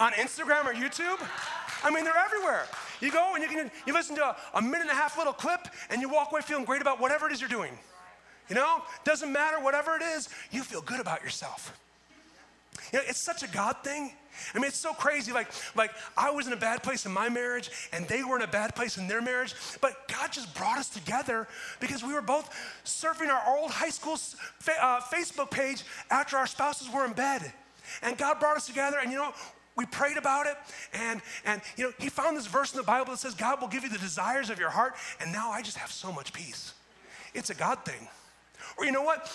on 0.00 0.12
Instagram 0.12 0.64
or 0.64 0.72
YouTube. 0.72 1.20
I 1.84 1.90
mean, 1.90 2.04
they're 2.04 2.16
everywhere. 2.16 2.66
You 3.00 3.10
go 3.10 3.34
and 3.34 3.42
you 3.42 3.48
can 3.48 3.70
you 3.86 3.92
listen 3.92 4.16
to 4.16 4.24
a, 4.24 4.36
a 4.54 4.62
minute 4.62 4.82
and 4.82 4.90
a 4.90 4.94
half 4.94 5.18
little 5.18 5.32
clip, 5.32 5.68
and 5.90 6.00
you 6.00 6.08
walk 6.08 6.32
away 6.32 6.40
feeling 6.42 6.64
great 6.64 6.82
about 6.82 7.00
whatever 7.00 7.26
it 7.26 7.32
is 7.32 7.40
you're 7.40 7.50
doing. 7.50 7.72
You 8.48 8.54
know, 8.54 8.82
doesn't 9.04 9.32
matter, 9.32 9.58
whatever 9.58 9.96
it 9.96 10.02
is, 10.02 10.28
you 10.50 10.62
feel 10.62 10.80
good 10.80 11.00
about 11.00 11.22
yourself. 11.22 11.78
You 12.92 13.00
know, 13.00 13.04
it's 13.08 13.18
such 13.18 13.42
a 13.42 13.48
God 13.48 13.76
thing. 13.82 14.12
I 14.54 14.58
mean, 14.58 14.68
it's 14.68 14.78
so 14.78 14.92
crazy. 14.92 15.32
Like, 15.32 15.48
like 15.74 15.90
I 16.16 16.30
was 16.30 16.46
in 16.46 16.52
a 16.52 16.58
bad 16.58 16.82
place 16.82 17.06
in 17.06 17.12
my 17.12 17.28
marriage, 17.28 17.70
and 17.92 18.06
they 18.06 18.22
were 18.22 18.36
in 18.36 18.42
a 18.42 18.46
bad 18.46 18.74
place 18.74 18.98
in 18.98 19.08
their 19.08 19.22
marriage. 19.22 19.54
But 19.80 20.08
God 20.08 20.30
just 20.32 20.54
brought 20.54 20.78
us 20.78 20.88
together 20.88 21.48
because 21.80 22.04
we 22.04 22.12
were 22.12 22.22
both 22.22 22.50
surfing 22.84 23.28
our 23.28 23.56
old 23.56 23.70
high 23.70 23.90
school 23.90 24.14
uh, 24.14 25.00
Facebook 25.00 25.50
page 25.50 25.84
after 26.10 26.36
our 26.36 26.46
spouses 26.46 26.90
were 26.92 27.04
in 27.04 27.12
bed, 27.12 27.52
and 28.02 28.16
God 28.16 28.38
brought 28.38 28.56
us 28.56 28.66
together. 28.66 28.98
And 29.02 29.10
you 29.10 29.18
know, 29.18 29.32
we 29.76 29.86
prayed 29.86 30.16
about 30.16 30.46
it, 30.46 30.56
and 30.92 31.20
and 31.44 31.60
you 31.76 31.84
know, 31.84 31.92
He 31.98 32.08
found 32.08 32.36
this 32.36 32.46
verse 32.46 32.72
in 32.72 32.78
the 32.78 32.84
Bible 32.84 33.12
that 33.12 33.18
says 33.18 33.34
God 33.34 33.60
will 33.60 33.68
give 33.68 33.82
you 33.82 33.90
the 33.90 33.98
desires 33.98 34.50
of 34.50 34.58
your 34.58 34.70
heart. 34.70 34.94
And 35.20 35.32
now 35.32 35.50
I 35.50 35.62
just 35.62 35.76
have 35.76 35.90
so 35.90 36.12
much 36.12 36.32
peace. 36.32 36.72
It's 37.34 37.50
a 37.50 37.54
God 37.54 37.84
thing. 37.84 38.08
Or 38.78 38.84
you 38.84 38.92
know 38.92 39.02
what? 39.02 39.30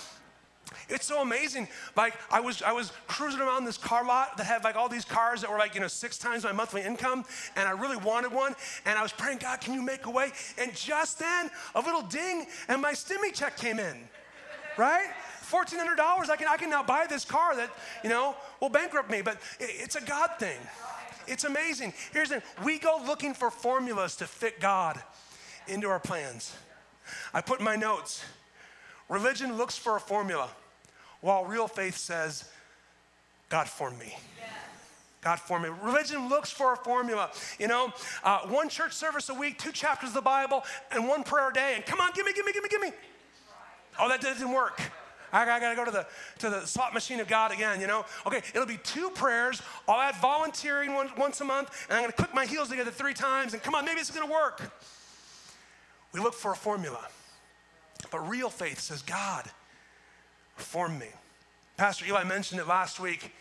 It's 0.90 1.06
so 1.06 1.22
amazing. 1.22 1.68
Like 1.96 2.16
I 2.32 2.40
was, 2.40 2.62
I 2.62 2.72
was 2.72 2.92
cruising 3.08 3.42
around 3.42 3.66
this 3.66 3.78
car 3.78 4.06
lot 4.06 4.38
that 4.38 4.46
had 4.46 4.64
like 4.64 4.76
all 4.76 4.90
these 4.90 5.06
cars 5.06 5.42
that 5.42 5.50
were 5.50 5.58
like 5.58 5.76
you 5.76 5.82
know 5.82 5.88
six 5.88 6.18
times 6.18 6.44
my 6.44 6.52
monthly 6.52 6.82
income, 6.82 7.26
and 7.56 7.68
I 7.68 7.72
really 7.72 7.98
wanted 7.98 8.32
one. 8.32 8.56
And 8.86 8.98
I 8.98 9.04
was 9.04 9.12
praying, 9.12 9.40
God, 9.40 9.62
can 9.62 9.74
you 9.74 9.82
make 9.82 10.06
a 10.06 10.12
way? 10.12 10.32
And 10.58 10.74
just 10.76 11.20
then, 11.20 11.50
a 11.76 11.82
little 11.82 12.02
ding, 12.02 12.46
and 12.68 12.82
my 12.82 12.94
stimmy 12.94 13.34
check 13.34 13.58
came 13.58 13.80
in. 13.80 13.98
Right? 14.78 15.08
Fourteen 15.52 15.80
hundred 15.80 15.98
dollars. 15.98 16.30
I 16.30 16.38
can, 16.38 16.48
I 16.48 16.58
can 16.58 16.70
now 16.70 16.82
buy 16.82 17.06
this 17.08 17.26
car 17.26 17.56
that 17.58 17.70
you 18.04 18.10
know 18.10 18.36
will 18.62 18.70
bankrupt 18.70 19.12
me. 19.12 19.22
But 19.22 19.38
it's 19.60 19.96
a 19.96 20.02
God 20.02 20.32
thing. 20.40 20.58
It's 21.28 21.44
amazing. 21.44 21.94
Here's 22.14 22.30
the 22.30 22.40
thing: 22.40 22.66
we 22.66 22.80
go 22.80 23.02
looking 23.06 23.34
for 23.34 23.52
formulas 23.52 24.16
to 24.18 24.28
fit 24.28 24.60
God 24.62 25.02
into 25.68 25.90
our 25.90 26.00
plans. 26.00 26.56
I 27.34 27.42
put 27.42 27.60
in 27.60 27.66
my 27.66 27.76
notes 27.76 28.24
Religion 29.12 29.58
looks 29.58 29.78
for 29.78 29.98
a 29.98 30.00
formula, 30.00 30.50
while 31.20 31.44
real 31.44 31.68
faith 31.68 31.98
says, 31.98 32.50
God 33.50 33.68
formed 33.68 34.00
me. 34.00 34.18
God 35.20 35.38
formed 35.38 35.66
me. 35.66 35.72
Religion 35.84 36.30
looks 36.30 36.50
for 36.50 36.72
a 36.72 36.78
formula. 36.78 37.30
You 37.60 37.68
know, 37.68 37.92
uh, 38.24 38.40
one 38.48 38.70
church 38.70 38.94
service 38.94 39.28
a 39.28 39.34
week, 39.34 39.60
two 39.60 39.74
chapters 39.74 40.12
of 40.12 40.16
the 40.16 40.22
Bible, 40.22 40.64
and 40.92 41.10
one 41.10 41.24
prayer 41.24 41.50
a 41.50 41.54
day. 41.54 41.74
And 41.76 41.86
come 41.86 42.00
on, 42.00 42.12
give 42.16 42.26
me, 42.26 42.32
give 42.34 42.46
me, 42.46 42.54
give 42.54 42.64
me, 42.64 42.70
give 42.70 42.82
me. 42.82 42.92
Oh, 44.00 44.08
that 44.08 44.22
didn't 44.22 44.54
work. 44.54 44.82
I, 45.32 45.44
I 45.44 45.60
got 45.60 45.70
to 45.70 45.76
go 45.76 45.86
to 45.86 45.92
the 45.92 46.08
to 46.40 46.50
the 46.50 46.66
slot 46.66 46.94
machine 46.94 47.20
of 47.20 47.28
God 47.28 47.52
again. 47.52 47.82
You 47.82 47.88
know. 47.88 48.06
Okay, 48.26 48.42
it'll 48.54 48.66
be 48.66 48.80
two 48.84 49.10
prayers. 49.12 49.62
I'll 49.88 50.00
add 50.00 50.16
volunteering 50.16 50.94
one, 50.94 51.10
once 51.18 51.42
a 51.42 51.46
month, 51.46 51.88
and 51.90 51.98
I'm 51.98 52.04
to 52.12 52.16
click 52.16 52.34
my 52.34 52.46
heels 52.46 52.70
together 52.70 52.92
three 52.92 53.14
times. 53.14 53.54
And 53.54 53.62
come 53.62 53.76
on, 53.76 53.86
maybe 53.86 54.00
it's 54.00 54.10
to 54.28 54.32
work. 54.34 54.62
We 56.14 56.20
look 56.20 56.34
for 56.34 56.52
a 56.52 56.56
formula. 56.56 57.08
But 58.10 58.28
real 58.28 58.50
faith 58.50 58.80
says, 58.80 59.02
God, 59.02 59.50
form 60.56 60.98
me. 60.98 61.08
Pastor 61.78 62.06
Eli 62.06 62.24
mentioned 62.24 62.60
it 62.60 62.68
last 62.68 63.00
week. 63.00 63.32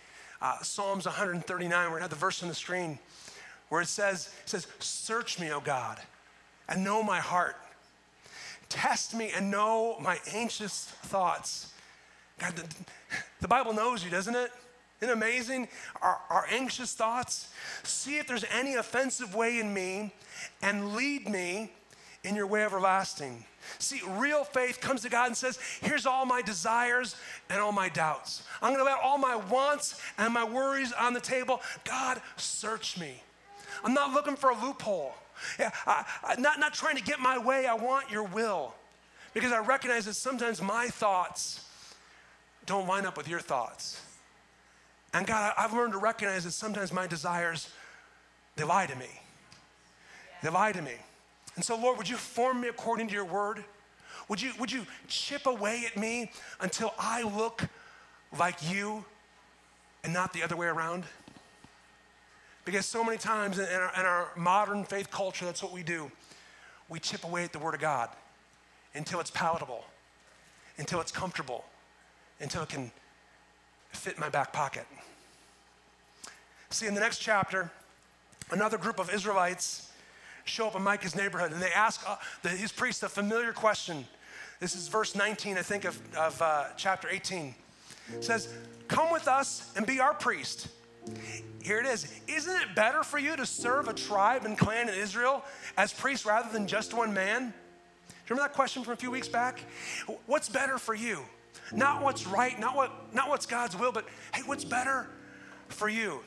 Uh, 0.41 0.59
Psalms 0.63 1.05
139, 1.05 1.91
we're 1.91 1.97
to 1.97 2.03
have 2.03 2.11
the 2.11 2.17
verse 2.17 2.43
on 2.43 2.49
the 2.49 2.55
screen 2.55 2.99
where 3.69 3.83
it 3.83 3.89
says, 3.89 4.33
it 4.45 4.49
says, 4.49 4.67
Search 4.79 5.39
me, 5.39 5.51
O 5.51 5.61
God, 5.61 5.99
and 6.69 6.85
know 6.85 7.03
my 7.03 7.21
heart. 7.21 7.57
Test 8.69 9.15
me 9.15 9.33
and 9.35 9.51
know 9.51 9.97
my 10.01 10.19
anxious 10.33 10.85
thoughts. 11.05 11.73
God, 12.41 12.57
the, 12.57 12.65
the 13.41 13.49
Bible 13.49 13.73
knows 13.73 14.03
you, 14.03 14.11
doesn't 14.11 14.35
it? 14.35 14.51
Isn't 15.01 15.11
it 15.11 15.17
amazing? 15.17 15.69
Our, 16.03 16.19
our 16.29 16.47
anxious 16.51 16.93
thoughts. 16.95 17.49
See 17.85 18.19
if 18.19 18.27
there's 18.27 18.45
any 18.53 18.75
offensive 18.75 19.35
way 19.35 19.59
in 19.59 19.73
me 19.73 20.13
and 20.63 20.95
lead 20.95 21.29
me 21.29 21.73
in 22.25 22.35
your 22.35 22.47
way 22.47 22.65
everlasting. 22.65 23.45
See, 23.79 24.01
real 24.07 24.45
faith 24.45 24.81
comes 24.81 25.03
to 25.03 25.09
God 25.09 25.29
and 25.29 25.37
says, 25.37 25.59
Here's 25.81 26.07
all 26.07 26.27
my 26.27 26.43
desires 26.43 27.17
and 27.49 27.61
all 27.61 27.73
my 27.73 27.89
doubts. 27.89 28.43
I'm 28.61 28.73
gonna 28.73 28.85
let 28.85 28.99
all 29.03 29.19
my 29.19 29.37
wants 29.37 30.01
and 30.19 30.33
my 30.35 30.45
worries 30.45 30.93
on 30.93 31.15
the 31.15 31.21
table. 31.21 31.61
God, 31.85 32.21
search 32.37 32.99
me. 32.99 33.23
I'm 33.85 33.95
not 33.95 34.13
looking 34.13 34.37
for 34.37 34.51
a 34.51 34.61
loophole. 34.61 35.15
Yeah, 35.59 35.71
I, 35.87 36.05
I, 36.23 36.41
not, 36.41 36.61
not 36.61 36.75
trying 36.75 36.97
to 36.97 37.03
get 37.03 37.19
my 37.21 37.39
way. 37.39 37.67
I 37.67 37.75
want 37.75 38.11
your 38.11 38.25
will. 38.25 38.75
Because 39.33 39.53
I 39.53 39.61
recognize 39.61 40.05
that 40.07 40.15
sometimes 40.15 40.61
my 40.61 40.89
thoughts 40.89 41.65
don't 42.71 42.87
line 42.87 43.05
up 43.05 43.17
with 43.17 43.29
your 43.29 43.41
thoughts. 43.41 44.01
And 45.13 45.27
God, 45.27 45.53
I've 45.59 45.73
learned 45.73 45.93
to 45.93 45.99
recognize 45.99 46.45
that 46.45 46.53
sometimes 46.53 46.93
my 46.93 47.09
desires, 47.09 47.69
they 48.55 48.63
lie 48.63 48.87
to 48.87 48.97
me. 48.97 49.09
They 50.43 50.51
lie 50.51 50.71
to 50.73 50.81
me. 50.81 50.95
And 51.57 51.65
so, 51.65 51.77
Lord, 51.77 51.99
would 51.99 52.09
you 52.09 52.17
form 52.17 52.61
me 52.61 52.69
according 52.69 53.09
to 53.09 53.15
your 53.15 53.25
word? 53.25 53.65
Would 54.29 54.41
you, 54.41 54.53
would 54.61 54.71
you 54.71 54.87
chip 55.09 55.47
away 55.47 55.83
at 55.85 55.97
me 55.97 56.31
until 56.61 56.95
I 56.97 57.23
look 57.23 57.67
like 58.39 58.71
you 58.71 59.05
and 60.05 60.13
not 60.13 60.33
the 60.33 60.45
other 60.45 60.57
way 60.57 60.69
around? 60.69 61.03
Because 62.65 62.87
so 62.87 63.03
many 63.03 63.19
times 63.19 63.59
in 63.59 63.67
our, 63.67 63.93
in 63.99 64.07
our 64.07 64.29
modern 64.37 64.85
faith 64.85 65.11
culture, 65.11 65.45
that's 65.45 65.63
what 65.63 65.73
we 65.73 65.83
do. 65.83 66.09
We 66.89 67.01
chip 67.01 67.25
away 67.25 67.43
at 67.43 67.53
the 67.53 67.59
Word 67.59 67.75
of 67.75 67.81
God 67.81 68.11
until 68.95 69.19
it's 69.19 69.31
palatable, 69.31 69.85
until 70.79 71.01
it's 71.01 71.11
comfortable, 71.11 71.65
until 72.41 72.63
it 72.63 72.69
can 72.69 72.91
fit 73.93 74.15
in 74.15 74.21
my 74.21 74.29
back 74.29 74.53
pocket. 74.53 74.87
See, 76.71 76.87
in 76.87 76.95
the 76.95 77.01
next 77.01 77.19
chapter, 77.19 77.71
another 78.51 78.79
group 78.79 78.99
of 78.99 79.13
Israelites 79.13 79.91
show 80.45 80.69
up 80.69 80.77
in 80.77 80.83
Micah's 80.83 81.15
neighborhood 81.15 81.53
and 81.53 81.61
they 81.61 81.73
ask 81.73 82.03
uh, 82.09 82.17
his 82.49 82.73
priest 82.73 83.03
a 83.03 83.09
familiar 83.09 83.53
question. 83.53 84.07
This 84.59 84.75
is 84.75 84.89
verse 84.89 85.15
19, 85.15 85.59
I 85.59 85.63
think, 85.63 85.85
of, 85.85 85.99
of 86.17 86.41
uh, 86.41 86.65
chapter 86.77 87.09
18. 87.09 87.55
It 88.15 88.25
says, 88.25 88.53
Come 88.89 89.13
with 89.13 89.29
us 89.29 89.73
and 89.77 89.87
be 89.87 90.01
our 90.01 90.15
priest. 90.15 90.69
Here 91.63 91.79
it 91.79 91.87
is. 91.87 92.13
Isn't 92.27 92.57
it 92.63 92.75
better 92.75 93.03
for 93.03 93.19
you 93.19 93.37
to 93.37 93.47
serve 93.47 93.89
a 93.89 93.93
tribe 93.93 94.45
and 94.45 94.59
clan 94.59 94.89
in 94.89 94.95
Israel 94.95 95.45
as 95.77 95.93
priests 95.93 96.27
rather 96.27 96.51
than 96.53 96.67
just 96.67 96.95
one 96.95 97.13
man? 97.13 97.41
Do 97.41 97.45
you 97.45 98.15
remember 98.31 98.49
that 98.49 98.55
question 98.55 98.83
from 98.83 98.95
a 98.95 98.97
few 98.97 99.11
weeks 99.11 99.29
back? 99.29 99.61
What's 100.27 100.49
better 100.49 100.79
for 100.79 100.95
you? 100.95 101.21
Not 101.73 102.03
what's 102.03 102.27
right, 102.27 102.59
not, 102.59 102.77
what, 102.77 103.15
not 103.15 103.29
what's 103.29 103.47
God's 103.47 103.77
will, 103.77 103.93
but 103.93 104.07
hey, 104.35 104.43
what's 104.45 104.65
better 104.65 105.07
for 105.69 105.89
you? 105.89 106.21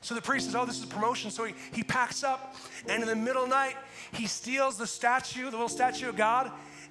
So 0.00 0.14
the 0.14 0.22
priest 0.22 0.46
says, 0.46 0.56
Oh, 0.56 0.66
this 0.66 0.78
is 0.78 0.84
a 0.84 0.88
promotion. 0.88 1.30
So 1.30 1.44
he, 1.44 1.54
he 1.72 1.82
packs 1.82 2.24
up, 2.24 2.56
and 2.88 3.02
in 3.02 3.08
the 3.08 3.16
middle 3.16 3.44
of 3.44 3.48
the 3.48 3.54
night, 3.54 3.76
he 4.12 4.26
steals 4.26 4.76
the 4.76 4.86
statue, 4.86 5.44
the 5.44 5.52
little 5.52 5.68
statue 5.68 6.08
of 6.08 6.16
God, 6.16 6.50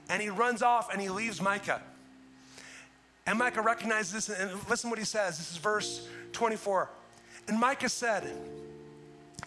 and 0.09 0.21
he 0.21 0.29
runs 0.29 0.61
off 0.61 0.91
and 0.91 1.01
he 1.01 1.09
leaves 1.09 1.41
Micah. 1.41 1.81
And 3.27 3.37
Micah 3.37 3.61
recognizes 3.61 4.27
this, 4.27 4.29
and 4.29 4.51
listen 4.69 4.89
what 4.89 4.97
he 4.97 5.05
says. 5.05 5.37
This 5.37 5.51
is 5.51 5.57
verse 5.57 6.07
24. 6.31 6.89
And 7.47 7.59
Micah 7.59 7.89
said, 7.89 8.31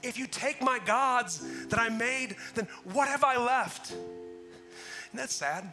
If 0.02 0.18
you 0.18 0.26
take 0.26 0.62
my 0.62 0.78
gods 0.78 1.42
that 1.66 1.78
I 1.78 1.88
made, 1.88 2.36
then 2.54 2.68
what 2.92 3.08
have 3.08 3.24
I 3.24 3.36
left? 3.36 3.92
And 3.92 5.18
that's 5.20 5.34
sad. 5.34 5.72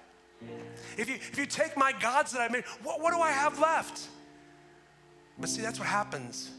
If 0.97 1.09
you, 1.09 1.15
if 1.15 1.37
you 1.37 1.45
take 1.45 1.77
my 1.77 1.93
gods 1.93 2.31
that 2.33 2.41
I 2.41 2.51
made, 2.51 2.63
what, 2.83 3.01
what 3.01 3.13
do 3.13 3.19
I 3.19 3.31
have 3.31 3.59
left? 3.59 4.07
But 5.39 5.49
see, 5.49 5.61
that's 5.61 5.79
what 5.79 5.87
happens 5.87 6.51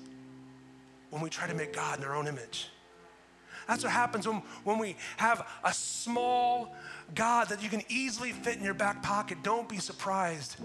when 1.11 1.23
we 1.23 1.31
try 1.31 1.47
to 1.47 1.55
make 1.55 1.73
God 1.73 1.99
in 1.99 2.05
our 2.05 2.17
own 2.17 2.27
image. 2.27 2.69
That's 3.69 3.85
what 3.85 3.93
happens 3.93 4.27
when, 4.27 4.43
when 4.65 4.79
we 4.79 4.97
have 5.17 5.47
a 5.65 5.73
small 5.73 6.75
God 7.15 7.49
that 7.49 7.63
you 7.63 7.69
can 7.69 7.83
easily 7.89 8.33
fit 8.33 8.57
in 8.57 8.65
your 8.65 8.75
back 8.75 9.03
pocket. 9.03 9.39
Don't 9.43 9.69
be 9.69 9.79
surprised 9.79 10.57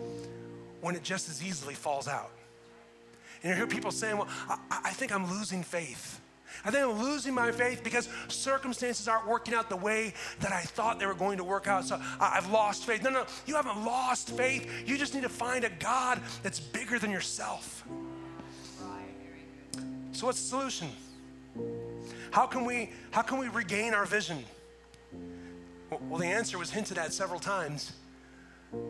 when 0.81 0.95
it 0.95 1.03
just 1.03 1.29
as 1.29 1.43
easily 1.43 1.73
falls 1.73 2.07
out. 2.07 2.31
And 3.43 3.51
you 3.51 3.55
hear 3.55 3.67
people 3.67 3.91
saying, 3.91 4.17
Well, 4.17 4.27
I, 4.49 4.81
I 4.85 4.89
think 4.91 5.13
I'm 5.13 5.29
losing 5.29 5.63
faith. 5.63 6.19
I 6.65 6.71
think 6.71 6.83
I'm 6.83 7.01
losing 7.01 7.33
my 7.33 7.51
faith 7.51 7.83
because 7.83 8.09
circumstances 8.27 9.07
aren't 9.07 9.27
working 9.27 9.53
out 9.53 9.69
the 9.69 9.75
way 9.75 10.13
that 10.39 10.51
I 10.51 10.61
thought 10.61 10.99
they 10.99 11.05
were 11.05 11.13
going 11.13 11.37
to 11.37 11.43
work 11.43 11.67
out. 11.67 11.85
So 11.85 11.99
I've 12.19 12.49
lost 12.49 12.85
faith. 12.85 13.03
No, 13.03 13.09
no, 13.09 13.25
you 13.45 13.55
haven't 13.55 13.83
lost 13.83 14.29
faith. 14.31 14.69
You 14.85 14.97
just 14.97 15.13
need 15.13 15.23
to 15.23 15.29
find 15.29 15.63
a 15.63 15.69
God 15.69 16.21
that's 16.43 16.59
bigger 16.59 16.99
than 16.99 17.11
yourself. 17.11 17.85
So 20.11 20.25
what's 20.25 20.41
the 20.41 20.47
solution? 20.47 20.89
How 22.31 22.47
can 22.47 22.65
we 22.65 22.91
how 23.11 23.21
can 23.21 23.37
we 23.37 23.49
regain 23.49 23.93
our 23.93 24.05
vision? 24.05 24.43
Well, 25.89 26.19
the 26.19 26.25
answer 26.25 26.57
was 26.57 26.71
hinted 26.71 26.97
at 26.97 27.13
several 27.13 27.39
times. 27.39 27.93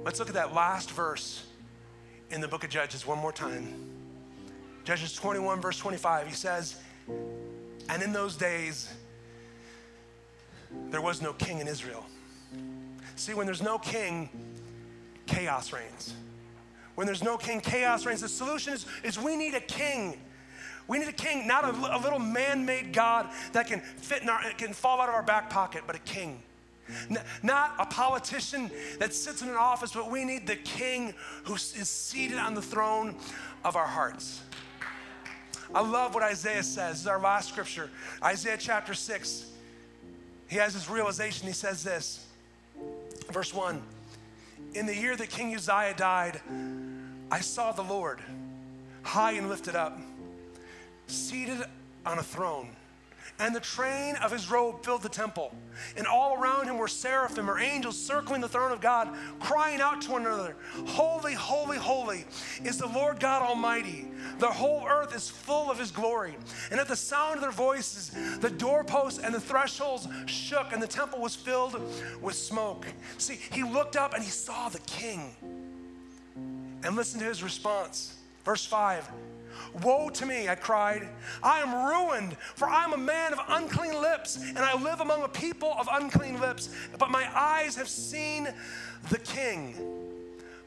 Let's 0.03 0.19
look 0.19 0.29
at 0.29 0.35
that 0.35 0.53
last 0.53 0.91
verse 0.91 1.45
in 2.31 2.41
the 2.41 2.47
book 2.47 2.63
of 2.63 2.69
Judges 2.69 3.05
one 3.05 3.19
more 3.19 3.31
time. 3.31 3.73
Judges 4.83 5.13
21, 5.13 5.61
verse 5.61 5.77
25, 5.77 6.27
he 6.27 6.33
says, 6.33 6.77
And 7.89 8.03
in 8.03 8.11
those 8.11 8.35
days, 8.35 8.93
there 10.89 11.01
was 11.01 11.21
no 11.21 11.33
king 11.33 11.59
in 11.59 11.67
Israel. 11.67 12.05
See, 13.15 13.33
when 13.33 13.45
there's 13.45 13.61
no 13.61 13.77
king, 13.77 14.29
chaos 15.25 15.73
reigns. 15.73 16.13
When 16.95 17.07
there's 17.07 17.23
no 17.23 17.37
king, 17.37 17.61
chaos 17.61 18.05
reigns. 18.05 18.21
The 18.21 18.29
solution 18.29 18.73
is, 18.73 18.85
is 19.03 19.19
we 19.19 19.35
need 19.35 19.53
a 19.53 19.59
king. 19.59 20.19
We 20.87 20.99
need 20.99 21.07
a 21.07 21.13
king, 21.13 21.47
not 21.47 21.65
a, 21.65 21.97
a 21.97 21.99
little 21.99 22.19
man 22.19 22.65
made 22.65 22.93
God 22.93 23.29
that 23.51 23.67
can 23.67 23.81
fit 23.81 24.21
in 24.21 24.29
our, 24.29 24.41
can 24.57 24.73
fall 24.73 25.01
out 25.01 25.09
of 25.09 25.15
our 25.15 25.23
back 25.23 25.49
pocket, 25.49 25.83
but 25.85 25.95
a 25.95 25.99
king. 25.99 26.41
N- 27.09 27.17
not 27.43 27.75
a 27.77 27.85
politician 27.85 28.71
that 28.99 29.13
sits 29.13 29.41
in 29.41 29.49
an 29.49 29.55
office, 29.55 29.91
but 29.93 30.09
we 30.09 30.23
need 30.23 30.47
the 30.47 30.55
king 30.55 31.13
who 31.43 31.55
is 31.55 31.89
seated 31.89 32.37
on 32.37 32.53
the 32.53 32.61
throne 32.61 33.15
of 33.65 33.75
our 33.75 33.87
hearts. 33.87 34.41
I 35.73 35.81
love 35.81 36.13
what 36.13 36.23
Isaiah 36.23 36.63
says. 36.63 36.93
This 36.93 37.01
is 37.01 37.07
our 37.07 37.19
last 37.19 37.49
scripture. 37.49 37.89
Isaiah 38.23 38.57
chapter 38.59 38.93
6. 38.93 39.45
He 40.47 40.55
has 40.57 40.73
this 40.73 40.89
realization. 40.89 41.47
He 41.47 41.53
says 41.53 41.83
this, 41.83 42.25
verse 43.31 43.53
1 43.53 43.81
In 44.73 44.85
the 44.85 44.95
year 44.95 45.15
that 45.15 45.29
King 45.29 45.53
Uzziah 45.53 45.93
died, 45.95 46.39
I 47.29 47.41
saw 47.41 47.73
the 47.73 47.83
Lord 47.83 48.19
high 49.03 49.33
and 49.33 49.49
lifted 49.49 49.75
up, 49.75 49.99
seated 51.07 51.63
on 52.05 52.19
a 52.19 52.23
throne 52.23 52.69
and 53.39 53.55
the 53.55 53.59
train 53.59 54.15
of 54.17 54.31
his 54.31 54.49
robe 54.49 54.83
filled 54.83 55.03
the 55.03 55.09
temple. 55.09 55.53
And 55.95 56.07
all 56.07 56.35
around 56.41 56.65
him 56.65 56.77
were 56.77 56.87
seraphim 56.87 57.49
or 57.49 57.59
angels 57.59 57.99
circling 58.01 58.41
the 58.41 58.47
throne 58.47 58.71
of 58.71 58.81
God, 58.81 59.09
crying 59.39 59.79
out 59.79 60.01
to 60.03 60.11
one 60.11 60.25
another, 60.25 60.55
Holy, 60.87 61.33
holy, 61.33 61.77
holy 61.77 62.25
is 62.63 62.77
the 62.77 62.87
Lord 62.87 63.19
God 63.19 63.43
Almighty. 63.43 64.07
The 64.39 64.47
whole 64.47 64.85
earth 64.87 65.15
is 65.15 65.29
full 65.29 65.69
of 65.69 65.77
his 65.77 65.91
glory. 65.91 66.35
And 66.71 66.79
at 66.79 66.87
the 66.87 66.95
sound 66.95 67.35
of 67.35 67.41
their 67.41 67.51
voices, 67.51 68.11
the 68.39 68.49
doorposts 68.49 69.19
and 69.19 69.33
the 69.33 69.41
thresholds 69.41 70.07
shook, 70.25 70.73
and 70.73 70.81
the 70.81 70.87
temple 70.87 71.19
was 71.19 71.35
filled 71.35 71.79
with 72.21 72.35
smoke. 72.35 72.87
See, 73.17 73.39
he 73.51 73.63
looked 73.63 73.95
up 73.95 74.13
and 74.13 74.23
he 74.23 74.29
saw 74.31 74.69
the 74.69 74.79
king. 74.79 75.35
And 76.83 76.95
listen 76.95 77.19
to 77.19 77.25
his 77.25 77.43
response. 77.43 78.15
Verse 78.45 78.65
5 78.65 79.09
Woe 79.83 80.09
to 80.09 80.25
me, 80.25 80.49
I 80.49 80.55
cried. 80.55 81.07
I 81.43 81.59
am 81.59 81.73
ruined, 81.73 82.37
for 82.55 82.67
I 82.67 82.83
am 82.83 82.93
a 82.93 82.97
man 82.97 83.33
of 83.33 83.39
unclean 83.49 84.01
lips, 84.01 84.37
and 84.37 84.59
I 84.59 84.75
live 84.81 85.01
among 85.01 85.23
a 85.23 85.27
people 85.27 85.75
of 85.79 85.87
unclean 85.91 86.39
lips. 86.39 86.69
But 86.97 87.09
my 87.11 87.27
eyes 87.37 87.75
have 87.75 87.87
seen 87.87 88.47
the 89.09 89.19
King, 89.19 89.75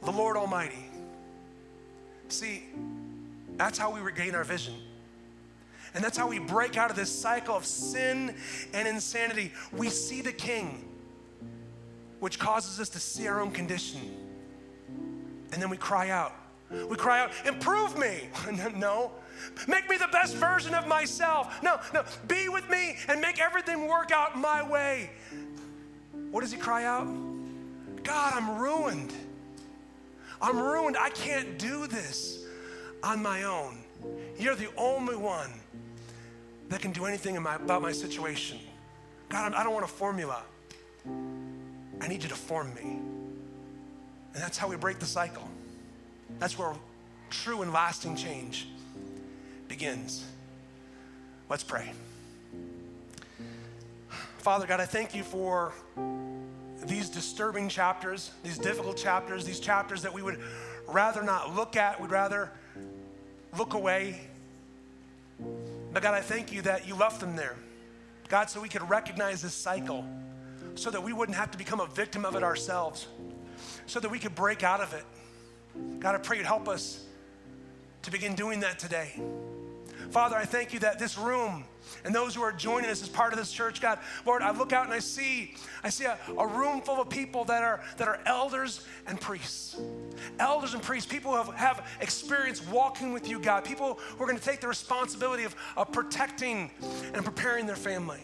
the 0.02 0.12
Lord 0.12 0.36
Almighty. 0.36 0.86
See, 2.28 2.64
that's 3.56 3.78
how 3.78 3.90
we 3.90 4.00
regain 4.00 4.34
our 4.34 4.44
vision. 4.44 4.74
And 5.94 6.04
that's 6.04 6.16
how 6.16 6.28
we 6.28 6.38
break 6.38 6.76
out 6.76 6.90
of 6.90 6.96
this 6.96 7.10
cycle 7.10 7.56
of 7.56 7.64
sin 7.66 8.34
and 8.72 8.86
insanity. 8.86 9.52
We 9.72 9.88
see 9.88 10.20
the 10.20 10.32
King, 10.32 10.88
which 12.20 12.38
causes 12.38 12.78
us 12.78 12.88
to 12.90 13.00
see 13.00 13.26
our 13.26 13.40
own 13.40 13.50
condition. 13.50 14.00
And 15.52 15.60
then 15.60 15.68
we 15.68 15.76
cry 15.76 16.10
out, 16.10 16.32
we 16.70 16.96
cry 16.96 17.20
out, 17.20 17.32
improve 17.46 17.98
me. 17.98 18.28
no. 18.76 19.12
Make 19.66 19.88
me 19.88 19.96
the 19.96 20.08
best 20.08 20.36
version 20.36 20.74
of 20.74 20.86
myself. 20.86 21.62
No, 21.62 21.80
no. 21.92 22.04
Be 22.28 22.48
with 22.48 22.68
me 22.70 22.96
and 23.08 23.20
make 23.20 23.40
everything 23.40 23.88
work 23.88 24.12
out 24.12 24.38
my 24.38 24.62
way. 24.62 25.10
What 26.30 26.42
does 26.42 26.52
he 26.52 26.58
cry 26.58 26.84
out? 26.84 27.06
God, 28.02 28.34
I'm 28.34 28.58
ruined. 28.58 29.12
I'm 30.40 30.58
ruined. 30.58 30.96
I 30.96 31.10
can't 31.10 31.58
do 31.58 31.86
this 31.86 32.44
on 33.02 33.22
my 33.22 33.44
own. 33.44 33.78
You're 34.38 34.54
the 34.54 34.70
only 34.76 35.16
one 35.16 35.50
that 36.68 36.80
can 36.80 36.92
do 36.92 37.04
anything 37.04 37.40
my, 37.42 37.56
about 37.56 37.82
my 37.82 37.92
situation. 37.92 38.58
God, 39.28 39.54
I 39.54 39.62
don't 39.64 39.72
want 39.72 39.84
a 39.84 39.88
formula. 39.88 40.42
I 42.00 42.08
need 42.08 42.22
you 42.22 42.28
to 42.28 42.34
form 42.34 42.72
me. 42.74 43.00
And 44.32 44.42
that's 44.42 44.56
how 44.56 44.68
we 44.68 44.76
break 44.76 44.98
the 44.98 45.06
cycle. 45.06 45.48
That's 46.38 46.58
where 46.58 46.74
true 47.30 47.62
and 47.62 47.72
lasting 47.72 48.16
change 48.16 48.68
begins. 49.68 50.24
Let's 51.48 51.64
pray. 51.64 51.92
Father 54.38 54.66
God, 54.66 54.80
I 54.80 54.86
thank 54.86 55.14
you 55.14 55.22
for 55.22 55.72
these 56.86 57.10
disturbing 57.10 57.68
chapters, 57.68 58.30
these 58.42 58.56
difficult 58.56 58.96
chapters, 58.96 59.44
these 59.44 59.60
chapters 59.60 60.02
that 60.02 60.14
we 60.14 60.22
would 60.22 60.40
rather 60.88 61.22
not 61.22 61.54
look 61.54 61.76
at, 61.76 62.00
we'd 62.00 62.10
rather 62.10 62.50
look 63.58 63.74
away. 63.74 64.20
But 65.92 66.02
God, 66.02 66.14
I 66.14 66.20
thank 66.20 66.52
you 66.52 66.62
that 66.62 66.88
you 66.88 66.94
left 66.94 67.20
them 67.20 67.36
there. 67.36 67.56
God, 68.28 68.48
so 68.48 68.60
we 68.60 68.68
could 68.68 68.88
recognize 68.88 69.42
this 69.42 69.54
cycle, 69.54 70.04
so 70.74 70.90
that 70.90 71.02
we 71.02 71.12
wouldn't 71.12 71.36
have 71.36 71.50
to 71.50 71.58
become 71.58 71.80
a 71.80 71.86
victim 71.86 72.24
of 72.24 72.36
it 72.36 72.42
ourselves, 72.42 73.08
so 73.86 74.00
that 74.00 74.10
we 74.10 74.18
could 74.18 74.34
break 74.34 74.62
out 74.62 74.80
of 74.80 74.94
it. 74.94 75.04
God, 75.98 76.14
I 76.14 76.18
pray 76.18 76.38
you'd 76.38 76.46
help 76.46 76.68
us 76.68 77.04
to 78.02 78.10
begin 78.10 78.34
doing 78.34 78.60
that 78.60 78.78
today. 78.78 79.20
Father, 80.10 80.36
I 80.36 80.44
thank 80.44 80.72
you 80.72 80.80
that 80.80 80.98
this 80.98 81.16
room 81.16 81.64
and 82.04 82.14
those 82.14 82.34
who 82.34 82.42
are 82.42 82.52
joining 82.52 82.90
us 82.90 83.02
as 83.02 83.08
part 83.08 83.32
of 83.32 83.38
this 83.38 83.52
church, 83.52 83.80
God, 83.80 83.98
Lord, 84.26 84.42
I 84.42 84.50
look 84.50 84.72
out 84.72 84.84
and 84.84 84.92
I 84.92 84.98
see, 84.98 85.54
I 85.84 85.90
see 85.90 86.04
a, 86.04 86.18
a 86.36 86.46
room 86.46 86.80
full 86.80 87.00
of 87.00 87.08
people 87.08 87.44
that 87.44 87.62
are 87.62 87.80
that 87.96 88.08
are 88.08 88.20
elders 88.26 88.86
and 89.06 89.20
priests. 89.20 89.76
Elders 90.38 90.74
and 90.74 90.82
priests, 90.82 91.10
people 91.10 91.32
who 91.32 91.36
have, 91.36 91.54
have 91.54 91.86
experience 92.00 92.64
walking 92.66 93.12
with 93.12 93.28
you, 93.28 93.38
God, 93.38 93.64
people 93.64 94.00
who 94.16 94.24
are 94.24 94.26
going 94.26 94.38
to 94.38 94.44
take 94.44 94.60
the 94.60 94.68
responsibility 94.68 95.44
of, 95.44 95.54
of 95.76 95.92
protecting 95.92 96.70
and 97.14 97.24
preparing 97.24 97.66
their 97.66 97.76
family. 97.76 98.20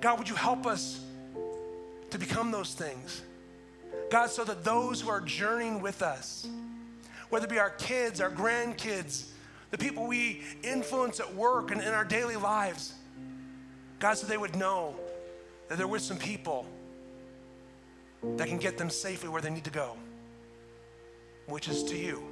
God, 0.00 0.18
would 0.18 0.28
you 0.28 0.36
help 0.36 0.66
us 0.66 1.04
to 2.10 2.18
become 2.18 2.50
those 2.50 2.74
things? 2.74 3.22
God, 4.12 4.28
so 4.28 4.44
that 4.44 4.62
those 4.62 5.00
who 5.00 5.08
are 5.08 5.22
journeying 5.22 5.80
with 5.80 6.02
us, 6.02 6.46
whether 7.30 7.46
it 7.46 7.48
be 7.48 7.58
our 7.58 7.70
kids, 7.70 8.20
our 8.20 8.30
grandkids, 8.30 9.30
the 9.70 9.78
people 9.78 10.06
we 10.06 10.42
influence 10.62 11.18
at 11.18 11.34
work 11.34 11.70
and 11.70 11.80
in 11.80 11.88
our 11.88 12.04
daily 12.04 12.36
lives, 12.36 12.92
God, 14.00 14.18
so 14.18 14.26
they 14.26 14.36
would 14.36 14.54
know 14.54 14.94
that 15.68 15.78
they're 15.78 15.88
with 15.88 16.02
some 16.02 16.18
people 16.18 16.66
that 18.36 18.48
can 18.48 18.58
get 18.58 18.76
them 18.76 18.90
safely 18.90 19.30
where 19.30 19.40
they 19.40 19.48
need 19.48 19.64
to 19.64 19.70
go, 19.70 19.96
which 21.46 21.66
is 21.66 21.82
to 21.84 21.96
you. 21.96 22.22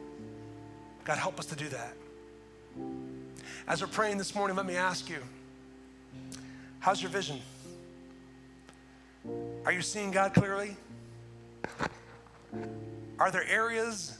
God, 1.05 1.16
help 1.16 1.39
us 1.39 1.47
to 1.47 1.57
do 1.57 1.70
that. 1.70 1.95
As 3.66 3.81
we're 3.81 3.89
praying 3.89 4.18
this 4.18 4.35
morning, 4.35 4.55
let 4.55 4.66
me 4.66 4.76
ask 4.76 5.09
you 5.09 5.22
how's 6.81 7.01
your 7.01 7.11
vision? 7.11 7.41
Are 9.64 9.72
you 9.72 9.81
seeing 9.81 10.11
God 10.11 10.35
clearly? 10.35 10.76
Are 13.18 13.30
there 13.30 13.46
areas 13.46 14.16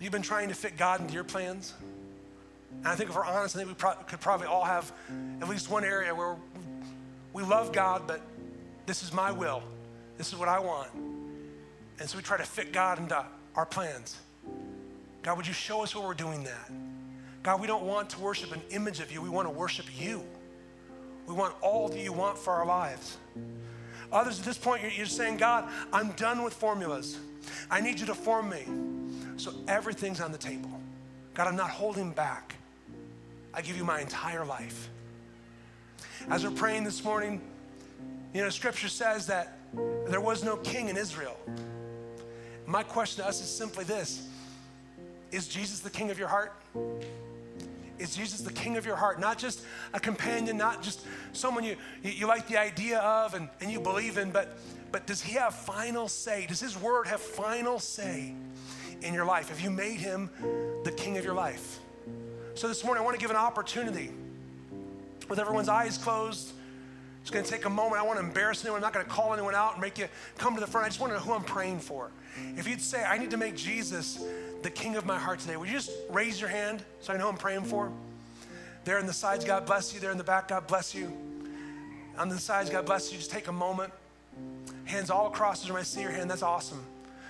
you've 0.00 0.12
been 0.12 0.22
trying 0.22 0.48
to 0.48 0.54
fit 0.54 0.76
God 0.76 1.00
into 1.00 1.14
your 1.14 1.24
plans? 1.24 1.74
And 2.78 2.88
I 2.88 2.94
think 2.94 3.10
if 3.10 3.16
we're 3.16 3.24
honest, 3.24 3.56
I 3.56 3.60
think 3.60 3.68
we 3.68 3.74
pro- 3.74 3.94
could 3.94 4.20
probably 4.20 4.46
all 4.46 4.64
have 4.64 4.92
at 5.40 5.48
least 5.48 5.70
one 5.70 5.84
area 5.84 6.14
where 6.14 6.36
we 7.32 7.42
love 7.42 7.72
God, 7.72 8.06
but 8.06 8.20
this 8.86 9.02
is 9.02 9.12
my 9.12 9.32
will. 9.32 9.62
This 10.18 10.32
is 10.32 10.38
what 10.38 10.48
I 10.48 10.58
want. 10.58 10.90
And 12.00 12.08
so 12.08 12.16
we 12.16 12.22
try 12.22 12.36
to 12.36 12.44
fit 12.44 12.72
God 12.72 12.98
into 12.98 13.24
our 13.56 13.66
plans. 13.66 14.18
God, 15.22 15.36
would 15.36 15.46
you 15.46 15.52
show 15.52 15.82
us 15.82 15.94
where 15.94 16.04
we're 16.04 16.14
doing 16.14 16.44
that? 16.44 16.70
God, 17.42 17.60
we 17.60 17.66
don't 17.66 17.84
want 17.84 18.10
to 18.10 18.20
worship 18.20 18.52
an 18.52 18.62
image 18.70 19.00
of 19.00 19.12
you. 19.12 19.22
We 19.22 19.28
want 19.28 19.46
to 19.46 19.50
worship 19.50 19.86
you. 19.98 20.24
We 21.26 21.34
want 21.34 21.54
all 21.60 21.88
that 21.88 21.98
you 21.98 22.12
want 22.12 22.38
for 22.38 22.52
our 22.52 22.66
lives. 22.66 23.16
Others 24.14 24.38
at 24.38 24.44
this 24.44 24.56
point, 24.56 24.80
you're, 24.82 24.92
you're 24.92 25.06
saying, 25.06 25.36
God, 25.36 25.68
I'm 25.92 26.12
done 26.12 26.42
with 26.42 26.54
formulas. 26.54 27.18
I 27.70 27.80
need 27.80 27.98
you 27.98 28.06
to 28.06 28.14
form 28.14 28.48
me. 28.48 28.64
So 29.36 29.52
everything's 29.66 30.20
on 30.20 30.30
the 30.30 30.38
table. 30.38 30.70
God, 31.34 31.48
I'm 31.48 31.56
not 31.56 31.70
holding 31.70 32.12
back. 32.12 32.54
I 33.52 33.60
give 33.60 33.76
you 33.76 33.84
my 33.84 34.00
entire 34.00 34.44
life. 34.44 34.88
As 36.30 36.44
we're 36.44 36.52
praying 36.52 36.84
this 36.84 37.02
morning, 37.02 37.40
you 38.32 38.42
know, 38.42 38.50
scripture 38.50 38.88
says 38.88 39.26
that 39.26 39.58
there 40.06 40.20
was 40.20 40.44
no 40.44 40.56
king 40.58 40.88
in 40.88 40.96
Israel. 40.96 41.36
My 42.66 42.84
question 42.84 43.22
to 43.22 43.28
us 43.28 43.40
is 43.42 43.48
simply 43.48 43.84
this 43.84 44.28
Is 45.32 45.48
Jesus 45.48 45.80
the 45.80 45.90
king 45.90 46.10
of 46.10 46.18
your 46.18 46.28
heart? 46.28 46.52
Is 47.98 48.16
Jesus 48.16 48.40
the 48.40 48.52
king 48.52 48.76
of 48.76 48.84
your 48.84 48.96
heart? 48.96 49.20
Not 49.20 49.38
just 49.38 49.62
a 49.92 50.00
companion, 50.00 50.56
not 50.56 50.82
just 50.82 51.00
someone 51.32 51.64
you, 51.64 51.76
you 52.02 52.26
like 52.26 52.48
the 52.48 52.58
idea 52.58 52.98
of 52.98 53.34
and, 53.34 53.48
and 53.60 53.70
you 53.70 53.80
believe 53.80 54.18
in, 54.18 54.30
but, 54.30 54.56
but 54.90 55.06
does 55.06 55.22
he 55.22 55.34
have 55.34 55.54
final 55.54 56.08
say? 56.08 56.46
Does 56.46 56.60
his 56.60 56.76
word 56.76 57.06
have 57.06 57.20
final 57.20 57.78
say 57.78 58.34
in 59.02 59.14
your 59.14 59.24
life? 59.24 59.48
Have 59.48 59.60
you 59.60 59.70
made 59.70 60.00
him 60.00 60.30
the 60.84 60.92
king 60.92 61.18
of 61.18 61.24
your 61.24 61.34
life? 61.34 61.78
So 62.54 62.68
this 62.68 62.84
morning, 62.84 63.02
I 63.02 63.04
want 63.04 63.16
to 63.16 63.20
give 63.20 63.30
an 63.30 63.36
opportunity 63.36 64.10
with 65.28 65.38
everyone's 65.38 65.68
eyes 65.68 65.98
closed. 65.98 66.52
It's 67.24 67.30
going 67.30 67.42
to 67.42 67.50
take 67.50 67.64
a 67.64 67.70
moment. 67.70 67.98
I 67.98 68.04
want 68.04 68.18
to 68.18 68.24
embarrass 68.26 68.62
anyone. 68.62 68.80
I'm 68.80 68.82
not 68.82 68.92
going 68.92 69.06
to 69.06 69.10
call 69.10 69.32
anyone 69.32 69.54
out 69.54 69.72
and 69.72 69.80
make 69.80 69.96
you 69.96 70.08
come 70.36 70.54
to 70.56 70.60
the 70.60 70.66
front. 70.66 70.84
I 70.84 70.90
just 70.90 71.00
want 71.00 71.10
to 71.14 71.18
know 71.18 71.24
who 71.24 71.32
I'm 71.32 71.42
praying 71.42 71.78
for. 71.78 72.10
If 72.58 72.68
you'd 72.68 72.82
say, 72.82 73.02
I 73.02 73.16
need 73.16 73.30
to 73.30 73.38
make 73.38 73.56
Jesus 73.56 74.22
the 74.60 74.68
king 74.68 74.94
of 74.96 75.06
my 75.06 75.18
heart 75.18 75.38
today, 75.38 75.56
would 75.56 75.66
you 75.66 75.74
just 75.74 75.90
raise 76.10 76.38
your 76.38 76.50
hand 76.50 76.84
so 77.00 77.14
I 77.14 77.16
know 77.16 77.30
I'm 77.30 77.38
praying 77.38 77.64
for? 77.64 77.90
There 78.84 78.98
in 78.98 79.06
the 79.06 79.14
sides, 79.14 79.42
God 79.42 79.64
bless 79.64 79.94
you. 79.94 80.00
There 80.00 80.10
in 80.10 80.18
the 80.18 80.24
back, 80.24 80.48
God 80.48 80.66
bless 80.66 80.94
you. 80.94 81.10
On 82.18 82.28
the 82.28 82.36
sides, 82.36 82.68
God 82.68 82.84
bless 82.84 83.10
you. 83.10 83.16
Just 83.16 83.30
take 83.30 83.48
a 83.48 83.52
moment. 83.52 83.90
Hands 84.84 85.08
all 85.08 85.26
across 85.28 85.62
the 85.62 85.68
room. 85.68 85.78
I 85.78 85.82
see 85.82 86.02
your 86.02 86.10
hand. 86.10 86.30
That's 86.30 86.42
awesome. 86.42 86.84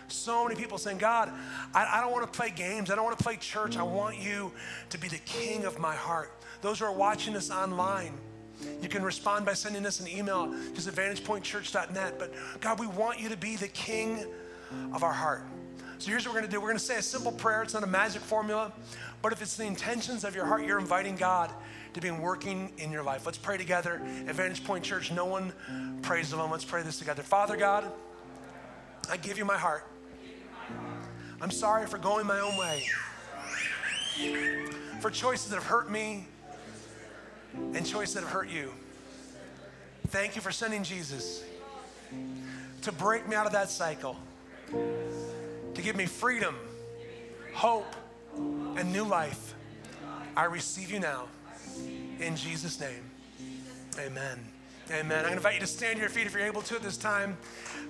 So 0.09 0.43
many 0.43 0.57
people 0.57 0.77
saying, 0.77 0.99
God, 0.99 1.31
I, 1.73 1.99
I 1.99 2.01
don't 2.01 2.11
want 2.11 2.25
to 2.25 2.37
play 2.37 2.51
games. 2.51 2.91
I 2.91 2.97
don't 2.97 3.05
want 3.05 3.17
to 3.17 3.23
play 3.23 3.37
church. 3.37 3.77
I 3.77 3.85
want 3.85 4.19
you 4.19 4.51
to 4.91 4.99
be 4.99 5.07
the 5.07 5.19
king 5.19 5.67
of 5.67 5.79
my 5.79 5.95
heart. 5.95 6.33
Those 6.63 6.81
who 6.81 6.87
are 6.87 6.93
watching 6.93 7.37
us 7.37 7.53
online, 7.53 8.13
you 8.83 8.89
can 8.89 9.03
respond 9.03 9.45
by 9.45 9.55
sending 9.55 9.85
us 9.87 10.01
an 10.01 10.09
email, 10.09 10.55
just 10.75 10.89
vantagepointchurch.net. 10.89 12.19
But 12.19 12.33
God, 12.61 12.79
we 12.79 12.87
want 12.87 13.21
you 13.21 13.29
to 13.29 13.37
be 13.37 13.57
the 13.57 13.69
king 13.69 14.25
of 14.93 15.03
our 15.03 15.13
heart. 15.13 15.43
So 15.99 16.11
here's 16.11 16.27
what 16.27 16.35
we're 16.35 16.41
going 16.41 16.51
to 16.51 16.57
do. 16.57 16.61
We're 16.61 16.69
going 16.69 16.79
to 16.79 16.85
say 16.85 16.97
a 16.97 17.03
simple 17.03 17.33
prayer. 17.33 17.63
It's 17.63 17.75
not 17.75 17.85
a 17.85 17.89
magic 17.89 18.23
formula, 18.23 18.73
but 19.23 19.33
if 19.33 19.41
it's 19.41 19.57
the 19.57 19.65
intentions 19.65 20.25
of 20.25 20.35
your 20.35 20.45
heart, 20.45 20.65
you're 20.65 20.79
inviting 20.79 21.17
God 21.17 21.51
to 21.95 22.01
be 22.01 22.11
working 22.11 22.73
in 22.79 22.91
your 22.91 23.05
life. 23.05 23.25
Let's 23.25 23.39
pray 23.39 23.57
together. 23.57 24.03
At 24.27 24.35
Vantage 24.35 24.65
Point 24.65 24.85
Church, 24.85 25.13
no 25.13 25.25
one 25.25 25.53
prays 26.03 26.33
alone. 26.33 26.51
Let's 26.51 26.65
pray 26.65 26.83
this 26.83 26.99
together. 26.99 27.23
Father 27.23 27.57
God, 27.57 27.91
I 29.09 29.17
give 29.17 29.39
you 29.39 29.45
my 29.45 29.57
heart. 29.57 29.87
I'm 31.41 31.51
sorry 31.51 31.87
for 31.87 31.99
going 31.99 32.27
my 32.27 32.41
own 32.41 32.57
way, 32.57 32.83
for 35.01 35.11
choices 35.11 35.51
that 35.51 35.57
have 35.57 35.65
hurt 35.65 35.91
me 35.91 36.27
and 37.55 37.87
choices 37.87 38.15
that 38.15 38.21
have 38.23 38.31
hurt 38.31 38.49
you. 38.49 38.73
Thank 40.09 40.37
you 40.37 40.43
for 40.43 40.53
sending 40.53 40.83
Jesus 40.85 41.43
to 42.83 42.93
break 42.93 43.29
me 43.29 43.35
out 43.35 43.47
of 43.47 43.53
that 43.53 43.71
cycle, 43.71 44.17
to 44.71 45.83
give 45.83 45.97
me 45.97 46.07
freedom, 46.07 46.55
hope, 47.55 47.97
and 48.37 48.93
new 48.93 49.05
life. 49.05 49.55
I 50.37 50.45
receive 50.45 50.91
you 50.91 51.01
now. 51.01 51.25
In 52.21 52.37
Jesus' 52.37 52.79
name, 52.81 53.11
amen. 53.99 54.39
Amen. 54.91 55.01
I'm 55.01 55.09
going 55.09 55.25
to 55.25 55.33
invite 55.33 55.55
you 55.55 55.61
to 55.61 55.67
stand 55.67 55.95
to 55.97 56.01
your 56.01 56.11
feet 56.11 56.27
if 56.27 56.35
you're 56.35 56.45
able 56.45 56.61
to 56.63 56.75
at 56.75 56.83
this 56.83 56.99
time. 56.99 57.39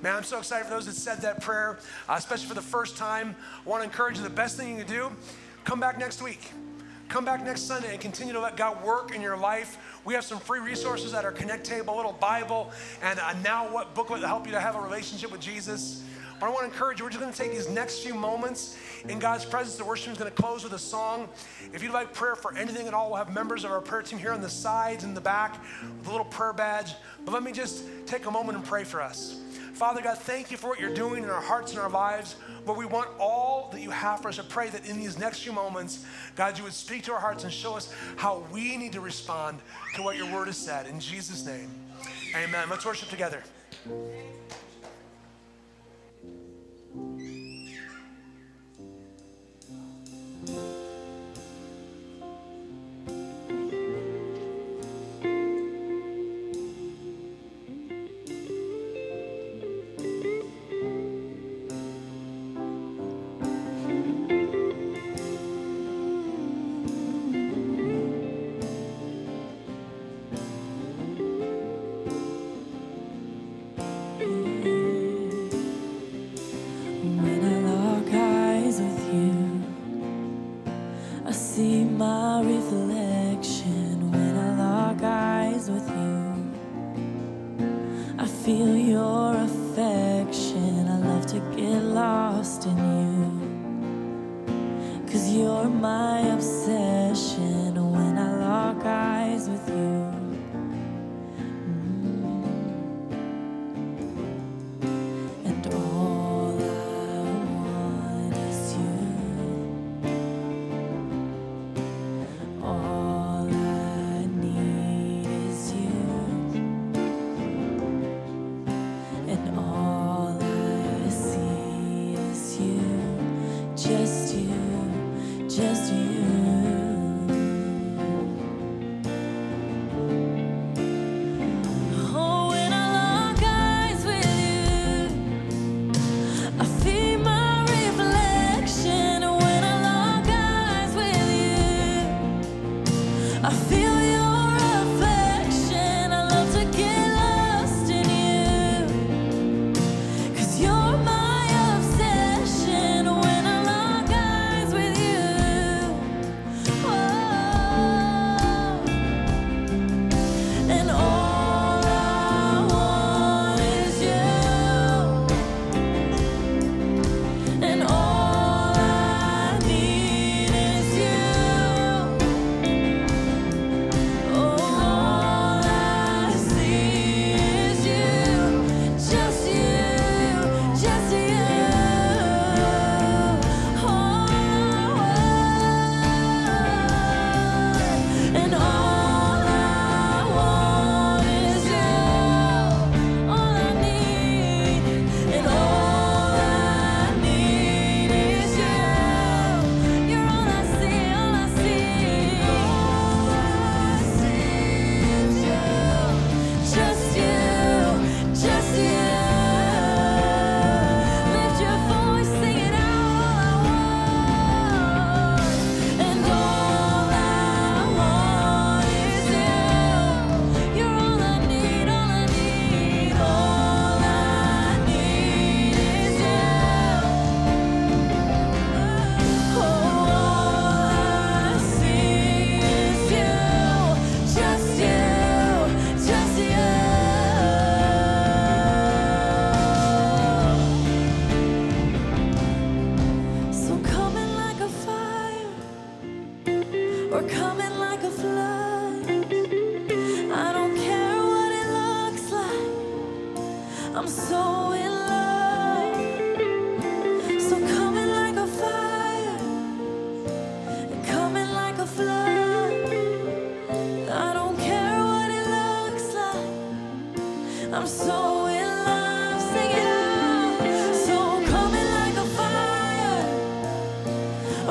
Man, 0.00 0.14
I'm 0.14 0.22
so 0.22 0.38
excited 0.38 0.66
for 0.66 0.74
those 0.74 0.86
that 0.86 0.94
said 0.94 1.22
that 1.22 1.40
prayer, 1.40 1.78
uh, 2.08 2.14
especially 2.16 2.46
for 2.46 2.54
the 2.54 2.62
first 2.62 2.96
time. 2.96 3.34
I 3.66 3.68
want 3.68 3.82
to 3.82 3.84
encourage 3.84 4.16
you 4.16 4.22
the 4.22 4.30
best 4.30 4.56
thing 4.56 4.78
you 4.78 4.84
can 4.84 4.92
do, 4.92 5.10
come 5.64 5.80
back 5.80 5.98
next 5.98 6.22
week. 6.22 6.52
Come 7.08 7.24
back 7.24 7.44
next 7.44 7.62
Sunday 7.62 7.92
and 7.92 8.00
continue 8.00 8.32
to 8.32 8.40
let 8.40 8.56
God 8.56 8.82
work 8.82 9.14
in 9.14 9.20
your 9.20 9.36
life. 9.36 10.00
We 10.04 10.14
have 10.14 10.24
some 10.24 10.40
free 10.40 10.60
resources 10.60 11.14
at 11.14 11.24
our 11.24 11.32
Connect 11.32 11.64
table, 11.64 11.94
a 11.94 11.96
little 11.96 12.12
Bible, 12.12 12.72
and 13.02 13.18
a 13.18 13.40
Now 13.42 13.72
What 13.72 13.94
booklet 13.94 14.20
to 14.22 14.26
help 14.26 14.46
you 14.46 14.52
to 14.52 14.60
have 14.60 14.74
a 14.74 14.80
relationship 14.80 15.30
with 15.30 15.40
Jesus. 15.40 16.02
But 16.40 16.46
I 16.46 16.48
want 16.50 16.66
to 16.66 16.72
encourage 16.72 16.98
you, 16.98 17.04
we're 17.04 17.10
just 17.10 17.20
going 17.20 17.32
to 17.32 17.38
take 17.38 17.52
these 17.52 17.68
next 17.68 18.00
few 18.00 18.14
moments 18.14 18.76
in 19.08 19.18
God's 19.18 19.44
presence. 19.44 19.76
The 19.76 19.84
worship 19.84 20.12
is 20.12 20.18
going 20.18 20.30
to 20.30 20.42
close 20.42 20.64
with 20.64 20.72
a 20.72 20.78
song. 20.78 21.28
If 21.72 21.82
you'd 21.82 21.92
like 21.92 22.12
prayer 22.12 22.34
for 22.34 22.56
anything 22.56 22.88
at 22.88 22.94
all, 22.94 23.10
we'll 23.10 23.18
have 23.18 23.32
members 23.32 23.64
of 23.64 23.70
our 23.70 23.80
prayer 23.80 24.02
team 24.02 24.18
here 24.18 24.32
on 24.32 24.40
the 24.40 24.48
sides 24.48 25.04
and 25.04 25.16
the 25.16 25.20
back 25.20 25.62
with 25.98 26.08
a 26.08 26.10
little 26.10 26.26
prayer 26.26 26.52
badge. 26.52 26.94
But 27.24 27.32
let 27.32 27.44
me 27.44 27.52
just 27.52 27.84
take 28.06 28.26
a 28.26 28.30
moment 28.30 28.58
and 28.58 28.66
pray 28.66 28.82
for 28.82 29.00
us. 29.00 29.40
Father 29.74 30.00
God, 30.00 30.18
thank 30.18 30.50
you 30.50 30.56
for 30.56 30.68
what 30.68 30.80
you're 30.80 30.94
doing 30.94 31.24
in 31.24 31.30
our 31.30 31.40
hearts 31.40 31.72
and 31.72 31.80
our 31.80 31.90
lives. 31.90 32.36
But 32.64 32.76
we 32.76 32.86
want 32.86 33.10
all 33.18 33.68
that 33.72 33.80
you 33.80 33.90
have 33.90 34.22
for 34.22 34.28
us. 34.28 34.38
I 34.38 34.42
pray 34.42 34.68
that 34.70 34.86
in 34.88 34.96
these 34.98 35.18
next 35.18 35.40
few 35.40 35.52
moments, 35.52 36.04
God, 36.36 36.56
you 36.56 36.64
would 36.64 36.72
speak 36.72 37.02
to 37.04 37.12
our 37.12 37.20
hearts 37.20 37.44
and 37.44 37.52
show 37.52 37.76
us 37.76 37.92
how 38.16 38.44
we 38.52 38.76
need 38.76 38.92
to 38.92 39.00
respond 39.00 39.58
to 39.96 40.02
what 40.02 40.16
your 40.16 40.32
word 40.32 40.46
has 40.46 40.56
said. 40.56 40.86
In 40.86 41.00
Jesus' 41.00 41.44
name, 41.44 41.70
amen. 42.34 42.68
Let's 42.70 42.86
worship 42.86 43.08
together. 43.08 43.42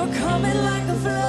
Or 0.04 0.14
coming 0.16 0.58
like 0.64 0.88
a 0.90 0.96
flood. 0.96 1.23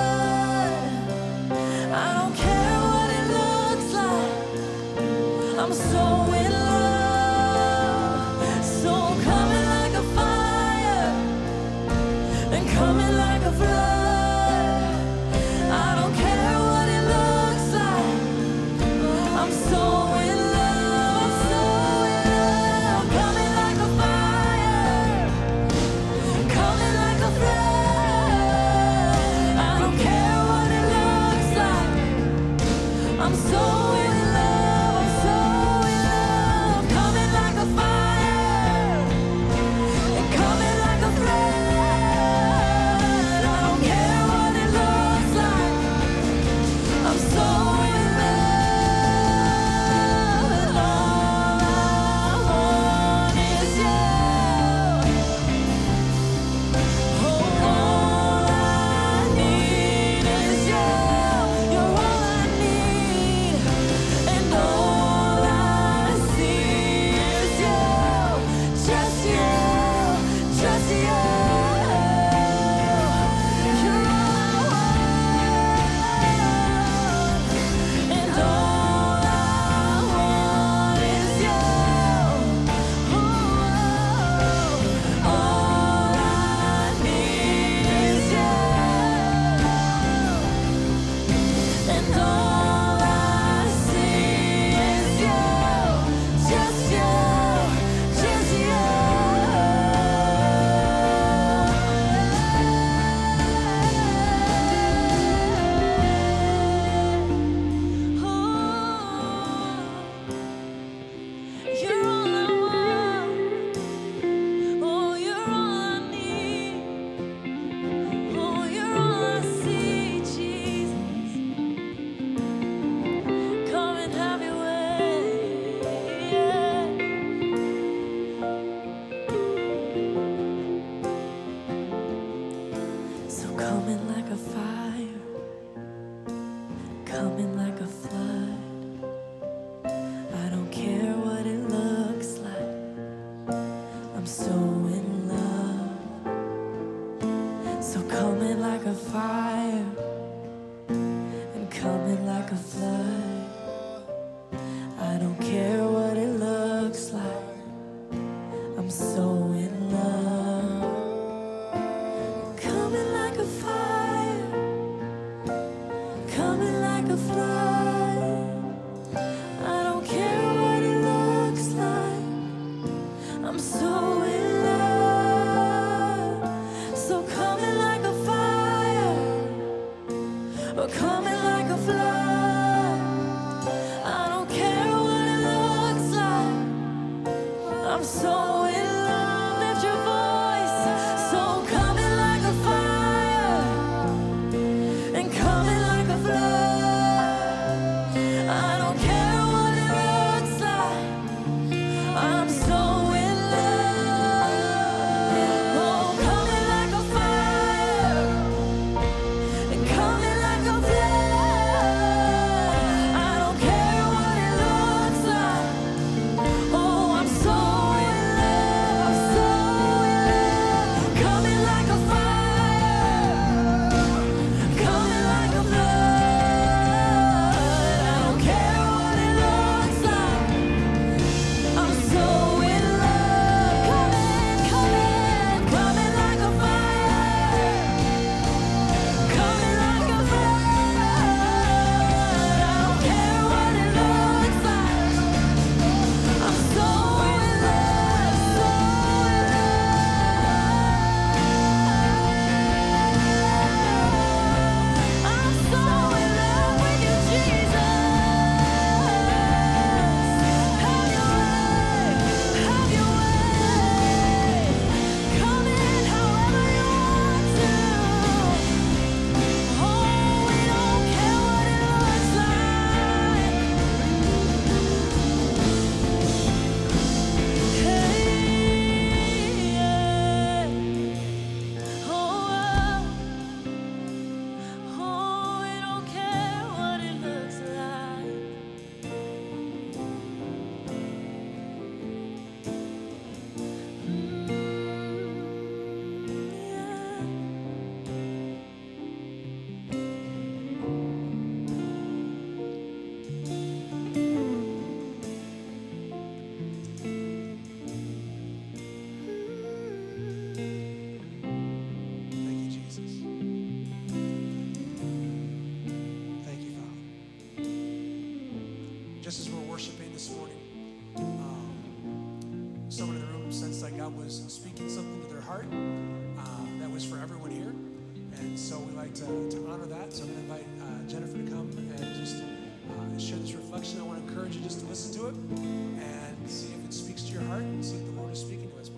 Uh, 329.04 329.50
to 329.50 329.66
honor 329.68 329.84
that. 329.84 330.10
So 330.14 330.24
I'm 330.24 330.32
going 330.32 330.46
to 330.46 330.54
invite 330.54 330.66
uh, 330.80 331.10
Jennifer 331.10 331.36
to 331.36 331.50
come 331.50 331.70
and 331.76 332.16
just 332.16 332.36
uh, 332.42 333.18
share 333.18 333.36
this 333.36 333.52
reflection. 333.52 334.00
I 334.00 334.04
want 334.04 334.24
to 334.24 334.32
encourage 334.32 334.56
you 334.56 334.62
just 334.62 334.80
to 334.80 334.86
listen 334.86 335.12
to 335.20 335.26
it 335.28 335.34
and 335.34 336.50
see 336.50 336.72
if 336.72 336.84
it 336.86 336.94
speaks 336.94 337.22
to 337.24 337.32
your 337.34 337.42
heart 337.42 337.60
and 337.60 337.84
see 337.84 337.96
if 337.96 338.04
the 338.06 338.12
Lord 338.12 338.32
is 338.32 338.40
speaking 338.40 338.70
to 338.70 338.78
us. 338.78 338.90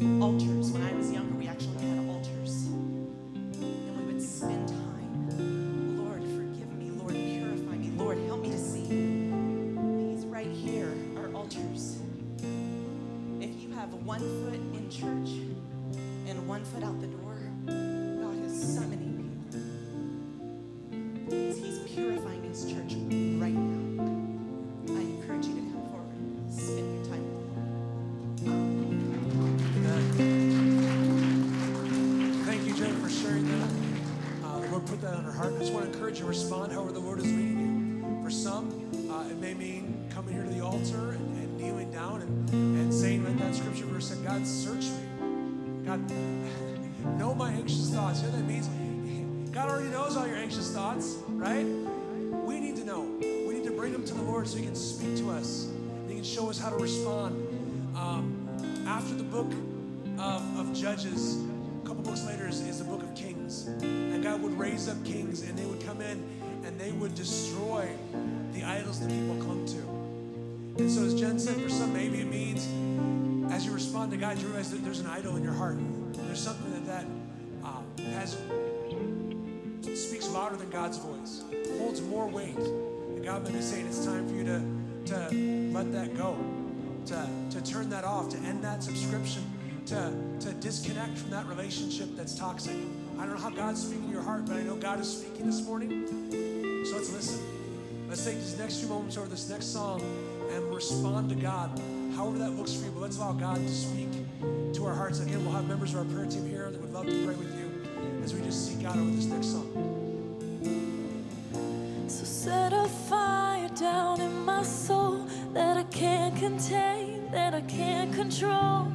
altar. 0.00 0.59
would 67.10 67.16
destroy 67.16 67.88
the 68.52 68.62
idols 68.62 69.00
that 69.00 69.08
people 69.08 69.34
come 69.36 69.66
to. 69.66 70.80
And 70.80 70.90
so, 70.90 71.02
as 71.02 71.18
Jen 71.18 71.38
said, 71.38 71.60
for 71.60 71.68
some, 71.68 71.92
maybe 71.92 72.20
it 72.20 72.28
means 72.28 72.68
as 73.52 73.66
you 73.66 73.72
respond 73.72 74.12
to 74.12 74.16
God, 74.16 74.38
you 74.38 74.46
realize 74.46 74.70
that 74.70 74.84
there's 74.84 75.00
an 75.00 75.08
idol 75.08 75.36
in 75.36 75.42
your 75.42 75.52
heart. 75.52 75.76
There's 76.12 76.40
something 76.40 76.72
that 76.72 76.86
that 76.86 77.06
uh, 77.64 78.10
has 78.12 78.36
speaks 79.98 80.28
louder 80.30 80.56
than 80.56 80.70
God's 80.70 80.98
voice, 80.98 81.42
holds 81.78 82.00
more 82.00 82.28
weight. 82.28 82.56
And 82.56 83.24
God 83.24 83.44
may 83.44 83.52
be 83.52 83.60
saying 83.60 83.86
it's 83.86 84.04
time 84.04 84.28
for 84.28 84.34
you 84.34 84.44
to 84.44 84.60
to 85.06 85.72
let 85.72 85.92
that 85.92 86.16
go, 86.16 86.38
to 87.06 87.28
to 87.50 87.60
turn 87.62 87.90
that 87.90 88.04
off, 88.04 88.28
to 88.30 88.38
end 88.38 88.62
that 88.62 88.84
subscription, 88.84 89.42
to 89.86 90.12
to 90.38 90.52
disconnect 90.60 91.18
from 91.18 91.30
that 91.30 91.46
relationship 91.46 92.08
that's 92.14 92.38
toxic. 92.38 92.76
I 93.18 93.26
don't 93.26 93.34
know 93.34 93.40
how 93.40 93.50
God's 93.50 93.82
speaking 93.82 94.06
to 94.06 94.12
your 94.12 94.22
heart, 94.22 94.46
but 94.46 94.56
I 94.56 94.62
know 94.62 94.76
God 94.76 95.00
is 95.00 95.18
speaking 95.18 95.46
this 95.46 95.60
morning. 95.62 96.59
So 96.84 96.96
let's 96.96 97.12
listen. 97.12 97.40
Let's 98.08 98.24
take 98.24 98.36
these 98.36 98.58
next 98.58 98.78
few 98.80 98.88
moments 98.88 99.16
over 99.16 99.28
this 99.28 99.48
next 99.48 99.66
song 99.66 100.00
and 100.50 100.74
respond 100.74 101.28
to 101.28 101.36
God, 101.36 101.78
however 102.16 102.38
that 102.38 102.50
looks 102.50 102.72
for 102.74 102.86
you. 102.86 102.90
But 102.90 103.02
let's 103.02 103.18
allow 103.18 103.32
God 103.32 103.56
to 103.56 103.68
speak 103.68 104.08
to 104.72 104.86
our 104.86 104.94
hearts. 104.94 105.20
Again, 105.20 105.44
we'll 105.44 105.54
have 105.54 105.68
members 105.68 105.94
of 105.94 105.98
our 105.98 106.04
prayer 106.12 106.26
team 106.26 106.48
here 106.48 106.70
that 106.70 106.80
would 106.80 106.92
love 106.92 107.06
to 107.06 107.24
pray 107.24 107.36
with 107.36 107.54
you 107.56 107.70
as 108.24 108.34
we 108.34 108.40
just 108.40 108.66
seek 108.66 108.82
God 108.82 108.96
over 108.98 109.10
this 109.10 109.26
next 109.26 109.52
song. 109.52 109.68
So 112.08 112.24
set 112.24 112.72
a 112.72 112.88
fire 113.08 113.68
down 113.78 114.20
in 114.20 114.44
my 114.44 114.62
soul 114.62 115.26
that 115.52 115.76
I 115.76 115.84
can't 115.84 116.36
contain, 116.36 117.30
that 117.30 117.54
I 117.54 117.60
can't 117.60 118.12
control. 118.12 118.90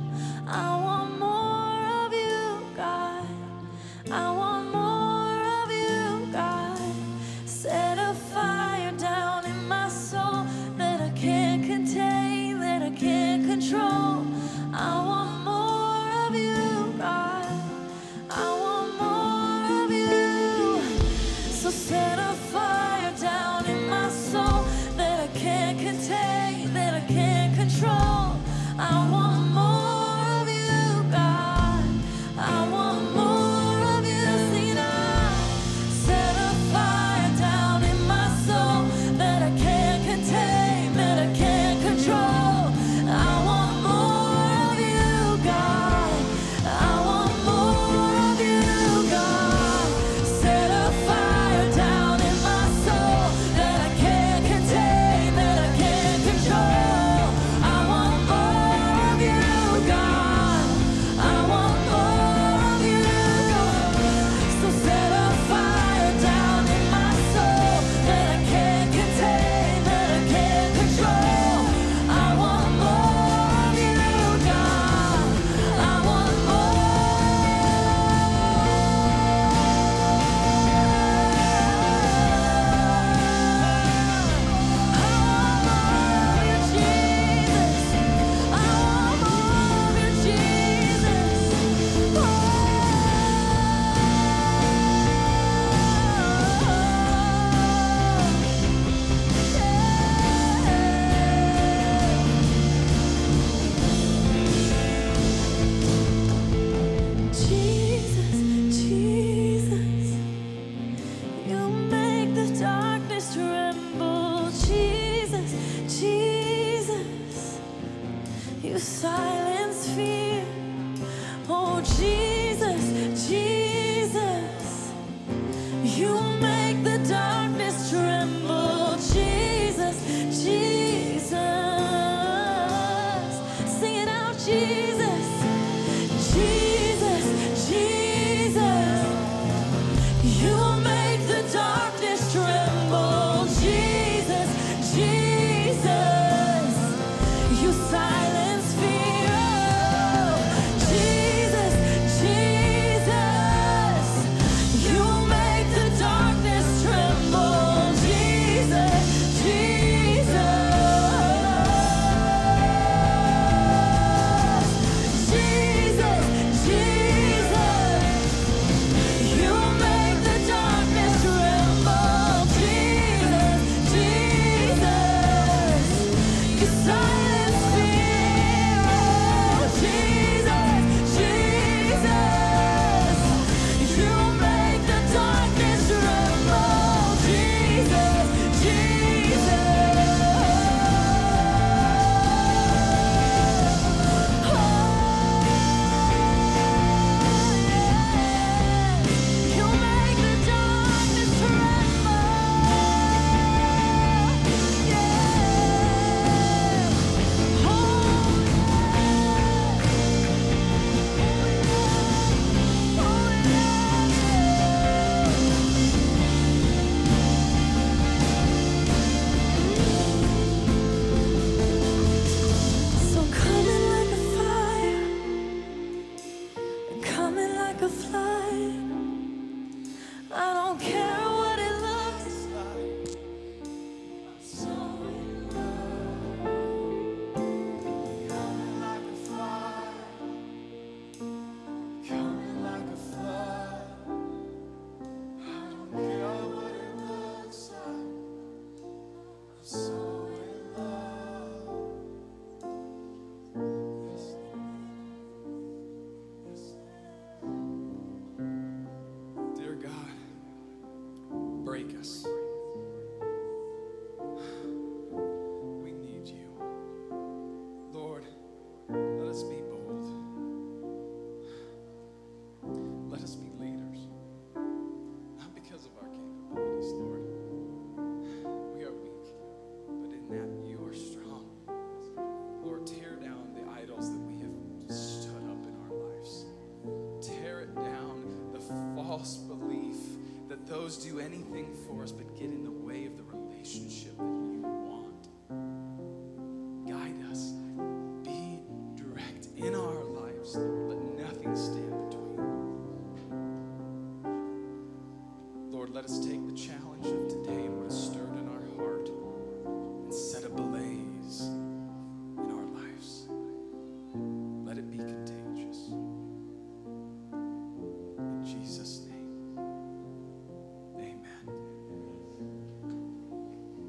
I 0.47 0.81
want 0.83 0.94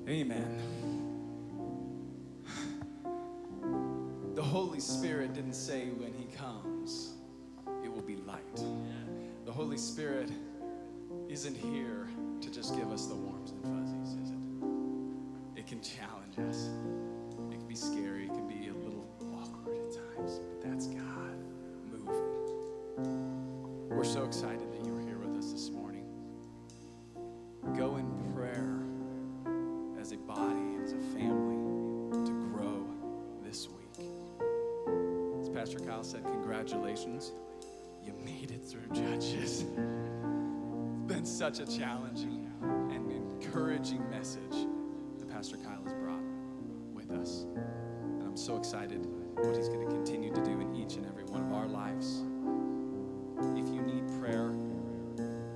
Amen. 0.09 0.63
The 4.37 4.43
Holy 4.43 4.79
Spirit 4.79 5.35
didn't 5.35 5.55
say 5.55 5.89
when 5.89 6.13
He 6.13 6.27
comes, 6.37 7.15
it 7.83 7.93
will 7.93 8.03
be 8.03 8.17
light. 8.17 8.63
The 9.45 9.51
Holy 9.51 9.79
Spirit 9.79 10.31
isn't 11.29 11.57
here 11.57 12.09
to 12.41 12.51
just 12.53 12.77
give 12.77 12.93
us 12.93 13.07
the 13.07 13.17
warmth 13.17 13.51
and 13.51 13.63
fuzzies, 13.65 13.76
said, 36.07 36.25
congratulations. 36.25 37.33
You 38.05 38.13
made 38.25 38.53
it 38.53 38.63
through 38.63 38.87
Judges. 38.95 39.63
It's 39.63 41.13
been 41.13 41.25
such 41.27 41.59
a 41.59 41.67
challenging 41.67 42.49
and 42.63 43.11
encouraging 43.11 44.09
message 44.09 44.69
that 45.19 45.29
Pastor 45.29 45.57
Kyle 45.57 45.83
has 45.83 45.93
brought 45.95 46.23
with 46.95 47.11
us. 47.11 47.43
And 47.43 48.23
I'm 48.23 48.37
so 48.37 48.57
excited 48.57 49.05
what 49.35 49.57
he's 49.57 49.69
going 49.69 49.85
to 49.85 49.93
continue 49.93 50.33
to 50.33 50.45
do 50.45 50.61
in 50.61 50.77
each 50.77 50.95
and 50.95 51.07
every 51.07 51.25
one 51.25 51.43
of 51.43 51.53
our 51.53 51.67
lives. 51.67 52.23
If 53.59 53.69
you 53.75 53.83
need 53.83 54.07
prayer, 54.21 54.55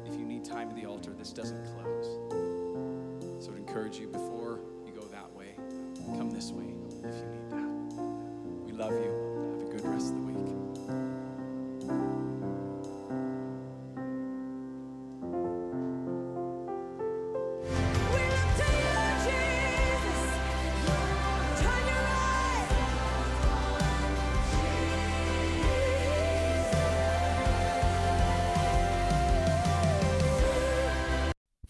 if 0.04 0.18
you 0.18 0.26
need 0.26 0.44
time 0.44 0.68
at 0.68 0.74
the 0.74 0.86
altar, 0.86 1.12
this 1.16 1.32
doesn't 1.32 1.64
close. 1.76 2.18
So 3.38 3.52
I'd 3.52 3.58
encourage 3.58 4.00
you 4.00 4.08
before 4.08 4.29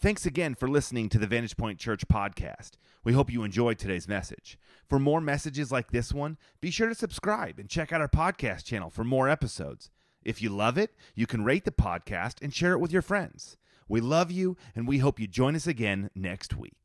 Thanks 0.00 0.24
again 0.24 0.54
for 0.54 0.66
listening 0.66 1.10
to 1.10 1.18
the 1.18 1.26
Vantage 1.26 1.58
Point 1.58 1.78
Church 1.78 2.08
podcast. 2.08 2.70
We 3.04 3.12
hope 3.12 3.30
you 3.30 3.42
enjoyed 3.42 3.78
today's 3.78 4.08
message. 4.08 4.58
For 4.88 4.98
more 4.98 5.20
messages 5.20 5.70
like 5.70 5.90
this 5.90 6.10
one, 6.10 6.38
be 6.62 6.70
sure 6.70 6.88
to 6.88 6.94
subscribe 6.94 7.58
and 7.58 7.68
check 7.68 7.92
out 7.92 8.00
our 8.00 8.08
podcast 8.08 8.64
channel 8.64 8.88
for 8.88 9.04
more 9.04 9.28
episodes. 9.28 9.90
If 10.24 10.40
you 10.40 10.48
love 10.48 10.78
it, 10.78 10.94
you 11.14 11.26
can 11.26 11.44
rate 11.44 11.66
the 11.66 11.70
podcast 11.70 12.40
and 12.40 12.54
share 12.54 12.72
it 12.72 12.78
with 12.78 12.92
your 12.92 13.02
friends. 13.02 13.58
We 13.88 14.00
love 14.00 14.30
you, 14.30 14.56
and 14.74 14.88
we 14.88 15.00
hope 15.00 15.20
you 15.20 15.26
join 15.26 15.54
us 15.54 15.66
again 15.66 16.08
next 16.14 16.56
week. 16.56 16.79